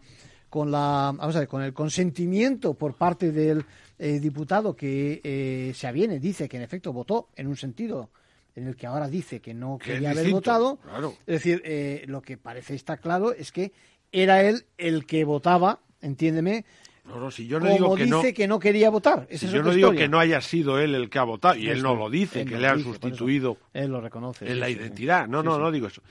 con 0.49 0.72
la, 0.72 1.14
vamos 1.16 1.36
a 1.36 1.39
ver, 1.39 1.47
con 1.47 1.62
el 1.62 1.74
consentimiento 1.74 2.74
por 2.74 2.95
parte 2.95 3.32
del 3.32 3.66
eh, 3.97 4.20
diputado 4.20 4.76
que 4.76 5.22
eh, 5.24 5.74
se 5.76 5.88
aviene, 5.88 6.20
dice 6.20 6.47
que 6.47 6.57
en 6.57 6.64
efecto 6.64 6.93
votó 6.93 7.30
en 7.36 7.47
un 7.47 7.57
sentido 7.57 8.09
en 8.55 8.68
el 8.68 8.76
que 8.76 8.86
ahora 8.86 9.07
dice 9.07 9.39
que 9.39 9.53
no 9.53 9.78
quería 9.78 10.12
haber 10.12 10.30
votado. 10.30 10.80
Es 11.26 11.41
decir, 11.41 11.64
lo 12.07 12.22
que 12.22 12.38
parece 12.38 12.76
está 12.76 12.97
claro 12.97 13.32
es 13.32 13.51
que 13.51 13.72
era 14.12 14.43
él 14.43 14.66
el 14.78 15.05
que 15.05 15.24
votaba, 15.24 15.80
entiéndeme, 16.01 16.66
no, 17.12 17.20
no, 17.20 17.32
si 17.32 17.47
yo 17.47 17.59
no 17.59 17.70
digo 17.70 17.95
que 17.95 18.05
dice 18.05 18.34
que 18.34 18.47
no 18.47 18.59
quería 18.59 18.89
votar. 18.89 19.28
yo 19.30 19.64
no 19.64 19.72
digo 19.72 19.91
que 19.91 20.07
no 20.07 20.20
haya 20.20 20.41
sido 20.41 20.80
él 20.80 20.95
el 20.95 21.09
que 21.09 21.20
ha 21.20 21.24
votado, 21.24 21.57
y 21.57 21.70
él 21.70 21.84
no 21.84 21.95
lo 21.95 22.09
dice, 22.09 22.45
que 22.45 22.57
le 22.57 22.68
han 22.68 22.82
sustituido 22.82 23.57
él 23.74 23.91
lo 23.91 24.01
reconoce, 24.01 24.49
en 24.49 24.59
la 24.59 24.70
identidad. 24.70 25.28
No, 25.28 25.43
no, 25.43 25.59
no 25.59 25.72
digo 25.72 25.88
eso. 25.88 26.01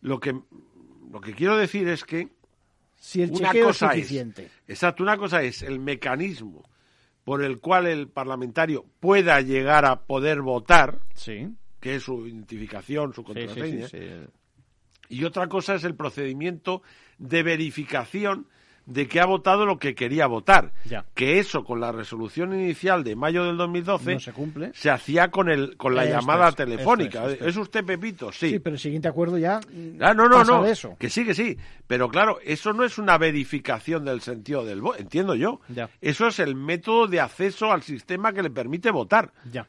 Lo 0.00 0.18
que, 0.18 0.34
lo 1.10 1.20
que 1.20 1.32
quiero 1.34 1.56
decir 1.56 1.88
es 1.88 2.04
que 2.04 2.28
si 2.96 3.22
el 3.22 3.30
una 3.30 3.52
cosa 3.52 3.94
es 3.94 3.94
suficiente. 3.94 4.50
exacto, 4.66 5.02
una 5.02 5.16
cosa 5.16 5.42
es 5.42 5.62
el 5.62 5.78
mecanismo 5.78 6.64
por 7.24 7.42
el 7.42 7.60
cual 7.60 7.86
el 7.86 8.08
parlamentario 8.08 8.84
pueda 9.00 9.40
llegar 9.40 9.84
a 9.84 10.02
poder 10.02 10.40
votar, 10.40 10.98
que 11.80 11.94
es 11.94 12.02
su 12.02 12.26
identificación, 12.26 13.14
su 13.14 13.22
contraseña, 13.22 13.86
y 15.08 15.24
otra 15.24 15.46
cosa 15.48 15.74
es 15.74 15.84
el 15.84 15.94
procedimiento 15.94 16.82
de 17.18 17.42
verificación 17.42 18.48
de 18.86 19.06
que 19.06 19.20
ha 19.20 19.26
votado 19.26 19.64
lo 19.64 19.78
que 19.78 19.94
quería 19.94 20.26
votar. 20.26 20.72
Que 21.14 21.38
eso, 21.38 21.64
con 21.64 21.80
la 21.80 21.92
resolución 21.92 22.52
inicial 22.52 23.04
de 23.04 23.14
mayo 23.14 23.44
del 23.44 23.56
2012, 23.56 24.20
se, 24.20 24.32
cumple. 24.32 24.72
se 24.74 24.90
hacía 24.90 25.30
con 25.30 25.50
el 25.50 25.76
con 25.76 25.94
la 25.94 26.04
llamada 26.04 26.52
telefónica. 26.52 27.28
Es, 27.28 27.56
usted 27.56 27.84
Pepito? 27.84 28.32
Sí. 28.32 28.50
Sí, 28.50 28.58
pero 28.58 28.74
el 28.74 28.80
siguiente 28.80 29.08
acuerdo 29.08 29.38
ya. 29.38 29.60
Ah, 30.00 30.14
no, 30.14 30.28
no, 30.28 30.44
no. 30.44 30.66
Eso. 30.66 30.96
Que 30.98 31.08
sí, 31.08 31.24
que 31.24 31.34
sí. 31.34 31.56
Pero 31.86 32.08
claro, 32.08 32.38
eso 32.44 32.72
no 32.72 32.84
es 32.84 32.98
una 32.98 33.18
verificación 33.18 34.04
del 34.04 34.20
sentido 34.20 34.64
del 34.64 34.80
voto, 34.80 34.98
entiendo 34.98 35.34
yo. 35.34 35.60
Eso 36.00 36.26
es 36.26 36.38
el 36.38 36.54
método 36.54 37.06
de 37.06 37.20
acceso 37.20 37.72
al 37.72 37.82
sistema 37.82 38.32
que 38.32 38.42
le 38.42 38.50
permite 38.50 38.90
votar. 38.90 39.32
Ya. 39.50 39.66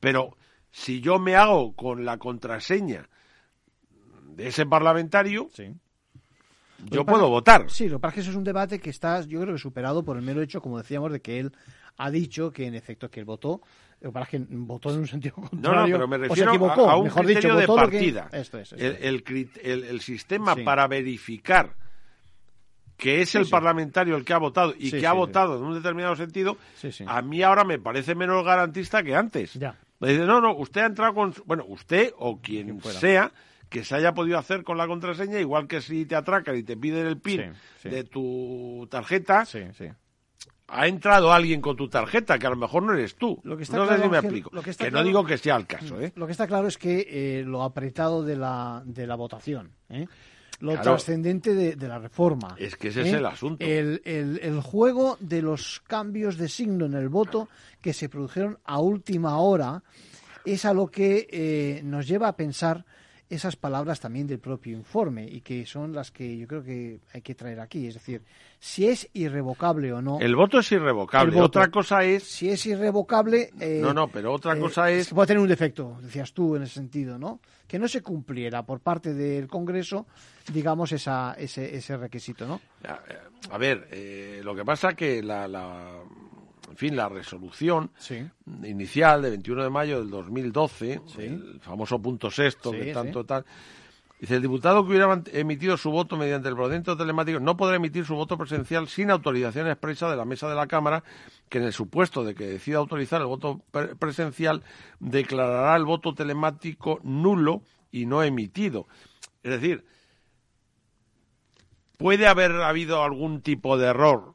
Pero 0.00 0.36
si 0.70 1.00
yo 1.00 1.18
me 1.18 1.36
hago 1.36 1.74
con 1.74 2.04
la 2.04 2.18
contraseña 2.18 3.08
de 4.36 4.48
ese 4.48 4.66
parlamentario, 4.66 5.48
sí 5.52 5.72
yo 6.90 7.04
puedo 7.04 7.28
votar. 7.28 7.70
Sí, 7.70 7.88
lo 7.88 7.96
que 7.96 8.02
pasa 8.02 8.10
es 8.10 8.14
que 8.14 8.20
eso 8.20 8.30
es 8.30 8.36
un 8.36 8.44
debate 8.44 8.78
que 8.78 8.90
está, 8.90 9.20
yo 9.22 9.40
creo 9.40 9.54
que 9.54 9.60
superado 9.60 10.04
por 10.04 10.16
el 10.16 10.22
mero 10.22 10.42
hecho, 10.42 10.60
como 10.60 10.78
decíamos, 10.78 11.12
de 11.12 11.20
que 11.20 11.40
él 11.40 11.52
ha 11.96 12.10
dicho 12.10 12.50
que 12.50 12.66
en 12.66 12.74
efecto 12.74 13.10
que 13.10 13.20
él 13.20 13.26
votó, 13.26 13.60
lo 14.00 14.10
que 14.10 14.12
pasa 14.12 14.24
es 14.24 14.30
que 14.30 14.46
votó 14.50 14.90
en 14.90 14.98
un 15.00 15.06
sentido 15.06 15.34
contrario. 15.34 15.80
No, 15.80 15.86
no, 15.86 15.92
pero 15.94 16.08
me 16.08 16.18
refiero 16.18 16.50
a, 16.50 16.96
un 16.96 17.08
criterio 17.08 17.56
de 17.56 17.66
partida. 17.66 18.28
el, 18.76 20.00
sistema 20.00 20.56
para 20.56 20.86
verificar 20.86 21.74
que 22.96 23.22
es 23.22 23.34
el 23.34 23.48
parlamentario 23.48 24.16
el 24.16 24.24
que 24.24 24.32
ha 24.32 24.38
votado 24.38 24.74
y 24.78 24.90
que 24.90 25.06
ha 25.06 25.12
votado 25.12 25.58
en 25.58 25.64
un 25.64 25.74
determinado 25.74 26.16
sentido, 26.16 26.56
a 27.06 27.22
mí 27.22 27.42
ahora 27.42 27.64
me 27.64 27.78
parece 27.78 28.14
menos 28.14 28.44
garantista 28.44 29.02
que 29.02 29.14
antes. 29.14 29.54
Ya. 29.54 29.76
Me 30.00 30.08
dice, 30.10 30.24
no, 30.26 30.40
no, 30.40 30.54
usted 30.56 30.82
ha 30.82 30.86
entrado 30.86 31.14
con... 31.14 31.34
Bueno, 31.46 31.64
usted 31.68 32.12
o 32.18 32.40
quien 32.40 32.80
sea 32.82 33.32
que 33.74 33.82
se 33.82 33.96
haya 33.96 34.14
podido 34.14 34.38
hacer 34.38 34.62
con 34.62 34.78
la 34.78 34.86
contraseña, 34.86 35.40
igual 35.40 35.66
que 35.66 35.80
si 35.80 36.06
te 36.06 36.14
atracan 36.14 36.56
y 36.56 36.62
te 36.62 36.76
piden 36.76 37.08
el 37.08 37.18
PIN 37.18 37.54
de 37.82 38.04
tu 38.04 38.86
tarjeta, 38.88 39.44
ha 40.68 40.86
entrado 40.86 41.32
alguien 41.32 41.60
con 41.60 41.74
tu 41.74 41.88
tarjeta, 41.88 42.38
que 42.38 42.46
a 42.46 42.50
lo 42.50 42.56
mejor 42.56 42.84
no 42.84 42.94
eres 42.94 43.16
tú. 43.16 43.40
no 43.42 43.58
sé 43.58 43.64
si 43.64 44.08
me 44.08 44.18
explico. 44.18 44.52
Que, 44.78 44.92
no 44.92 45.02
digo 45.02 45.24
que 45.24 45.38
sea 45.38 45.56
el 45.56 45.66
caso. 45.66 46.00
¿eh? 46.00 46.12
Lo 46.14 46.26
que 46.26 46.30
está 46.30 46.46
claro 46.46 46.68
es 46.68 46.78
que 46.78 47.04
eh, 47.10 47.42
lo 47.44 47.64
apretado 47.64 48.22
de 48.22 48.36
la, 48.36 48.80
de 48.86 49.08
la 49.08 49.16
votación, 49.16 49.72
¿eh? 49.88 50.06
lo 50.60 50.80
trascendente 50.80 51.52
de, 51.52 51.88
la 51.88 51.98
reforma. 51.98 52.54
Es 52.56 52.76
que 52.76 52.88
ese 52.88 53.00
es 53.00 53.12
el 53.12 53.26
asunto. 53.26 53.66
El, 53.66 54.02
el, 54.04 54.38
el, 54.40 54.60
juego 54.60 55.16
de 55.18 55.42
los 55.42 55.82
cambios 55.84 56.38
de 56.38 56.48
signo 56.48 56.86
en 56.86 56.94
el 56.94 57.08
voto 57.08 57.48
que 57.80 57.92
se 57.92 58.08
produjeron 58.08 58.56
a 58.64 58.78
última 58.78 59.38
hora 59.38 59.82
es 60.44 60.64
a 60.64 60.72
lo 60.72 60.86
que 60.86 61.80
nos 61.82 62.06
lleva 62.06 62.28
a 62.28 62.36
pensar 62.36 62.84
esas 63.30 63.56
palabras 63.56 64.00
también 64.00 64.26
del 64.26 64.38
propio 64.38 64.76
informe 64.76 65.26
y 65.26 65.40
que 65.40 65.64
son 65.66 65.92
las 65.92 66.10
que 66.10 66.36
yo 66.36 66.46
creo 66.46 66.62
que 66.62 67.00
hay 67.12 67.22
que 67.22 67.34
traer 67.34 67.60
aquí. 67.60 67.86
Es 67.86 67.94
decir, 67.94 68.22
si 68.58 68.86
es 68.86 69.08
irrevocable 69.12 69.92
o 69.92 70.02
no. 70.02 70.20
El 70.20 70.36
voto 70.36 70.58
es 70.58 70.70
irrevocable. 70.72 71.40
otra 71.40 71.68
cosa 71.68 72.04
es. 72.04 72.24
Si 72.24 72.50
es 72.50 72.64
irrevocable. 72.66 73.50
Eh, 73.58 73.80
no, 73.82 73.94
no, 73.94 74.08
pero 74.08 74.32
otra 74.32 74.58
cosa 74.58 74.90
es. 74.90 75.08
puede 75.10 75.28
tener 75.28 75.42
un 75.42 75.48
defecto, 75.48 75.98
decías 76.02 76.32
tú 76.32 76.56
en 76.56 76.62
ese 76.62 76.74
sentido, 76.74 77.18
¿no? 77.18 77.40
Que 77.66 77.78
no 77.78 77.88
se 77.88 78.02
cumpliera 78.02 78.62
por 78.62 78.80
parte 78.80 79.14
del 79.14 79.48
Congreso, 79.48 80.06
digamos, 80.52 80.92
esa, 80.92 81.34
ese, 81.38 81.74
ese 81.76 81.96
requisito, 81.96 82.46
¿no? 82.46 82.60
A, 83.50 83.58
ver, 83.58 83.88
eh, 83.90 84.40
lo 84.44 84.54
que 84.54 84.64
pasa 84.64 84.94
que 84.94 85.22
la, 85.22 85.48
la 85.48 86.02
en 86.74 86.76
fin, 86.76 86.96
la 86.96 87.08
resolución 87.08 87.92
inicial 88.64 89.22
de 89.22 89.30
21 89.30 89.62
de 89.62 89.70
mayo 89.70 90.00
del 90.00 90.10
2012, 90.10 91.00
el 91.18 91.60
famoso 91.60 92.02
punto 92.02 92.32
sexto 92.32 92.72
que 92.72 92.92
tanto 92.92 93.24
tal, 93.24 93.44
dice 94.18 94.34
el 94.34 94.42
diputado 94.42 94.82
que 94.82 94.88
hubiera 94.88 95.22
emitido 95.32 95.76
su 95.76 95.92
voto 95.92 96.16
mediante 96.16 96.48
el 96.48 96.56
procedimiento 96.56 96.96
telemático 96.96 97.38
no 97.38 97.56
podrá 97.56 97.76
emitir 97.76 98.04
su 98.04 98.16
voto 98.16 98.36
presencial 98.36 98.88
sin 98.88 99.12
autorización 99.12 99.68
expresa 99.68 100.10
de 100.10 100.16
la 100.16 100.24
mesa 100.24 100.48
de 100.48 100.56
la 100.56 100.66
Cámara, 100.66 101.04
que 101.48 101.58
en 101.58 101.64
el 101.64 101.72
supuesto 101.72 102.24
de 102.24 102.34
que 102.34 102.44
decida 102.44 102.78
autorizar 102.78 103.20
el 103.20 103.28
voto 103.28 103.60
presencial 104.00 104.64
declarará 104.98 105.76
el 105.76 105.84
voto 105.84 106.12
telemático 106.12 106.98
nulo 107.04 107.62
y 107.92 108.06
no 108.06 108.24
emitido. 108.24 108.88
Es 109.44 109.52
decir, 109.52 109.84
puede 111.98 112.26
haber 112.26 112.50
habido 112.62 113.04
algún 113.04 113.42
tipo 113.42 113.78
de 113.78 113.86
error 113.86 114.34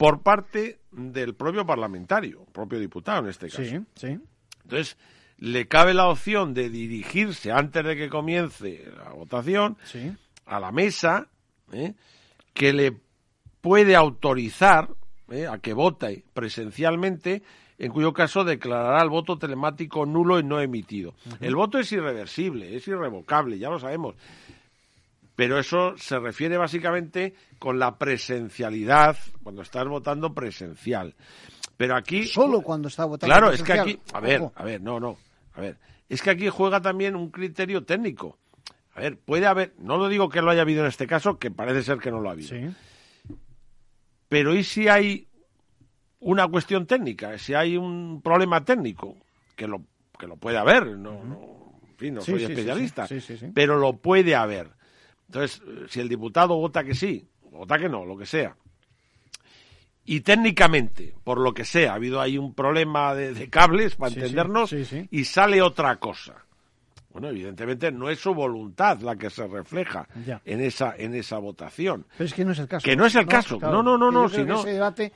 por 0.00 0.22
parte 0.22 0.78
del 0.92 1.34
propio 1.34 1.66
parlamentario, 1.66 2.46
propio 2.54 2.80
diputado 2.80 3.18
en 3.20 3.28
este 3.28 3.50
caso. 3.50 3.62
Sí, 3.62 3.80
sí. 3.96 4.18
Entonces, 4.62 4.96
le 5.36 5.68
cabe 5.68 5.92
la 5.92 6.08
opción 6.08 6.54
de 6.54 6.70
dirigirse 6.70 7.52
antes 7.52 7.84
de 7.84 7.96
que 7.96 8.08
comience 8.08 8.90
la 8.96 9.10
votación 9.10 9.76
a 10.46 10.58
la 10.58 10.72
mesa 10.72 11.28
¿eh? 11.70 11.92
que 12.54 12.72
le 12.72 12.96
puede 13.60 13.94
autorizar 13.94 14.88
¿eh? 15.28 15.46
a 15.46 15.58
que 15.58 15.74
vote 15.74 16.24
presencialmente, 16.32 17.42
en 17.76 17.92
cuyo 17.92 18.14
caso 18.14 18.42
declarará 18.42 19.02
el 19.02 19.10
voto 19.10 19.36
telemático 19.36 20.06
nulo 20.06 20.40
y 20.40 20.44
no 20.44 20.62
emitido. 20.62 21.12
El 21.40 21.56
voto 21.56 21.78
es 21.78 21.92
irreversible, 21.92 22.74
es 22.74 22.88
irrevocable, 22.88 23.58
ya 23.58 23.68
lo 23.68 23.78
sabemos 23.78 24.14
pero 25.40 25.58
eso 25.58 25.96
se 25.96 26.18
refiere 26.18 26.58
básicamente 26.58 27.32
con 27.58 27.78
la 27.78 27.96
presencialidad, 27.96 29.16
cuando 29.42 29.62
estás 29.62 29.88
votando 29.88 30.34
presencial. 30.34 31.14
Pero 31.78 31.96
aquí... 31.96 32.24
Solo 32.24 32.60
cuando 32.60 32.88
está 32.88 33.06
votando 33.06 33.34
Claro, 33.34 33.50
es 33.50 33.62
que 33.62 33.72
aquí... 33.72 33.98
A 34.12 34.20
ver, 34.20 34.42
a 34.54 34.64
ver, 34.64 34.82
no, 34.82 35.00
no. 35.00 35.16
A 35.54 35.62
ver, 35.62 35.78
es 36.10 36.20
que 36.20 36.28
aquí 36.28 36.50
juega 36.50 36.82
también 36.82 37.16
un 37.16 37.30
criterio 37.30 37.84
técnico. 37.84 38.36
A 38.92 39.00
ver, 39.00 39.16
puede 39.16 39.46
haber... 39.46 39.72
No 39.78 39.96
lo 39.96 40.10
digo 40.10 40.28
que 40.28 40.42
lo 40.42 40.50
haya 40.50 40.60
habido 40.60 40.82
en 40.82 40.88
este 40.88 41.06
caso, 41.06 41.38
que 41.38 41.50
parece 41.50 41.84
ser 41.84 41.96
que 42.00 42.10
no 42.10 42.20
lo 42.20 42.28
ha 42.28 42.32
habido. 42.32 42.50
Sí. 42.50 43.36
Pero 44.28 44.54
¿y 44.54 44.62
si 44.62 44.88
hay 44.88 45.26
una 46.18 46.46
cuestión 46.48 46.84
técnica? 46.84 47.38
Si 47.38 47.54
hay 47.54 47.78
un 47.78 48.20
problema 48.20 48.62
técnico, 48.62 49.16
que 49.56 49.66
lo, 49.66 49.86
que 50.18 50.26
lo 50.26 50.36
puede 50.36 50.58
haber, 50.58 50.98
no, 50.98 51.72
en 51.82 51.96
fin, 51.96 52.14
no 52.16 52.20
soy 52.20 52.44
especialista, 52.44 53.08
pero 53.54 53.78
lo 53.78 53.96
puede 53.96 54.34
haber 54.34 54.78
entonces, 55.30 55.62
si 55.88 56.00
el 56.00 56.08
diputado 56.08 56.56
vota 56.56 56.82
que 56.82 56.92
sí, 56.92 57.24
vota 57.52 57.78
que 57.78 57.88
no, 57.88 58.04
lo 58.04 58.18
que 58.18 58.26
sea, 58.26 58.56
y 60.04 60.22
técnicamente, 60.22 61.14
por 61.22 61.38
lo 61.38 61.54
que 61.54 61.64
sea, 61.64 61.92
ha 61.92 61.94
habido 61.94 62.20
ahí 62.20 62.36
un 62.36 62.52
problema 62.52 63.14
de, 63.14 63.48
cables, 63.48 63.94
para 63.94 64.12
entendernos, 64.12 64.72
y 64.72 65.24
sale 65.24 65.62
otra 65.62 65.96
cosa. 65.96 66.34
Bueno, 67.12 67.28
evidentemente 67.28 67.92
no 67.92 68.10
es 68.10 68.18
su 68.18 68.34
voluntad 68.34 69.00
la 69.02 69.14
que 69.14 69.30
se 69.30 69.46
refleja 69.46 70.08
en 70.44 70.60
esa 70.60 70.94
en 70.96 71.14
esa 71.14 71.38
votación. 71.38 72.06
Pero 72.16 72.26
es 72.26 72.34
que 72.34 72.44
no 72.44 72.52
es 72.52 72.58
el 72.58 72.68
caso. 72.68 72.84
Que 72.84 72.96
no 72.96 73.06
es 73.06 73.14
el 73.14 73.26
caso. 73.26 73.58
no, 73.60 73.84
no, 73.84 73.96
no, 73.96 74.10
no. 74.10 74.28
Si 74.28 74.42
no... 74.42 74.60
Ese 74.60 74.72
debate 74.72 75.12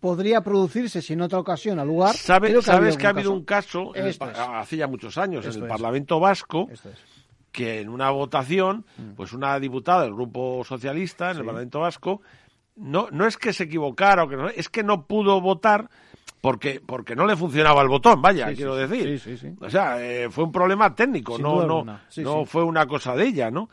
podría 0.00 0.42
producirse 0.42 1.00
si 1.00 1.14
en 1.14 1.22
otra 1.22 1.38
ocasión 1.38 1.78
al 1.78 1.88
lugar. 1.88 2.14
¿Sabes 2.14 2.96
que 2.96 3.06
ha 3.06 3.10
habido 3.10 3.32
un 3.32 3.44
caso, 3.44 3.92
hace 3.94 4.76
ya 4.76 4.86
muchos 4.86 5.16
años, 5.16 5.46
en 5.46 5.62
el 5.62 5.68
Parlamento 5.68 6.20
Vasco, 6.20 6.68
que 7.56 7.80
en 7.80 7.88
una 7.88 8.10
votación, 8.10 8.84
mm. 8.98 9.12
pues 9.16 9.32
una 9.32 9.58
diputada 9.58 10.02
del 10.02 10.12
Grupo 10.12 10.62
Socialista 10.62 11.30
en 11.30 11.38
el 11.38 11.44
Parlamento 11.46 11.80
Vasco, 11.80 12.20
no, 12.76 13.08
no 13.10 13.26
es 13.26 13.38
que 13.38 13.54
se 13.54 13.64
equivocara, 13.64 14.24
o 14.24 14.28
que 14.28 14.36
no, 14.36 14.48
es 14.50 14.68
que 14.68 14.82
no 14.82 15.06
pudo 15.06 15.40
votar 15.40 15.88
porque, 16.42 16.82
porque 16.84 17.16
no 17.16 17.26
le 17.26 17.34
funcionaba 17.34 17.80
el 17.80 17.88
botón, 17.88 18.20
vaya, 18.20 18.52
quiero 18.52 18.76
decir. 18.76 19.56
O 19.58 19.70
sea, 19.70 20.04
eh, 20.04 20.28
fue 20.28 20.44
un 20.44 20.52
problema 20.52 20.94
técnico, 20.94 21.38
no, 21.38 21.66
no, 21.66 21.98
no 22.18 22.44
fue 22.44 22.62
una 22.62 22.86
cosa 22.86 23.16
de 23.16 23.24
ella, 23.24 23.50
¿no? 23.50 23.70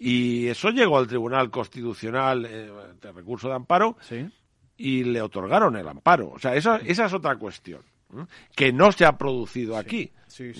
Y 0.00 0.48
eso 0.48 0.70
llegó 0.70 0.98
al 0.98 1.06
Tribunal 1.06 1.48
Constitucional 1.48 2.44
eh, 2.44 2.72
de 3.00 3.12
recurso 3.12 3.46
de 3.46 3.54
amparo 3.54 3.96
y 4.76 5.04
le 5.04 5.22
otorgaron 5.22 5.76
el 5.76 5.86
amparo. 5.86 6.30
O 6.30 6.40
sea, 6.40 6.56
esa, 6.56 6.78
esa 6.78 7.06
es 7.06 7.12
otra 7.12 7.36
cuestión 7.36 7.82
que 8.56 8.72
no 8.72 8.90
se 8.90 9.04
ha 9.04 9.16
producido 9.16 9.76
aquí. 9.76 10.10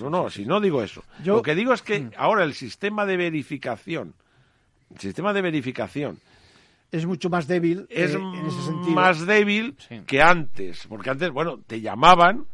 No, 0.00 0.10
no, 0.10 0.30
si 0.30 0.44
no 0.44 0.60
digo 0.60 0.82
eso. 0.82 1.02
Lo 1.24 1.42
que 1.42 1.54
digo 1.54 1.72
es 1.72 1.82
que 1.82 2.00
mm. 2.00 2.10
ahora 2.16 2.44
el 2.44 2.54
sistema 2.54 3.06
de 3.06 3.16
verificación, 3.16 4.14
el 4.92 5.00
sistema 5.00 5.32
de 5.32 5.42
verificación 5.42 6.18
es 6.92 7.06
mucho 7.06 7.30
más 7.30 7.46
débil 7.46 7.86
eh, 7.88 8.04
es 8.04 8.14
en 8.14 8.46
ese 8.46 8.62
sentido. 8.62 8.94
más 8.94 9.26
débil 9.26 9.76
que 10.06 10.20
antes, 10.20 10.86
porque 10.86 11.10
antes, 11.10 11.30
bueno, 11.30 11.58
te 11.66 11.80
llamaban, 11.80 12.46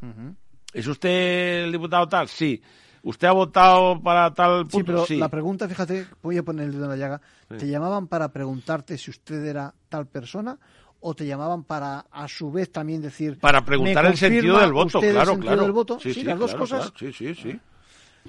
¿es 0.72 0.86
usted 0.86 1.64
el 1.64 1.72
diputado 1.72 2.08
tal? 2.08 2.28
Sí. 2.28 2.62
¿Usted 3.02 3.28
ha 3.28 3.32
votado 3.32 4.00
para 4.02 4.32
tal 4.34 4.66
punto? 4.66 5.06
Sí, 5.06 5.14
pero 5.14 5.20
la 5.20 5.28
pregunta, 5.28 5.68
fíjate, 5.68 6.06
voy 6.22 6.36
a 6.36 6.42
poner 6.42 6.66
el 6.66 6.72
dedo 6.72 6.84
en 6.84 6.90
la 6.90 6.96
llaga, 6.96 7.20
¿te 7.48 7.66
llamaban 7.68 8.06
para 8.06 8.32
preguntarte 8.32 8.98
si 8.98 9.10
usted 9.10 9.44
era 9.44 9.74
tal 9.88 10.06
persona 10.06 10.58
o 11.01 11.14
te 11.14 11.26
llamaban 11.26 11.64
para 11.64 12.07
a 12.11 12.28
su 12.28 12.51
vez 12.51 12.70
también 12.70 13.01
decir 13.01 13.38
para 13.38 13.64
preguntar 13.64 14.07
el 14.07 14.16
sentido 14.16 14.59
del 14.59 14.72
voto 14.72 15.01
claro 15.01 15.38
claro. 15.38 15.62
del 15.62 15.72
voto? 15.72 15.99
sí, 16.01 16.22
las 16.22 16.38
dos 16.38 16.55
cosas 16.55 16.92
sí 16.96 17.12
sí 17.12 17.34
sí. 17.34 17.59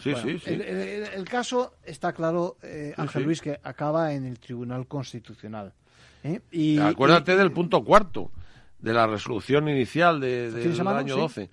Sí, 0.02 0.14
sí, 0.24 0.40
el, 0.46 1.28
caso 1.28 1.74
está 1.84 2.14
claro 2.14 2.56
eh, 2.64 2.94
Ángel 2.96 3.24
Luis 3.24 3.42
que 3.42 3.60
acaba 3.62 4.14
en 4.14 4.26
el 4.26 4.40
Tribunal 4.40 4.88
Constitucional 4.88 5.74
¿eh? 6.24 6.40
y 6.52 6.80
acuérdate 6.80 7.36
del 7.36 7.52
punto 7.52 7.84
cuarto 7.84 8.32
de 8.80 8.94
la 8.94 9.08
resolución 9.08 9.68
inicial 9.68 10.22
de, 10.22 10.52
del 10.52 10.88
año 10.88 11.18
12 11.18 11.50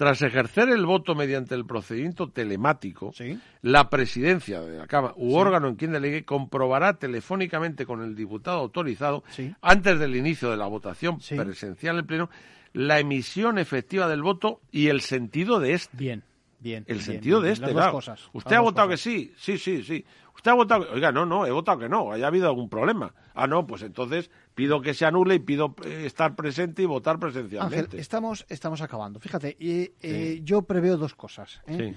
tras 0.00 0.22
ejercer 0.22 0.70
el 0.70 0.86
voto 0.86 1.14
mediante 1.14 1.54
el 1.54 1.66
procedimiento 1.66 2.30
telemático, 2.30 3.12
la 3.60 3.90
presidencia 3.90 4.62
de 4.62 4.78
la 4.78 4.86
Cámara 4.86 5.12
u 5.18 5.34
órgano 5.34 5.68
en 5.68 5.74
quien 5.74 5.92
delegue 5.92 6.24
comprobará 6.24 6.94
telefónicamente 6.94 7.84
con 7.84 8.02
el 8.02 8.16
diputado 8.16 8.60
autorizado, 8.60 9.22
antes 9.60 9.98
del 9.98 10.16
inicio 10.16 10.50
de 10.50 10.56
la 10.56 10.64
votación 10.68 11.18
presencial 11.18 11.98
en 11.98 12.06
pleno, 12.06 12.30
la 12.72 12.98
emisión 12.98 13.58
efectiva 13.58 14.08
del 14.08 14.22
voto 14.22 14.62
y 14.72 14.86
el 14.86 15.02
sentido 15.02 15.60
de 15.60 15.74
este. 15.74 15.94
Bien. 15.94 16.22
Bien, 16.60 16.84
el 16.88 17.02
sentido 17.02 17.42
de 17.42 17.52
este, 17.52 17.70
claro. 17.70 17.98
¿Usted 18.32 18.56
ha 18.56 18.60
votado 18.60 18.88
que 18.88 18.96
sí? 18.96 19.32
Sí, 19.36 19.58
sí, 19.58 19.82
sí. 19.82 20.04
¿Usted 20.34 20.50
ha 20.50 20.54
votado 20.54 20.86
que... 20.86 20.92
Oiga, 20.92 21.12
no, 21.12 21.26
no, 21.26 21.44
he 21.44 21.50
votado 21.50 21.78
que 21.78 21.88
no, 21.90 22.12
haya 22.12 22.26
habido 22.26 22.48
algún 22.48 22.70
problema. 22.70 23.12
Ah, 23.34 23.46
no, 23.46 23.66
pues 23.66 23.82
entonces 23.82 24.30
pido 24.60 24.82
que 24.82 24.92
se 24.92 25.06
anule 25.06 25.36
y 25.36 25.38
pido 25.38 25.74
eh, 25.86 26.02
estar 26.04 26.36
presente 26.36 26.82
y 26.82 26.84
votar 26.84 27.18
presencialmente. 27.18 27.78
Ángel, 27.78 27.98
estamos, 27.98 28.44
estamos 28.50 28.82
acabando. 28.82 29.18
Fíjate, 29.18 29.56
y, 29.58 29.92
eh, 30.02 30.40
yo 30.44 30.60
preveo 30.60 30.98
dos 30.98 31.14
cosas. 31.14 31.62
¿eh? 31.66 31.94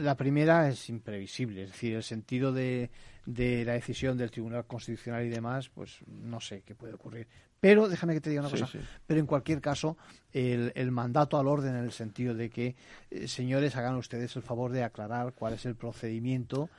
La 0.00 0.16
primera 0.16 0.68
es 0.68 0.88
imprevisible, 0.90 1.64
es 1.64 1.72
decir, 1.72 1.96
el 1.96 2.04
sentido 2.04 2.52
de, 2.52 2.92
de 3.26 3.64
la 3.64 3.72
decisión 3.72 4.16
del 4.16 4.30
Tribunal 4.30 4.64
Constitucional 4.64 5.26
y 5.26 5.28
demás, 5.28 5.70
pues 5.70 5.98
no 6.06 6.38
sé 6.38 6.62
qué 6.64 6.76
puede 6.76 6.94
ocurrir. 6.94 7.26
Pero 7.58 7.88
déjame 7.88 8.14
que 8.14 8.20
te 8.20 8.30
diga 8.30 8.42
una 8.42 8.50
cosa. 8.50 8.68
Pero 9.08 9.18
en 9.18 9.26
cualquier 9.26 9.60
caso, 9.60 9.96
el, 10.32 10.70
el, 10.76 10.92
mandato 10.92 11.36
al 11.36 11.48
orden 11.48 11.74
en 11.74 11.82
el 11.82 11.90
sentido 11.90 12.32
de 12.34 12.48
que, 12.48 12.76
eh, 13.10 13.26
señores, 13.26 13.74
hagan 13.74 13.96
ustedes 13.96 14.36
el 14.36 14.42
favor 14.42 14.70
de 14.70 14.84
aclarar 14.84 15.32
cuál 15.32 15.54
es 15.54 15.66
el 15.66 15.74
procedimiento 15.74 16.70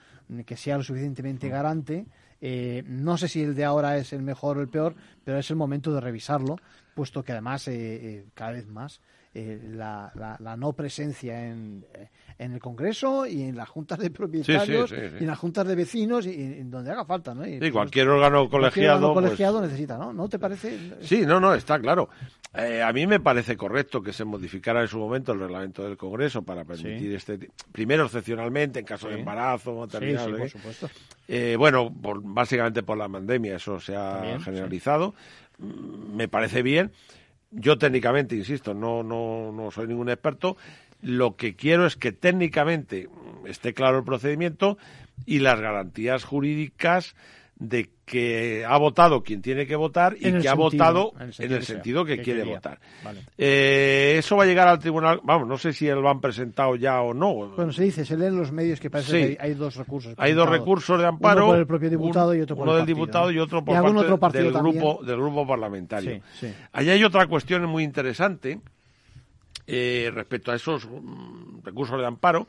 que 0.46 0.56
sea 0.56 0.78
lo 0.78 0.84
suficientemente 0.84 1.48
mm. 1.48 1.52
garante. 1.52 2.06
Eh, 2.48 2.84
no 2.86 3.18
sé 3.18 3.28
si 3.28 3.42
el 3.42 3.56
de 3.56 3.66
ahora 3.66 3.98
es 3.98 4.14
el 4.14 4.22
mejor 4.22 4.60
o 4.60 4.62
el 4.62 4.68
peor, 4.68 4.96
pero 5.24 5.40
es 5.40 5.50
el 5.50 5.56
momento 5.56 5.92
de 5.92 6.00
revisarlo, 6.00 6.58
puesto 6.94 7.24
que 7.24 7.32
además 7.32 7.68
eh, 7.68 8.28
cada 8.36 8.52
vez 8.52 8.68
más 8.68 9.02
la, 9.36 10.12
la, 10.16 10.38
la, 10.40 10.56
no 10.56 10.74
presencia 10.74 11.48
en, 11.48 11.86
en 12.38 12.54
el 12.54 12.60
Congreso 12.60 13.26
y 13.26 13.44
en 13.44 13.56
las 13.56 13.70
juntas 13.70 14.00
de 14.00 14.10
propietarios 14.10 14.92
y 14.92 15.24
en 15.24 15.28
las 15.28 15.38
juntas 15.38 15.68
de 15.68 15.76
vecinos 15.76 16.26
y, 16.26 16.34
en 16.34 16.70
donde 16.70 16.92
haga 16.92 17.06
falta, 17.06 17.34
¿no? 17.34 17.48
Y, 17.48 17.72
cualquier 17.72 18.10
órgano 18.10 18.50
colegiado. 18.50 19.14
Pues 19.14 19.26
colegiado 19.26 19.62
necesita, 19.62 19.98
¿no? 19.98 20.12
¿No 20.12 20.28
te 20.28 20.38
parece? 20.40 20.78
Sí, 21.02 21.26
no, 21.26 21.40
no, 21.40 21.54
está 21.54 21.80
claro. 21.80 22.10
Eh, 22.54 22.82
a 22.82 22.92
mí 22.94 23.06
me 23.08 23.20
parece 23.20 23.58
correcto 23.58 24.02
que 24.02 24.14
se 24.14 24.24
modificara 24.24 24.82
en 24.82 24.88
su 24.88 24.98
momento 24.98 25.34
el 25.34 25.40
reglamento 25.40 25.84
del 25.84 25.98
Congreso 25.98 26.44
para 26.44 26.64
permitir 26.66 27.14
este. 27.14 27.50
Primero, 27.72 28.06
excepcionalmente, 28.06 28.80
en 28.80 28.86
caso 28.86 29.08
de 29.08 29.20
embarazo, 29.20 29.76
maternidad. 29.76 30.30
por 30.30 30.50
supuesto. 30.50 30.90
Eh, 31.28 31.56
bueno, 31.58 31.94
por, 31.94 32.22
básicamente 32.22 32.84
por 32.84 32.98
la 32.98 33.10
pandemia, 33.10 33.56
eso 33.56 33.80
se 33.80 33.96
ha 33.96 34.40
generalizado. 34.44 35.14
Mm, 35.58 36.16
me 36.16 36.28
parece 36.28 36.62
bien. 36.62 36.92
Yo 37.58 37.78
técnicamente, 37.78 38.36
insisto, 38.36 38.74
no, 38.74 39.02
no, 39.02 39.52
no 39.54 39.72
soy 39.72 39.88
ningún 39.88 40.10
experto. 40.10 40.58
Lo 41.02 41.36
que 41.38 41.56
quiero 41.56 41.86
es 41.86 41.96
que 41.96 42.12
técnicamente 42.12 43.08
esté 43.46 43.74
claro 43.74 44.00
el 44.00 44.04
procedimiento 44.04 44.78
y 45.26 45.40
las 45.40 45.62
garantías 45.62 46.26
jurídicas 46.26 47.16
de 47.58 47.90
que 48.06 48.66
ha 48.68 48.78
votado 48.78 49.24
quien 49.24 49.42
tiene 49.42 49.66
que 49.66 49.76
votar 49.76 50.16
y 50.20 50.32
que 50.40 50.50
ha 50.50 50.54
votado 50.54 51.14
en 51.20 51.52
el 51.52 51.64
sentido, 51.64 52.04
que, 52.04 52.22
quiere 52.22 52.44
votar. 52.44 52.80
Eh, 53.38 54.16
eso 54.18 54.36
va 54.36 54.44
a 54.44 54.46
llegar 54.46 54.68
al 54.68 54.80
tribunal, 54.80 55.22
vamos, 55.24 55.48
no 55.48 55.58
sé 55.58 55.72
si 55.72 55.88
lo 55.88 56.08
han 56.10 56.20
presentado 56.20 56.76
ya 56.76 57.02
o 57.02 57.14
no. 57.14 57.34
Bueno, 57.34 57.72
se 57.72 57.84
dice, 57.84 58.06
se 58.06 58.18
leen 58.18 58.38
los 58.38 58.52
medios 58.52 58.80
que 58.80 58.90
parece 58.90 59.36
que 59.36 59.38
hay, 59.40 59.54
dos 59.54 59.76
recursos. 59.76 60.14
Hay 60.18 60.34
dos 60.34 60.50
recursos 60.50 61.00
de 61.00 61.08
amparo. 61.08 61.46
Uno 61.46 61.54
por 61.54 61.60
el 61.60 61.68
propio 61.68 61.90
diputado 61.90 62.36
y 62.36 62.42
otro 62.42 62.56
por 62.56 62.64
uno 62.64 62.74
el 62.74 62.80
del 62.80 62.88
diputado 62.88 63.32
y 63.32 63.40
otro 63.40 63.64
por 63.64 64.20
parte 64.20 64.44
del 64.44 64.52
grupo, 64.52 65.00
del 65.04 65.18
grupo 65.18 65.48
parlamentario. 65.48 66.22
Allí 66.74 66.90
hay 66.90 67.04
otra 67.04 67.26
cuestión 67.28 67.66
muy 67.66 67.84
interesante 67.84 68.60
eh, 69.66 70.12
respecto 70.14 70.52
a 70.52 70.56
esos 70.56 70.86
mm, 70.86 71.64
recursos 71.64 72.00
de 72.00 72.06
amparo 72.06 72.48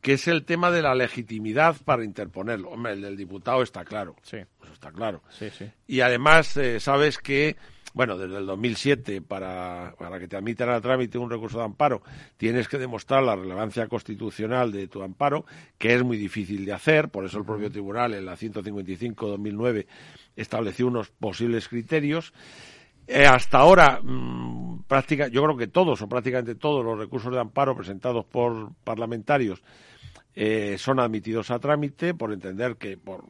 que 0.00 0.14
es 0.14 0.28
el 0.28 0.44
tema 0.44 0.70
de 0.70 0.82
la 0.82 0.94
legitimidad 0.94 1.76
para 1.84 2.04
interponerlo. 2.04 2.70
Hombre, 2.70 2.92
el 2.92 3.02
del 3.02 3.16
diputado 3.16 3.62
está 3.62 3.84
claro. 3.84 4.16
Sí. 4.22 4.38
Eso 4.62 4.72
está 4.72 4.90
claro. 4.92 5.22
Sí, 5.30 5.50
sí. 5.50 5.70
Y 5.86 6.00
además, 6.00 6.56
eh, 6.56 6.80
sabes 6.80 7.18
que, 7.18 7.56
bueno, 7.92 8.16
desde 8.16 8.38
el 8.38 8.46
2007, 8.46 9.20
para, 9.20 9.94
para 9.98 10.18
que 10.18 10.26
te 10.26 10.36
admitan 10.36 10.70
a 10.70 10.80
trámite 10.80 11.18
un 11.18 11.28
recurso 11.28 11.58
de 11.58 11.64
amparo, 11.64 12.02
tienes 12.38 12.66
que 12.66 12.78
demostrar 12.78 13.22
la 13.22 13.36
relevancia 13.36 13.88
constitucional 13.88 14.72
de 14.72 14.88
tu 14.88 15.02
amparo, 15.02 15.44
que 15.76 15.94
es 15.94 16.02
muy 16.02 16.16
difícil 16.16 16.64
de 16.64 16.72
hacer. 16.72 17.10
Por 17.10 17.26
eso 17.26 17.38
el 17.38 17.44
propio 17.44 17.70
tribunal, 17.70 18.14
en 18.14 18.24
la 18.24 18.36
155-2009, 18.36 19.86
estableció 20.34 20.86
unos 20.86 21.10
posibles 21.10 21.68
criterios. 21.68 22.32
Eh, 23.06 23.26
hasta 23.26 23.58
ahora, 23.58 24.00
mm, 24.02 24.84
práctica, 24.84 25.28
yo 25.28 25.42
creo 25.42 25.56
que 25.58 25.66
todos 25.66 26.00
o 26.00 26.08
prácticamente 26.08 26.54
todos 26.54 26.82
los 26.82 26.98
recursos 26.98 27.32
de 27.32 27.40
amparo 27.40 27.76
presentados 27.76 28.24
por 28.24 28.72
parlamentarios 28.82 29.62
eh, 30.34 30.76
son 30.78 31.00
admitidos 31.00 31.50
a 31.50 31.58
trámite 31.58 32.14
por 32.14 32.32
entender 32.32 32.76
que 32.76 32.96
por 32.96 33.24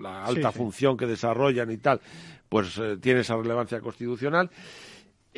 la 0.00 0.24
alta 0.24 0.52
función 0.52 0.96
que 0.96 1.06
desarrollan 1.06 1.70
y 1.70 1.78
tal, 1.78 2.00
pues 2.48 2.78
eh, 2.78 2.96
tiene 3.00 3.20
esa 3.20 3.36
relevancia 3.36 3.80
constitucional. 3.80 4.50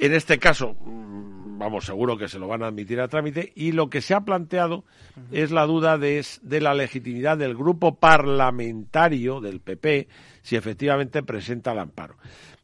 En 0.00 0.14
este 0.14 0.38
caso, 0.38 0.74
mm, 0.74 1.58
vamos, 1.58 1.86
seguro 1.86 2.16
que 2.16 2.28
se 2.28 2.38
lo 2.38 2.46
van 2.46 2.62
a 2.62 2.68
admitir 2.68 3.00
a 3.00 3.08
trámite 3.08 3.52
y 3.56 3.72
lo 3.72 3.90
que 3.90 4.00
se 4.00 4.14
ha 4.14 4.20
planteado 4.20 4.84
es 5.32 5.50
la 5.50 5.66
duda 5.66 5.98
de, 5.98 6.24
de, 6.42 6.60
la 6.60 6.72
legitimidad 6.74 7.36
del 7.36 7.56
grupo 7.56 7.96
parlamentario 7.96 9.40
del 9.40 9.60
PP 9.60 10.06
si 10.42 10.54
efectivamente 10.54 11.24
presenta 11.24 11.72
el 11.72 11.80
amparo. 11.80 12.16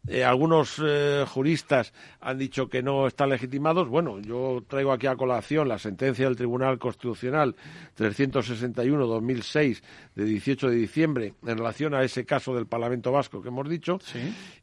Eh, 0.07 0.23
algunos 0.23 0.81
eh, 0.85 1.25
juristas 1.27 1.95
han 2.21 2.39
dicho 2.39 2.69
que 2.69 2.83
no 2.83 3.07
están 3.07 3.31
legitimados. 3.31 3.89
Bueno, 3.89 4.21
yo 4.21 4.63
traigo 4.69 4.93
aquí 4.93 5.07
a 5.07 5.17
colación 5.17 5.67
la 5.67 5.79
sentencia 5.79 6.27
del 6.27 6.37
Tribunal 6.37 6.79
Constitucional 6.79 7.57
361-2006 7.97 9.83
de 10.15 10.25
18 10.25 10.69
de 10.69 10.77
diciembre 10.77 11.35
en 11.47 11.59
relación 11.59 11.95
a 11.95 12.05
ese 12.05 12.27
caso 12.27 12.55
del 12.55 12.67
Parlamento 12.67 13.13
Vasco 13.13 13.41
que 13.41 13.49
hemos 13.49 13.69
dicho. 13.69 13.99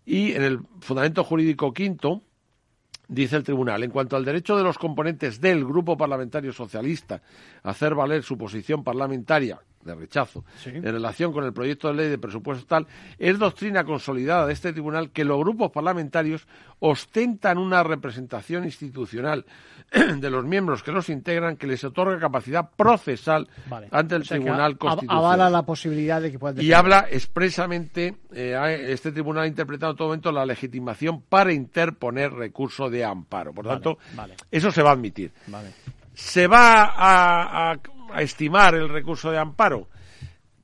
Y 0.05 0.33
en 0.33 0.43
el 0.43 0.59
Fundamento 0.79 1.23
Jurídico 1.23 1.73
Quinto, 1.73 2.21
dice 3.11 3.35
el 3.35 3.43
tribunal, 3.43 3.83
en 3.83 3.91
cuanto 3.91 4.15
al 4.15 4.23
derecho 4.25 4.57
de 4.57 4.63
los 4.63 4.77
componentes 4.77 5.41
del 5.41 5.65
Grupo 5.65 5.97
Parlamentario 5.97 6.53
Socialista 6.53 7.21
a 7.61 7.71
hacer 7.71 7.93
valer 7.93 8.23
su 8.23 8.37
posición 8.37 8.83
parlamentaria 8.83 9.59
de 9.83 9.95
rechazo 9.95 10.43
en 10.65 10.83
relación 10.83 11.33
con 11.33 11.43
el 11.43 11.53
proyecto 11.53 11.87
de 11.87 11.93
ley 11.95 12.09
de 12.09 12.17
presupuesto 12.17 12.65
tal, 12.65 12.87
es 13.17 13.37
doctrina 13.39 13.83
consolidada 13.83 14.45
de 14.45 14.53
este 14.53 14.71
tribunal 14.73 15.11
que 15.11 15.23
los 15.23 15.37
grupos 15.39 15.71
parlamentarios 15.71 16.47
ostentan 16.79 17.57
una 17.57 17.83
representación 17.83 18.65
institucional 18.65 19.45
de 19.91 20.29
los 20.29 20.45
miembros 20.45 20.83
que 20.83 20.91
los 20.91 21.09
integran 21.09 21.57
que 21.57 21.67
les 21.67 21.83
otorga 21.83 22.19
capacidad 22.19 22.69
procesal 22.75 23.49
ante 23.91 24.15
el 24.15 24.27
Tribunal 24.27 24.77
Constitucional. 24.77 25.17
Avala 25.17 25.49
la 25.49 25.63
posibilidad 25.63 26.21
de 26.21 26.31
que 26.31 26.39
puedan 26.39 26.63
Y 26.63 26.71
habla 26.71 27.07
expresamente, 27.09 28.15
eh, 28.33 28.87
este 28.89 29.11
tribunal 29.11 29.43
ha 29.43 29.47
interpretado 29.47 29.91
en 29.91 29.97
todo 29.97 30.07
momento 30.07 30.31
la 30.31 30.45
legitimación 30.45 31.21
para 31.21 31.51
interponer 31.51 32.31
recurso 32.31 32.89
de 32.89 33.03
amparo. 33.03 33.53
Por 33.53 33.67
tanto, 33.67 33.97
eso 34.49 34.71
se 34.71 34.81
va 34.81 34.91
a 34.91 34.93
admitir. 34.93 35.31
Se 36.13 36.47
va 36.47 36.83
a 36.85 37.71
a 37.71 37.79
estimar 38.17 38.75
el 38.75 38.89
recurso 38.89 39.31
de 39.31 39.37
amparo. 39.37 39.87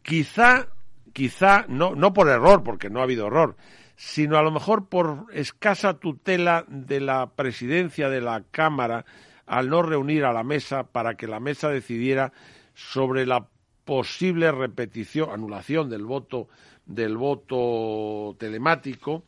Quizá, 0.01 0.67
quizá, 1.13 1.65
no, 1.67 1.95
no 1.95 2.13
por 2.13 2.29
error, 2.29 2.63
porque 2.63 2.89
no 2.89 2.99
ha 2.99 3.03
habido 3.03 3.27
error, 3.27 3.55
sino 3.95 4.37
a 4.37 4.43
lo 4.43 4.51
mejor 4.51 4.87
por 4.87 5.25
escasa 5.33 5.95
tutela 5.95 6.65
de 6.67 6.99
la 6.99 7.31
presidencia 7.31 8.09
de 8.09 8.21
la 8.21 8.43
Cámara 8.51 9.05
al 9.45 9.69
no 9.69 9.81
reunir 9.81 10.25
a 10.25 10.33
la 10.33 10.43
mesa 10.43 10.83
para 10.83 11.15
que 11.15 11.27
la 11.27 11.39
mesa 11.39 11.69
decidiera 11.69 12.31
sobre 12.73 13.25
la 13.25 13.47
posible 13.85 14.51
repetición, 14.51 15.29
anulación 15.31 15.89
del 15.89 16.05
voto 16.05 16.49
del 16.85 17.17
voto 17.17 18.35
telemático, 18.37 19.23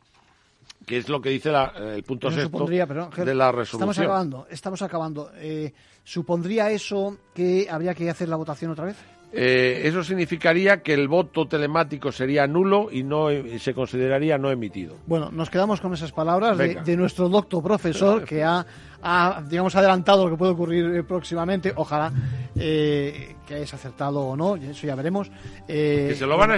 que 0.86 0.97
es 0.97 1.09
lo 1.09 1.22
que 1.22 1.30
dice 1.30 1.51
el 1.78 2.03
punto 2.03 2.32
sexto 2.32 2.65
de 2.65 3.36
la 3.36 3.51
resolución. 3.51 3.89
Estamos 3.89 3.99
acabando, 3.99 4.47
estamos 4.49 4.82
acabando. 4.82 5.32
Eh, 5.36 5.74
¿Supondría 6.10 6.72
eso 6.72 7.20
que 7.36 7.68
habría 7.70 7.93
que 7.93 8.10
hacer 8.10 8.30
la 8.30 8.36
votación 8.36 8.72
otra 8.72 8.86
vez? 8.86 8.97
Eh, 9.32 9.82
eso 9.84 10.03
significaría 10.03 10.82
que 10.82 10.93
el 10.93 11.07
voto 11.07 11.47
telemático 11.47 12.11
sería 12.11 12.47
nulo 12.47 12.89
y 12.91 13.03
no 13.03 13.27
se 13.59 13.73
consideraría 13.75 14.39
no 14.39 14.49
emitido. 14.49 14.95
Bueno, 15.05 15.30
nos 15.32 15.51
quedamos 15.51 15.82
con 15.82 15.93
esas 15.93 16.11
palabras 16.11 16.57
de, 16.57 16.97
nuestro 16.97 17.30
doctor 17.30 17.61
profesor 17.61 18.25
que 18.25 18.43
ha, 18.43 18.65
digamos, 19.47 19.75
adelantado 19.75 20.25
lo 20.25 20.32
que 20.32 20.38
puede 20.38 20.53
ocurrir 20.53 20.95
eh, 20.95 21.03
próximamente. 21.03 21.71
Ojalá 21.75 22.11
eh, 22.55 23.36
que 23.45 23.53
hayas 23.53 23.71
acertado 23.75 24.21
o 24.21 24.36
no, 24.36 24.55
eso 24.55 24.88
ya 24.88 24.95
veremos. 24.95 25.30
que 25.67 26.15
se 26.17 26.25
lo 26.25 26.36
van 26.36 26.51
a, 26.51 26.55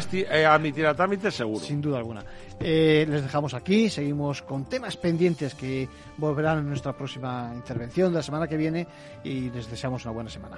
admitir 0.54 0.86
a 0.86 0.94
trámite 0.94 1.30
seguro. 1.30 1.60
Sin 1.60 1.82
duda 1.82 1.98
alguna. 1.98 2.24
les 2.58 3.22
dejamos 3.22 3.54
aquí, 3.54 3.90
seguimos 3.90 4.44
con 4.44 4.64
temas 4.64 4.96
pendientes 4.96 5.56
que 5.56 5.90
volverán 6.16 6.60
en 6.60 6.70
nuestra 6.70 6.94
próxima 6.94 7.52
intervención 7.54 8.14
de 8.14 8.20
la 8.20 8.24
semana 8.24 8.48
que 8.48 8.56
viene 8.56 8.88
y 9.26 9.50
les 9.50 9.70
deseamos 9.70 10.06
una 10.06 10.14
buena 10.14 10.30
semana. 10.30 10.58